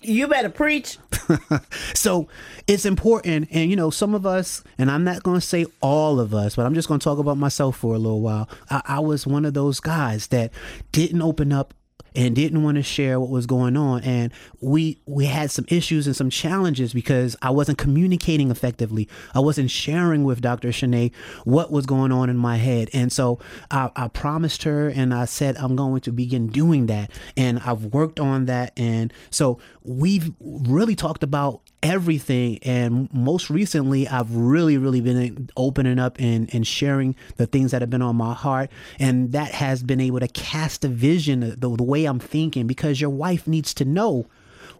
You 0.03 0.27
better 0.27 0.49
preach. 0.49 0.97
so 1.93 2.27
it's 2.67 2.85
important. 2.85 3.49
And, 3.51 3.69
you 3.69 3.75
know, 3.75 3.89
some 3.89 4.15
of 4.15 4.25
us, 4.25 4.63
and 4.77 4.89
I'm 4.89 5.03
not 5.03 5.23
going 5.23 5.39
to 5.39 5.45
say 5.45 5.65
all 5.79 6.19
of 6.19 6.33
us, 6.33 6.55
but 6.55 6.65
I'm 6.65 6.73
just 6.73 6.87
going 6.87 6.99
to 6.99 7.03
talk 7.03 7.19
about 7.19 7.37
myself 7.37 7.77
for 7.77 7.93
a 7.93 7.99
little 7.99 8.21
while. 8.21 8.49
I, 8.69 8.81
I 8.85 8.99
was 8.99 9.27
one 9.27 9.45
of 9.45 9.53
those 9.53 9.79
guys 9.79 10.27
that 10.27 10.51
didn't 10.91 11.21
open 11.21 11.51
up 11.51 11.73
and 12.15 12.35
didn't 12.35 12.63
want 12.63 12.75
to 12.75 12.83
share 12.83 13.19
what 13.19 13.29
was 13.29 13.45
going 13.45 13.77
on 13.77 14.03
and 14.03 14.31
we 14.59 14.99
we 15.05 15.25
had 15.25 15.51
some 15.51 15.65
issues 15.69 16.07
and 16.07 16.15
some 16.15 16.29
challenges 16.29 16.93
because 16.93 17.35
I 17.41 17.49
wasn't 17.49 17.77
communicating 17.77 18.51
effectively. 18.51 19.07
I 19.33 19.39
wasn't 19.39 19.71
sharing 19.71 20.23
with 20.23 20.41
Dr. 20.41 20.69
Shanae 20.69 21.11
what 21.43 21.71
was 21.71 21.85
going 21.85 22.11
on 22.11 22.29
in 22.29 22.37
my 22.37 22.57
head. 22.57 22.89
And 22.93 23.11
so 23.11 23.39
I, 23.69 23.91
I 23.95 24.07
promised 24.07 24.63
her 24.63 24.89
and 24.89 25.13
I 25.13 25.25
said 25.25 25.57
I'm 25.57 25.75
going 25.75 26.01
to 26.01 26.11
begin 26.11 26.47
doing 26.47 26.87
that. 26.87 27.11
And 27.35 27.59
I've 27.59 27.85
worked 27.85 28.19
on 28.19 28.45
that. 28.45 28.73
And 28.77 29.13
so 29.29 29.59
we've 29.83 30.31
really 30.39 30.95
talked 30.95 31.23
about 31.23 31.61
everything. 31.83 32.59
And 32.61 33.11
most 33.13 33.49
recently, 33.49 34.07
I've 34.07 34.35
really, 34.35 34.77
really 34.77 35.01
been 35.01 35.49
opening 35.57 35.99
up 35.99 36.19
and, 36.19 36.53
and 36.53 36.65
sharing 36.65 37.15
the 37.37 37.47
things 37.47 37.71
that 37.71 37.81
have 37.81 37.89
been 37.89 38.01
on 38.01 38.15
my 38.15 38.33
heart. 38.33 38.69
And 38.99 39.31
that 39.31 39.51
has 39.51 39.81
been 39.83 39.99
able 39.99 40.19
to 40.19 40.27
cast 40.27 40.85
a 40.85 40.87
vision, 40.87 41.39
the, 41.39 41.75
the 41.75 41.83
way 41.83 42.00
I'm 42.05 42.19
thinking, 42.19 42.67
because 42.67 43.01
your 43.01 43.09
wife 43.09 43.47
needs 43.47 43.73
to 43.75 43.85
know. 43.85 44.27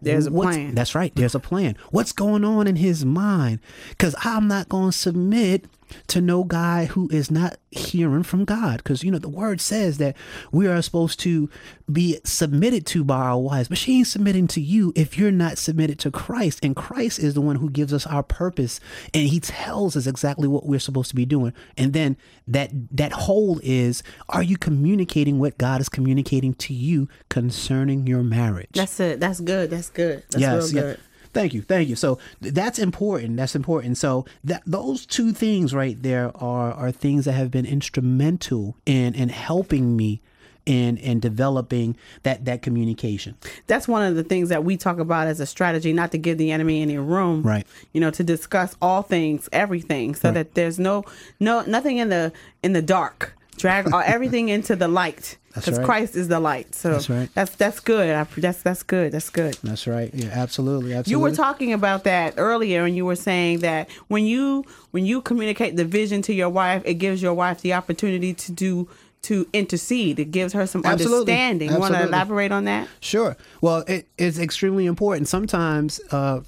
There's 0.00 0.26
a 0.26 0.32
plan. 0.32 0.74
That's 0.74 0.96
right. 0.96 1.14
There's 1.14 1.34
a 1.34 1.40
plan. 1.40 1.76
What's 1.90 2.12
going 2.12 2.44
on 2.44 2.66
in 2.66 2.76
his 2.76 3.04
mind? 3.04 3.60
Because 3.90 4.16
I'm 4.24 4.48
not 4.48 4.68
going 4.68 4.90
to 4.90 4.96
submit 4.96 5.66
to 6.08 6.20
no 6.20 6.44
guy 6.44 6.86
who 6.86 7.08
is 7.10 7.30
not 7.30 7.56
hearing 7.70 8.22
from 8.22 8.44
God. 8.44 8.78
Because, 8.78 9.02
you 9.02 9.10
know, 9.10 9.18
the 9.18 9.28
word 9.28 9.60
says 9.60 9.98
that 9.98 10.16
we 10.50 10.66
are 10.66 10.80
supposed 10.82 11.20
to 11.20 11.48
be 11.90 12.18
submitted 12.24 12.86
to 12.86 13.04
by 13.04 13.16
our 13.16 13.38
wives, 13.38 13.68
but 13.68 13.78
she 13.78 13.98
ain't 13.98 14.06
submitting 14.06 14.46
to 14.48 14.60
you 14.60 14.92
if 14.94 15.18
you're 15.18 15.30
not 15.30 15.58
submitted 15.58 15.98
to 16.00 16.10
Christ. 16.10 16.60
And 16.62 16.76
Christ 16.76 17.18
is 17.18 17.34
the 17.34 17.40
one 17.40 17.56
who 17.56 17.70
gives 17.70 17.92
us 17.92 18.06
our 18.06 18.22
purpose 18.22 18.80
and 19.14 19.28
he 19.28 19.40
tells 19.40 19.96
us 19.96 20.06
exactly 20.06 20.48
what 20.48 20.66
we're 20.66 20.78
supposed 20.78 21.10
to 21.10 21.16
be 21.16 21.24
doing. 21.26 21.52
And 21.76 21.92
then 21.92 22.16
that 22.46 22.70
that 22.90 23.12
whole 23.12 23.60
is 23.62 24.02
are 24.28 24.42
you 24.42 24.56
communicating 24.56 25.38
what 25.38 25.58
God 25.58 25.80
is 25.80 25.88
communicating 25.88 26.54
to 26.54 26.74
you 26.74 27.08
concerning 27.28 28.06
your 28.06 28.22
marriage? 28.22 28.70
That's 28.72 28.98
it. 29.00 29.20
That's 29.20 29.40
good. 29.40 29.70
That's 29.70 29.90
good. 29.90 30.24
That's 30.30 30.40
yes, 30.40 30.72
real 30.72 30.82
good. 30.82 30.98
Yeah. 30.98 31.04
Thank 31.32 31.54
you, 31.54 31.62
thank 31.62 31.88
you. 31.88 31.96
So 31.96 32.18
that's 32.40 32.78
important. 32.78 33.36
That's 33.36 33.54
important. 33.54 33.98
So 33.98 34.26
that 34.44 34.62
those 34.66 35.06
two 35.06 35.32
things 35.32 35.74
right 35.74 36.00
there 36.02 36.30
are 36.36 36.72
are 36.72 36.92
things 36.92 37.24
that 37.24 37.32
have 37.32 37.50
been 37.50 37.66
instrumental 37.66 38.76
in 38.86 39.14
in 39.14 39.28
helping 39.30 39.96
me 39.96 40.20
in 40.66 40.96
in 40.98 41.20
developing 41.20 41.96
that 42.22 42.44
that 42.44 42.62
communication. 42.62 43.36
That's 43.66 43.88
one 43.88 44.02
of 44.02 44.14
the 44.14 44.24
things 44.24 44.48
that 44.50 44.64
we 44.64 44.76
talk 44.76 44.98
about 44.98 45.26
as 45.26 45.40
a 45.40 45.46
strategy, 45.46 45.92
not 45.92 46.12
to 46.12 46.18
give 46.18 46.38
the 46.38 46.52
enemy 46.52 46.82
any 46.82 46.98
room. 46.98 47.42
Right. 47.42 47.66
You 47.92 48.00
know, 48.00 48.10
to 48.10 48.22
discuss 48.22 48.76
all 48.80 49.02
things, 49.02 49.48
everything, 49.52 50.14
so 50.14 50.28
right. 50.28 50.34
that 50.34 50.54
there's 50.54 50.78
no 50.78 51.04
no 51.40 51.62
nothing 51.62 51.98
in 51.98 52.08
the 52.10 52.32
in 52.62 52.72
the 52.72 52.82
dark 52.82 53.34
drag 53.62 53.92
all, 53.92 54.02
everything 54.04 54.48
into 54.48 54.76
the 54.76 54.88
light 54.88 55.38
That's 55.54 55.66
because 55.66 55.78
right. 55.78 55.86
Christ 55.86 56.16
is 56.16 56.28
the 56.28 56.40
light. 56.40 56.74
So 56.74 56.90
That's 56.90 57.08
right. 57.08 57.28
That's 57.34 57.54
that's 57.54 57.80
good. 57.80 58.14
I, 58.14 58.24
that's 58.36 58.62
that's 58.62 58.82
good. 58.82 59.12
That's 59.12 59.30
good. 59.30 59.54
That's 59.62 59.86
right. 59.86 60.10
Yeah, 60.12 60.30
absolutely. 60.32 60.92
Absolutely. 60.92 61.10
You 61.10 61.20
were 61.20 61.34
talking 61.34 61.72
about 61.72 62.04
that 62.04 62.34
earlier, 62.36 62.84
and 62.84 62.96
you 62.96 63.04
were 63.06 63.16
saying 63.16 63.60
that 63.60 63.90
when 64.08 64.26
you 64.26 64.64
when 64.90 65.06
you 65.06 65.22
communicate 65.22 65.76
the 65.76 65.84
vision 65.84 66.20
to 66.22 66.34
your 66.34 66.50
wife, 66.50 66.82
it 66.84 66.94
gives 66.94 67.22
your 67.22 67.34
wife 67.34 67.60
the 67.62 67.72
opportunity 67.72 68.34
to 68.34 68.52
do 68.52 68.88
to 69.22 69.46
intercede. 69.52 70.18
It 70.18 70.32
gives 70.32 70.52
her 70.52 70.66
some 70.66 70.82
Absolutely. 70.84 71.32
understanding. 71.32 71.70
You 71.70 71.78
want 71.78 71.94
to 71.94 72.02
elaborate 72.02 72.50
on 72.50 72.64
that? 72.64 72.88
Sure. 73.00 73.36
Well, 73.60 73.84
it, 73.86 74.08
it's 74.18 74.38
extremely 74.38 74.86
important. 74.86 75.28
Sometimes 75.28 76.00
uh, 76.10 76.40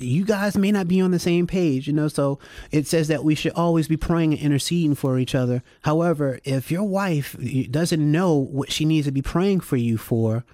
you 0.00 0.24
guys 0.24 0.56
may 0.56 0.72
not 0.72 0.88
be 0.88 1.00
on 1.00 1.10
the 1.10 1.18
same 1.18 1.46
page, 1.46 1.86
you 1.86 1.92
know, 1.92 2.08
so 2.08 2.38
it 2.70 2.86
says 2.86 3.08
that 3.08 3.24
we 3.24 3.34
should 3.34 3.52
always 3.52 3.88
be 3.88 3.96
praying 3.96 4.32
and 4.34 4.42
interceding 4.42 4.94
for 4.94 5.18
each 5.18 5.34
other. 5.34 5.62
However, 5.82 6.40
if 6.44 6.70
your 6.70 6.84
wife 6.84 7.36
doesn't 7.70 8.10
know 8.12 8.34
what 8.34 8.72
she 8.72 8.84
needs 8.84 9.06
to 9.06 9.12
be 9.12 9.22
praying 9.22 9.60
for 9.60 9.76
you 9.76 9.96
for, 9.98 10.44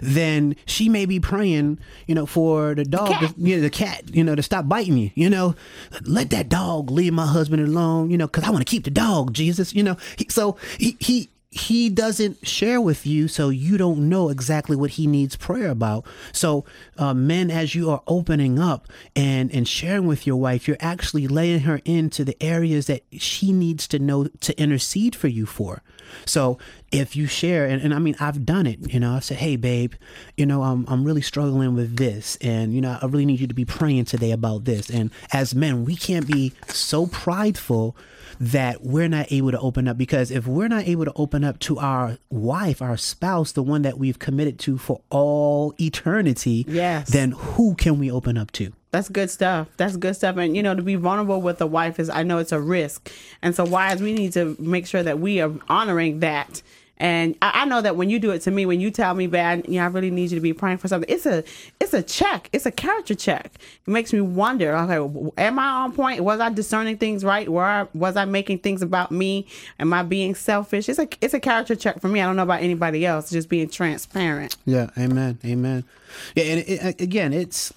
then 0.00 0.56
she 0.64 0.88
may 0.88 1.04
be 1.04 1.20
praying, 1.20 1.78
you 2.06 2.14
know, 2.14 2.24
for 2.26 2.74
the 2.74 2.84
dog, 2.84 3.10
cat. 3.10 3.34
to- 3.34 3.40
you 3.40 3.56
know, 3.56 3.62
the 3.62 3.70
cat, 3.70 4.02
you 4.14 4.24
know, 4.24 4.34
to 4.34 4.42
stop 4.42 4.68
biting 4.68 4.96
you. 4.96 5.10
You 5.14 5.28
know, 5.28 5.54
let 6.02 6.30
that 6.30 6.48
dog 6.48 6.90
leave 6.90 7.12
my 7.12 7.26
husband 7.26 7.62
alone. 7.62 8.10
You 8.10 8.16
know, 8.16 8.26
because 8.26 8.44
I 8.44 8.50
want 8.50 8.66
to 8.66 8.70
keep 8.70 8.84
the 8.84 8.90
dog, 8.90 9.34
Jesus. 9.34 9.74
You 9.74 9.82
know, 9.82 9.96
he, 10.16 10.26
so 10.30 10.56
he 10.78 10.96
he 10.98 11.28
he 11.56 11.88
doesn't 11.88 12.46
share 12.46 12.80
with 12.80 13.06
you, 13.06 13.28
so 13.28 13.48
you 13.48 13.78
don't 13.78 14.08
know 14.08 14.28
exactly 14.28 14.76
what 14.76 14.90
he 14.90 15.06
needs 15.06 15.36
prayer 15.36 15.70
about. 15.70 16.04
So, 16.32 16.66
uh, 16.98 17.14
men, 17.14 17.50
as 17.50 17.74
you 17.74 17.90
are 17.90 18.02
opening 18.06 18.58
up 18.58 18.88
and 19.14 19.50
and 19.52 19.66
sharing 19.66 20.06
with 20.06 20.26
your 20.26 20.36
wife, 20.36 20.68
you're 20.68 20.76
actually 20.80 21.26
laying 21.26 21.60
her 21.60 21.80
into 21.84 22.24
the 22.24 22.40
areas 22.42 22.88
that 22.88 23.04
she 23.12 23.52
needs 23.52 23.88
to 23.88 23.98
know 23.98 24.24
to 24.24 24.60
intercede 24.60 25.16
for 25.16 25.28
you 25.28 25.46
for. 25.46 25.82
So 26.24 26.58
if 26.92 27.16
you 27.16 27.26
share, 27.26 27.66
and, 27.66 27.82
and 27.82 27.92
I 27.94 27.98
mean, 27.98 28.16
I've 28.20 28.44
done 28.46 28.66
it, 28.66 28.92
you 28.92 29.00
know, 29.00 29.14
I've 29.14 29.24
said, 29.24 29.38
hey, 29.38 29.56
babe, 29.56 29.94
you 30.36 30.46
know, 30.46 30.62
I'm, 30.62 30.84
I'm 30.88 31.04
really 31.04 31.22
struggling 31.22 31.74
with 31.74 31.96
this. 31.96 32.36
And, 32.40 32.74
you 32.74 32.80
know, 32.80 32.98
I 33.00 33.06
really 33.06 33.26
need 33.26 33.40
you 33.40 33.46
to 33.46 33.54
be 33.54 33.64
praying 33.64 34.04
today 34.06 34.30
about 34.32 34.64
this. 34.64 34.88
And 34.90 35.10
as 35.32 35.54
men, 35.54 35.84
we 35.84 35.96
can't 35.96 36.26
be 36.26 36.52
so 36.68 37.06
prideful 37.06 37.96
that 38.38 38.82
we're 38.82 39.08
not 39.08 39.32
able 39.32 39.50
to 39.50 39.58
open 39.60 39.88
up 39.88 39.96
because 39.96 40.30
if 40.30 40.46
we're 40.46 40.68
not 40.68 40.86
able 40.86 41.06
to 41.06 41.12
open 41.16 41.42
up 41.42 41.58
to 41.60 41.78
our 41.78 42.18
wife, 42.28 42.82
our 42.82 42.96
spouse, 42.98 43.52
the 43.52 43.62
one 43.62 43.80
that 43.82 43.98
we've 43.98 44.18
committed 44.18 44.58
to 44.58 44.76
for 44.76 45.00
all 45.10 45.74
eternity, 45.80 46.64
Yes. 46.68 47.08
then 47.10 47.32
who 47.32 47.74
can 47.74 47.98
we 47.98 48.10
open 48.10 48.36
up 48.36 48.50
to? 48.52 48.72
That's 48.90 49.08
good 49.08 49.30
stuff. 49.30 49.68
That's 49.76 49.96
good 49.96 50.16
stuff. 50.16 50.36
And 50.36 50.56
you 50.56 50.62
know, 50.62 50.74
to 50.74 50.82
be 50.82 50.94
vulnerable 50.94 51.42
with 51.42 51.60
a 51.60 51.66
wife 51.66 51.98
is 51.98 52.08
I 52.08 52.22
know 52.22 52.38
it's 52.38 52.52
a 52.52 52.60
risk. 52.60 53.12
And 53.42 53.54
so 53.54 53.64
wives, 53.64 54.00
we 54.00 54.12
need 54.12 54.32
to 54.34 54.56
make 54.58 54.86
sure 54.86 55.02
that 55.02 55.18
we 55.18 55.40
are 55.40 55.52
honoring 55.68 56.20
that. 56.20 56.62
And 56.98 57.36
I, 57.42 57.62
I 57.62 57.64
know 57.66 57.82
that 57.82 57.96
when 57.96 58.08
you 58.08 58.18
do 58.18 58.30
it 58.30 58.40
to 58.42 58.50
me, 58.50 58.64
when 58.64 58.80
you 58.80 58.90
tell 58.90 59.12
me, 59.14 59.26
"Bad, 59.26 59.66
you 59.68 59.74
know, 59.74 59.84
I 59.84 59.86
really 59.88 60.10
need 60.10 60.30
you 60.30 60.36
to 60.36 60.40
be 60.40 60.54
praying 60.54 60.78
for 60.78 60.88
something," 60.88 61.12
it's 61.12 61.26
a, 61.26 61.44
it's 61.78 61.92
a 61.92 62.02
check. 62.02 62.48
It's 62.52 62.64
a 62.64 62.70
character 62.70 63.14
check. 63.14 63.52
It 63.86 63.90
makes 63.90 64.12
me 64.12 64.22
wonder. 64.22 64.74
Okay, 64.74 65.30
am 65.36 65.58
I 65.58 65.68
on 65.68 65.92
point? 65.92 66.24
Was 66.24 66.40
I 66.40 66.48
discerning 66.48 66.96
things 66.96 67.22
right? 67.22 67.48
Were 67.48 67.64
I, 67.64 67.86
was 67.92 68.16
I 68.16 68.24
making 68.24 68.60
things 68.60 68.80
about 68.80 69.12
me? 69.12 69.46
Am 69.78 69.92
I 69.92 70.04
being 70.04 70.34
selfish? 70.34 70.88
It's 70.88 70.98
a, 70.98 71.08
it's 71.20 71.34
a 71.34 71.40
character 71.40 71.76
check 71.76 72.00
for 72.00 72.08
me. 72.08 72.22
I 72.22 72.26
don't 72.26 72.36
know 72.36 72.44
about 72.44 72.62
anybody 72.62 73.04
else. 73.04 73.30
Just 73.30 73.50
being 73.50 73.68
transparent. 73.68 74.56
Yeah, 74.64 74.88
amen, 74.96 75.38
amen. 75.44 75.84
Yeah, 76.34 76.44
and 76.44 76.64
it, 76.66 77.00
again, 77.00 77.34
it's 77.34 77.74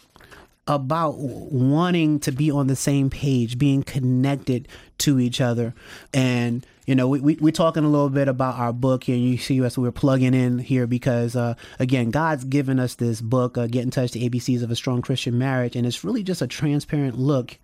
about 0.69 1.17
wanting 1.17 2.19
to 2.21 2.31
be 2.31 2.51
on 2.51 2.67
the 2.67 2.75
same 2.75 3.09
page, 3.09 3.57
being 3.57 3.83
connected 3.83 4.67
to 4.99 5.19
each 5.19 5.41
other, 5.41 5.73
and 6.13 6.65
you 6.85 6.95
know, 6.95 7.07
we, 7.07 7.19
we 7.19 7.35
we're 7.35 7.51
talking 7.51 7.83
a 7.83 7.89
little 7.89 8.09
bit 8.09 8.27
about 8.27 8.57
our 8.57 8.71
book 8.71 9.03
here. 9.03 9.15
You 9.15 9.37
see 9.37 9.63
us, 9.63 9.77
we're 9.77 9.91
plugging 9.91 10.33
in 10.33 10.59
here 10.59 10.87
because 10.87 11.35
uh, 11.35 11.55
again, 11.79 12.11
God's 12.11 12.43
given 12.45 12.79
us 12.79 12.95
this 12.95 13.19
book, 13.19 13.57
uh, 13.57 13.67
"Get 13.67 13.83
in 13.83 13.91
Touch: 13.91 14.11
The 14.11 14.29
ABCs 14.29 14.63
of 14.63 14.71
a 14.71 14.75
Strong 14.75 15.01
Christian 15.01 15.37
Marriage," 15.37 15.75
and 15.75 15.85
it's 15.85 16.03
really 16.03 16.23
just 16.23 16.41
a 16.41 16.47
transparent 16.47 17.17
look 17.17 17.57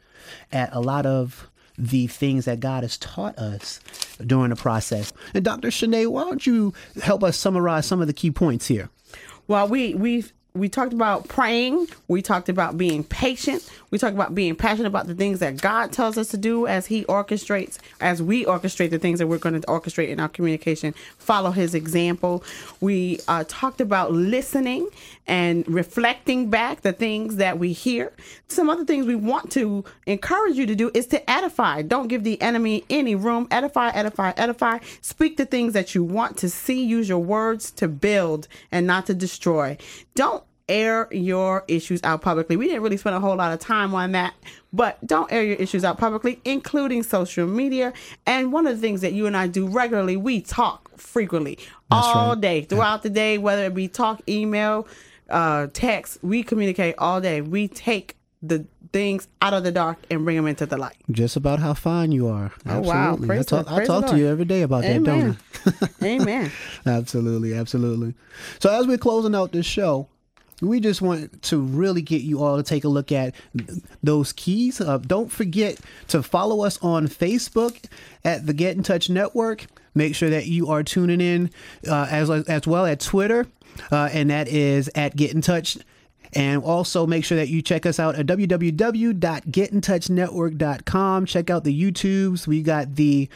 at 0.52 0.74
a 0.74 0.80
lot 0.80 1.06
of 1.06 1.50
the 1.78 2.08
things 2.08 2.46
that 2.46 2.60
God 2.60 2.84
has 2.84 2.98
taught 2.98 3.38
us 3.38 3.80
during 4.26 4.50
the 4.50 4.56
process. 4.56 5.12
And 5.34 5.44
Dr. 5.44 5.70
Shanae, 5.70 6.08
why 6.08 6.24
don't 6.24 6.46
you 6.46 6.74
help 7.02 7.24
us 7.24 7.38
summarize 7.38 7.86
some 7.86 8.02
of 8.02 8.08
the 8.08 8.14
key 8.14 8.32
points 8.32 8.68
here? 8.68 8.90
Well, 9.48 9.68
we 9.68 9.94
we 9.94 10.26
we 10.56 10.70
talked 10.70 10.94
about 10.94 11.28
praying. 11.28 11.88
We 12.08 12.22
talked 12.22 12.48
about 12.48 12.78
being 12.78 13.04
patient. 13.04 13.70
We 13.92 13.98
talked 13.98 14.16
about 14.16 14.34
being 14.34 14.56
passionate 14.56 14.88
about 14.88 15.06
the 15.06 15.14
things 15.14 15.40
that 15.40 15.62
God 15.62 15.92
tells 15.92 16.18
us 16.18 16.30
to 16.30 16.38
do 16.38 16.66
as 16.66 16.86
He 16.86 17.04
orchestrates, 17.06 17.78
as 18.00 18.24
we 18.24 18.46
orchestrate 18.46 18.90
the 18.90 18.98
things 18.98 19.20
that 19.20 19.28
we're 19.28 19.38
going 19.38 19.60
to 19.60 19.68
orchestrate 19.68 20.08
in 20.08 20.20
our 20.20 20.30
communication. 20.30 20.94
Follow 21.18 21.52
His 21.52 21.76
example. 21.76 22.42
We 22.80 23.20
uh, 23.28 23.44
talked 23.48 23.82
about 23.82 24.14
listening 24.14 24.88
and 25.28 25.68
reflecting 25.68 26.50
back 26.50 26.82
the 26.82 26.94
things 26.94 27.36
that 27.36 27.60
we 27.60 27.74
hear. 27.74 28.14
Some 28.48 28.70
other 28.70 28.86
things 28.86 29.06
we 29.06 29.16
want 29.16 29.52
to 29.54 29.84
encourage 30.06 30.56
you 30.56 30.66
to 30.68 30.76
do 30.76 30.90
is 30.94 31.08
to 31.08 31.30
edify. 31.30 31.82
Don't 31.82 32.08
give 32.08 32.24
the 32.24 32.42
enemy 32.42 32.86
any 32.90 33.16
room. 33.16 33.48
Edify, 33.52 33.90
edify, 33.90 34.32
edify. 34.38 34.80
Speak 35.02 35.36
the 35.36 35.46
things 35.46 35.74
that 35.74 35.96
you 35.96 36.04
want 36.04 36.38
to 36.38 36.50
see. 36.50 36.82
Use 36.86 37.10
your 37.10 37.20
words 37.20 37.72
to 37.72 37.90
build 37.90 38.48
and 38.72 38.88
not 38.88 39.08
to 39.08 39.14
destroy. 39.14 39.78
Don't 40.14 40.45
air 40.68 41.08
your 41.12 41.64
issues 41.68 42.02
out 42.04 42.22
publicly. 42.22 42.58
We 42.58 42.68
didn't 42.68 42.82
really 42.82 42.98
spend 42.98 43.16
a 43.16 43.20
whole 43.20 43.36
lot 43.36 43.54
of 43.54 43.60
time 43.60 43.94
on 43.94 44.14
that, 44.14 44.34
but 44.74 45.06
don't 45.06 45.32
air 45.32 45.44
your 45.44 45.56
issues 45.58 45.84
out 45.84 45.98
publicly, 45.98 46.40
including 46.46 47.04
social 47.04 47.48
media. 47.48 47.94
And 48.26 48.52
one 48.52 48.66
of 48.68 48.76
the 48.76 48.82
things 48.82 49.02
that 49.02 49.14
you 49.14 49.28
and 49.28 49.38
I 49.38 49.48
do 49.48 49.68
regularly, 49.68 50.18
we 50.18 50.42
talk 50.42 50.90
frequently 50.98 51.60
all 51.92 52.30
right. 52.30 52.42
day 52.42 52.62
throughout 52.64 53.04
the 53.04 53.10
day, 53.10 53.38
whether 53.38 53.66
it 53.66 53.76
be 53.76 53.88
talk, 53.88 54.22
email, 54.28 54.88
uh, 55.30 55.68
text, 55.74 56.20
we 56.24 56.44
communicate 56.44 56.96
all 56.98 57.22
day. 57.22 57.42
We 57.42 57.68
take 57.68 58.16
the 58.42 58.66
things 58.92 59.28
out 59.42 59.54
of 59.54 59.64
the 59.64 59.72
dark 59.72 59.98
and 60.10 60.24
bring 60.24 60.38
them 60.38 60.48
into 60.48 60.66
the 60.66 60.78
light. 60.78 60.96
Just 61.12 61.36
about 61.36 61.60
how 61.60 61.74
fine 61.74 62.12
you 62.12 62.28
are. 62.28 62.54
Oh, 62.66 62.80
wow. 62.80 63.12
Absolutely. 63.12 63.28
Praise 63.28 63.54
I 63.54 63.64
talk, 63.64 63.72
I 63.72 63.86
talk 63.86 64.08
to 64.08 64.18
you 64.18 64.28
every 64.28 64.46
day 64.46 64.62
about 64.62 64.84
that, 64.84 65.04
don't 65.04 65.38
Amen. 66.02 66.22
Amen. 66.22 66.52
Absolutely, 66.86 67.54
absolutely. 67.54 68.14
So 68.60 68.70
as 68.70 68.86
we're 68.86 69.00
closing 69.00 69.34
out 69.34 69.52
this 69.52 69.66
show, 69.66 70.08
we 70.62 70.80
just 70.80 71.02
want 71.02 71.42
to 71.44 71.60
really 71.60 72.02
get 72.02 72.22
you 72.22 72.44
all 72.44 72.58
to 72.58 72.64
take 72.64 72.84
a 72.84 72.88
look 72.88 73.12
at 73.12 73.36
those 74.04 74.32
keys. 74.34 74.80
Uh, 74.80 74.98
don't 74.98 75.32
forget 75.32 75.80
to 76.10 76.24
follow 76.24 76.62
us 76.62 76.82
on 76.82 77.08
Facebook 77.08 77.84
at 78.24 78.46
the 78.46 78.54
Get 78.54 78.78
in 78.78 78.84
Touch 78.84 79.10
Network. 79.10 79.66
Make 79.94 80.16
sure 80.16 80.30
that 80.30 80.48
you 80.48 80.70
are 80.70 80.84
tuning 80.84 81.22
in 81.22 81.52
uh, 81.88 82.08
as 82.10 82.30
as 82.30 82.68
well 82.68 82.86
at 82.86 83.00
Twitter, 83.00 83.48
uh, 83.92 84.10
and 84.12 84.30
that 84.30 84.48
is 84.48 84.90
at 84.96 85.16
Get 85.16 85.34
in 85.34 85.42
Touch. 85.42 85.78
And 86.34 86.62
also 86.64 87.08
make 87.08 87.26
sure 87.26 87.38
that 87.38 87.50
you 87.50 87.62
check 87.62 87.86
us 87.86 88.00
out 88.00 88.16
at 88.16 88.26
www.getintouchnetwork.com. 88.26 91.26
Check 91.26 91.50
out 91.50 91.64
the 91.64 91.82
YouTubes. 91.82 92.48
We 92.48 92.62
got 92.62 92.96
the 92.96 93.30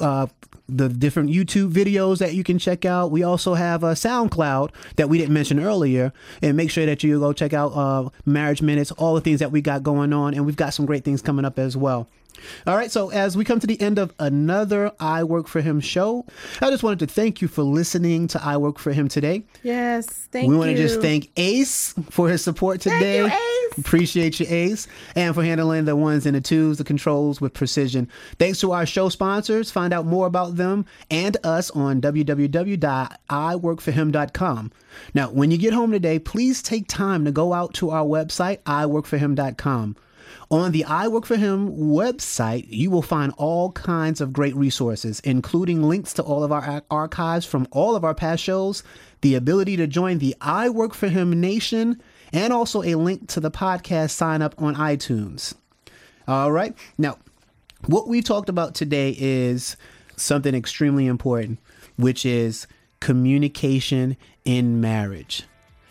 uh, 0.00 0.26
the 0.68 0.88
different 0.88 1.30
YouTube 1.30 1.72
videos 1.72 2.18
that 2.18 2.34
you 2.34 2.42
can 2.42 2.58
check 2.58 2.84
out. 2.84 3.10
We 3.10 3.22
also 3.22 3.54
have 3.54 3.82
a 3.82 3.92
SoundCloud 3.92 4.70
that 4.96 5.08
we 5.08 5.18
didn't 5.18 5.34
mention 5.34 5.60
earlier. 5.60 6.12
And 6.40 6.56
make 6.56 6.70
sure 6.70 6.86
that 6.86 7.02
you 7.02 7.20
go 7.20 7.32
check 7.32 7.52
out 7.52 7.72
uh, 7.72 8.08
Marriage 8.24 8.62
Minutes, 8.62 8.90
all 8.92 9.14
the 9.14 9.20
things 9.20 9.40
that 9.40 9.52
we 9.52 9.60
got 9.60 9.82
going 9.82 10.12
on. 10.12 10.34
And 10.34 10.46
we've 10.46 10.56
got 10.56 10.72
some 10.72 10.86
great 10.86 11.04
things 11.04 11.20
coming 11.20 11.44
up 11.44 11.58
as 11.58 11.76
well. 11.76 12.08
All 12.66 12.76
right, 12.76 12.90
so 12.90 13.10
as 13.10 13.36
we 13.36 13.44
come 13.44 13.60
to 13.60 13.66
the 13.66 13.80
end 13.80 13.98
of 13.98 14.12
another 14.18 14.92
I 15.00 15.24
Work 15.24 15.48
for 15.48 15.60
Him 15.60 15.80
show, 15.80 16.24
I 16.60 16.70
just 16.70 16.82
wanted 16.82 17.00
to 17.00 17.06
thank 17.06 17.42
you 17.42 17.48
for 17.48 17.62
listening 17.62 18.28
to 18.28 18.42
I 18.42 18.56
Work 18.56 18.78
for 18.78 18.92
Him 18.92 19.08
today. 19.08 19.44
Yes. 19.62 20.06
Thank 20.06 20.48
we 20.48 20.54
you. 20.54 20.60
We 20.60 20.66
want 20.66 20.76
to 20.76 20.82
just 20.82 21.00
thank 21.00 21.30
Ace 21.36 21.94
for 22.10 22.28
his 22.28 22.42
support 22.42 22.80
today. 22.80 23.18
you, 23.18 23.26
Ace. 23.26 23.78
Appreciate 23.78 24.40
you, 24.40 24.46
Ace, 24.48 24.86
and 25.16 25.34
for 25.34 25.42
handling 25.42 25.84
the 25.84 25.96
ones 25.96 26.26
and 26.26 26.36
the 26.36 26.40
twos, 26.40 26.78
the 26.78 26.84
controls 26.84 27.40
with 27.40 27.54
precision. 27.54 28.08
Thanks 28.38 28.60
to 28.60 28.72
our 28.72 28.86
show 28.86 29.08
sponsors. 29.08 29.70
Find 29.70 29.92
out 29.92 30.06
more 30.06 30.26
about 30.26 30.56
them 30.56 30.86
and 31.10 31.36
us 31.44 31.70
on 31.72 32.00
www.iworkforhim.com. 32.00 34.72
Now, 35.12 35.30
when 35.30 35.50
you 35.50 35.58
get 35.58 35.72
home 35.72 35.90
today, 35.90 36.18
please 36.18 36.62
take 36.62 36.86
time 36.88 37.24
to 37.24 37.32
go 37.32 37.52
out 37.52 37.74
to 37.74 37.90
our 37.90 38.04
website, 38.04 38.62
iworkforhim.com. 38.62 39.96
On 40.50 40.72
the 40.72 40.84
I 40.84 41.08
Work 41.08 41.26
for 41.26 41.36
Him 41.36 41.70
website, 41.70 42.66
you 42.68 42.90
will 42.90 43.02
find 43.02 43.32
all 43.36 43.72
kinds 43.72 44.20
of 44.20 44.32
great 44.32 44.54
resources, 44.54 45.20
including 45.20 45.82
links 45.82 46.12
to 46.14 46.22
all 46.22 46.44
of 46.44 46.52
our 46.52 46.82
archives 46.90 47.46
from 47.46 47.66
all 47.70 47.96
of 47.96 48.04
our 48.04 48.14
past 48.14 48.42
shows, 48.42 48.82
the 49.20 49.34
ability 49.34 49.76
to 49.76 49.86
join 49.86 50.18
the 50.18 50.36
I 50.40 50.68
Work 50.68 50.94
for 50.94 51.08
Him 51.08 51.40
Nation, 51.40 52.00
and 52.32 52.52
also 52.52 52.82
a 52.82 52.94
link 52.94 53.28
to 53.28 53.40
the 53.40 53.50
podcast 53.50 54.10
sign 54.10 54.42
up 54.42 54.54
on 54.58 54.74
iTunes. 54.76 55.54
All 56.26 56.52
right. 56.52 56.74
Now, 56.98 57.18
what 57.86 58.08
we 58.08 58.22
talked 58.22 58.48
about 58.48 58.74
today 58.74 59.14
is 59.18 59.76
something 60.16 60.54
extremely 60.54 61.06
important, 61.06 61.58
which 61.96 62.24
is 62.24 62.66
communication 63.00 64.16
in 64.44 64.80
marriage. 64.80 65.44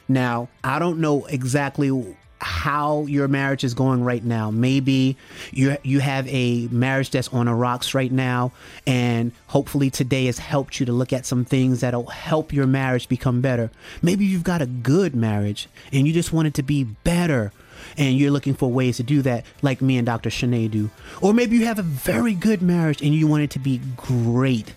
Now, 0.08 0.50
I 0.64 0.80
don't 0.80 1.00
know 1.00 1.26
exactly 1.26 2.16
how 2.44 3.06
your 3.06 3.28
marriage 3.28 3.64
is 3.64 3.74
going 3.74 4.04
right 4.04 4.24
now. 4.24 4.52
Maybe 4.52 5.18
you 5.52 5.78
you 5.84 6.00
have 6.00 6.28
a 6.28 6.68
marriage 6.68 7.10
that's 7.10 7.30
on 7.30 7.48
the 7.48 7.54
rocks 7.54 7.94
right 7.94 8.12
now, 8.12 8.52
and 8.86 9.32
hopefully 9.48 9.90
today 9.90 10.26
has 10.26 10.38
helped 10.38 10.80
you 10.80 10.86
to 10.86 10.92
look 10.92 11.14
at 11.14 11.26
some 11.26 11.46
things 11.46 11.82
that'll 11.82 12.08
help 12.08 12.54
your 12.54 12.68
marriage 12.68 13.08
become 13.10 13.42
better. 13.42 13.72
Maybe 14.02 14.26
you've 14.26 14.44
got 14.44 14.62
a 14.62 14.66
good 14.66 15.16
marriage 15.16 15.68
and 15.92 16.06
you 16.08 16.14
just 16.14 16.34
want 16.34 16.48
it 16.48 16.54
to 16.56 16.64
be 16.64 16.84
better 16.84 17.52
and 17.98 18.18
you're 18.18 18.32
looking 18.32 18.54
for 18.54 18.72
ways 18.72 18.98
to 18.98 19.04
do 19.04 19.22
that, 19.24 19.46
like 19.62 19.82
me 19.82 19.98
and 19.98 20.06
Dr. 20.06 20.30
Shanae 20.30 20.70
do. 20.70 20.90
Or 21.22 21.34
maybe 21.34 21.58
you 21.58 21.66
have 21.66 21.80
a 21.80 21.84
very 21.84 22.34
good 22.34 22.62
marriage 22.62 23.02
and 23.02 23.14
you 23.14 23.28
want 23.28 23.44
it 23.44 23.52
to 23.52 23.60
be 23.60 23.82
great. 23.98 24.74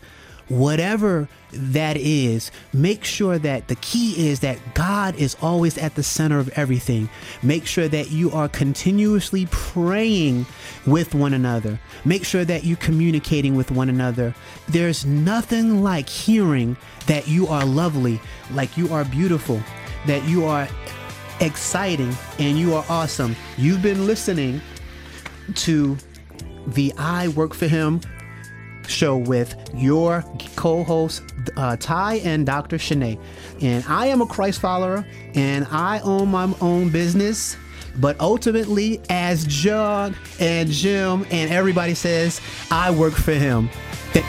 Whatever 0.49 1.29
that 1.53 1.97
is, 1.97 2.53
make 2.73 3.05
sure 3.05 3.37
that 3.39 3.67
the 3.67 3.75
key 3.77 4.29
is 4.29 4.41
that 4.41 4.59
God 4.75 5.17
is 5.17 5.37
always 5.43 5.77
at 5.77 5.97
the 5.97 6.05
center 6.05 6.39
of 6.39 6.49
everything. 6.51 7.09
Make 7.43 7.67
sure 7.67 7.89
that 7.89 8.13
you 8.13 8.31
are 8.31 8.49
continuously 8.49 9.49
praying 9.51 10.47
with 10.87 11.15
one 11.15 11.35
another. 11.35 11.81
Make 12.05 12.25
sure 12.25 12.45
that 12.45 12.63
you're 12.65 12.77
communicating 12.77 13.57
with 13.57 13.73
one 13.73 13.89
another. 13.89 14.35
There's 14.69 15.05
nothing 15.05 15.83
like 15.83 16.09
hearing 16.09 16.77
that 17.07 17.27
you 17.27 17.49
are 17.49 17.65
lovely, 17.65 18.21
like 18.53 18.77
you 18.77 18.93
are 18.93 19.05
beautiful, 19.05 19.61
that 20.07 20.25
you 20.29 20.45
are 20.45 20.69
exciting, 21.41 22.15
and 22.39 22.57
you 22.57 22.75
are 22.75 22.85
awesome. 22.89 23.35
You've 23.59 23.83
been 23.83 24.07
listening 24.07 24.61
to 25.57 25.97
the 26.69 26.93
I 26.97 27.29
Work 27.29 27.53
for 27.55 27.67
Him 27.67 28.01
show 28.89 29.17
with 29.17 29.55
your 29.75 30.25
co-host 30.57 31.23
uh, 31.57 31.77
Ty 31.77 32.17
and 32.17 32.47
Dr. 32.47 32.77
Shanae. 32.77 33.19
And 33.61 33.85
I 33.89 34.07
am 34.07 34.21
a 34.21 34.27
Christ 34.27 34.61
follower 34.61 35.07
and 35.35 35.67
I 35.71 36.01
own 36.01 36.29
my 36.31 36.53
own 36.61 36.91
business. 36.91 37.57
But 37.99 38.21
ultimately, 38.21 39.01
as 39.09 39.45
John 39.47 40.15
and 40.39 40.69
Jim 40.69 41.27
and 41.31 41.51
everybody 41.51 41.95
says, 41.95 42.41
I 42.71 42.91
work 42.91 43.15
for 43.15 43.33
him. 43.33 43.71
Th- 44.13 44.25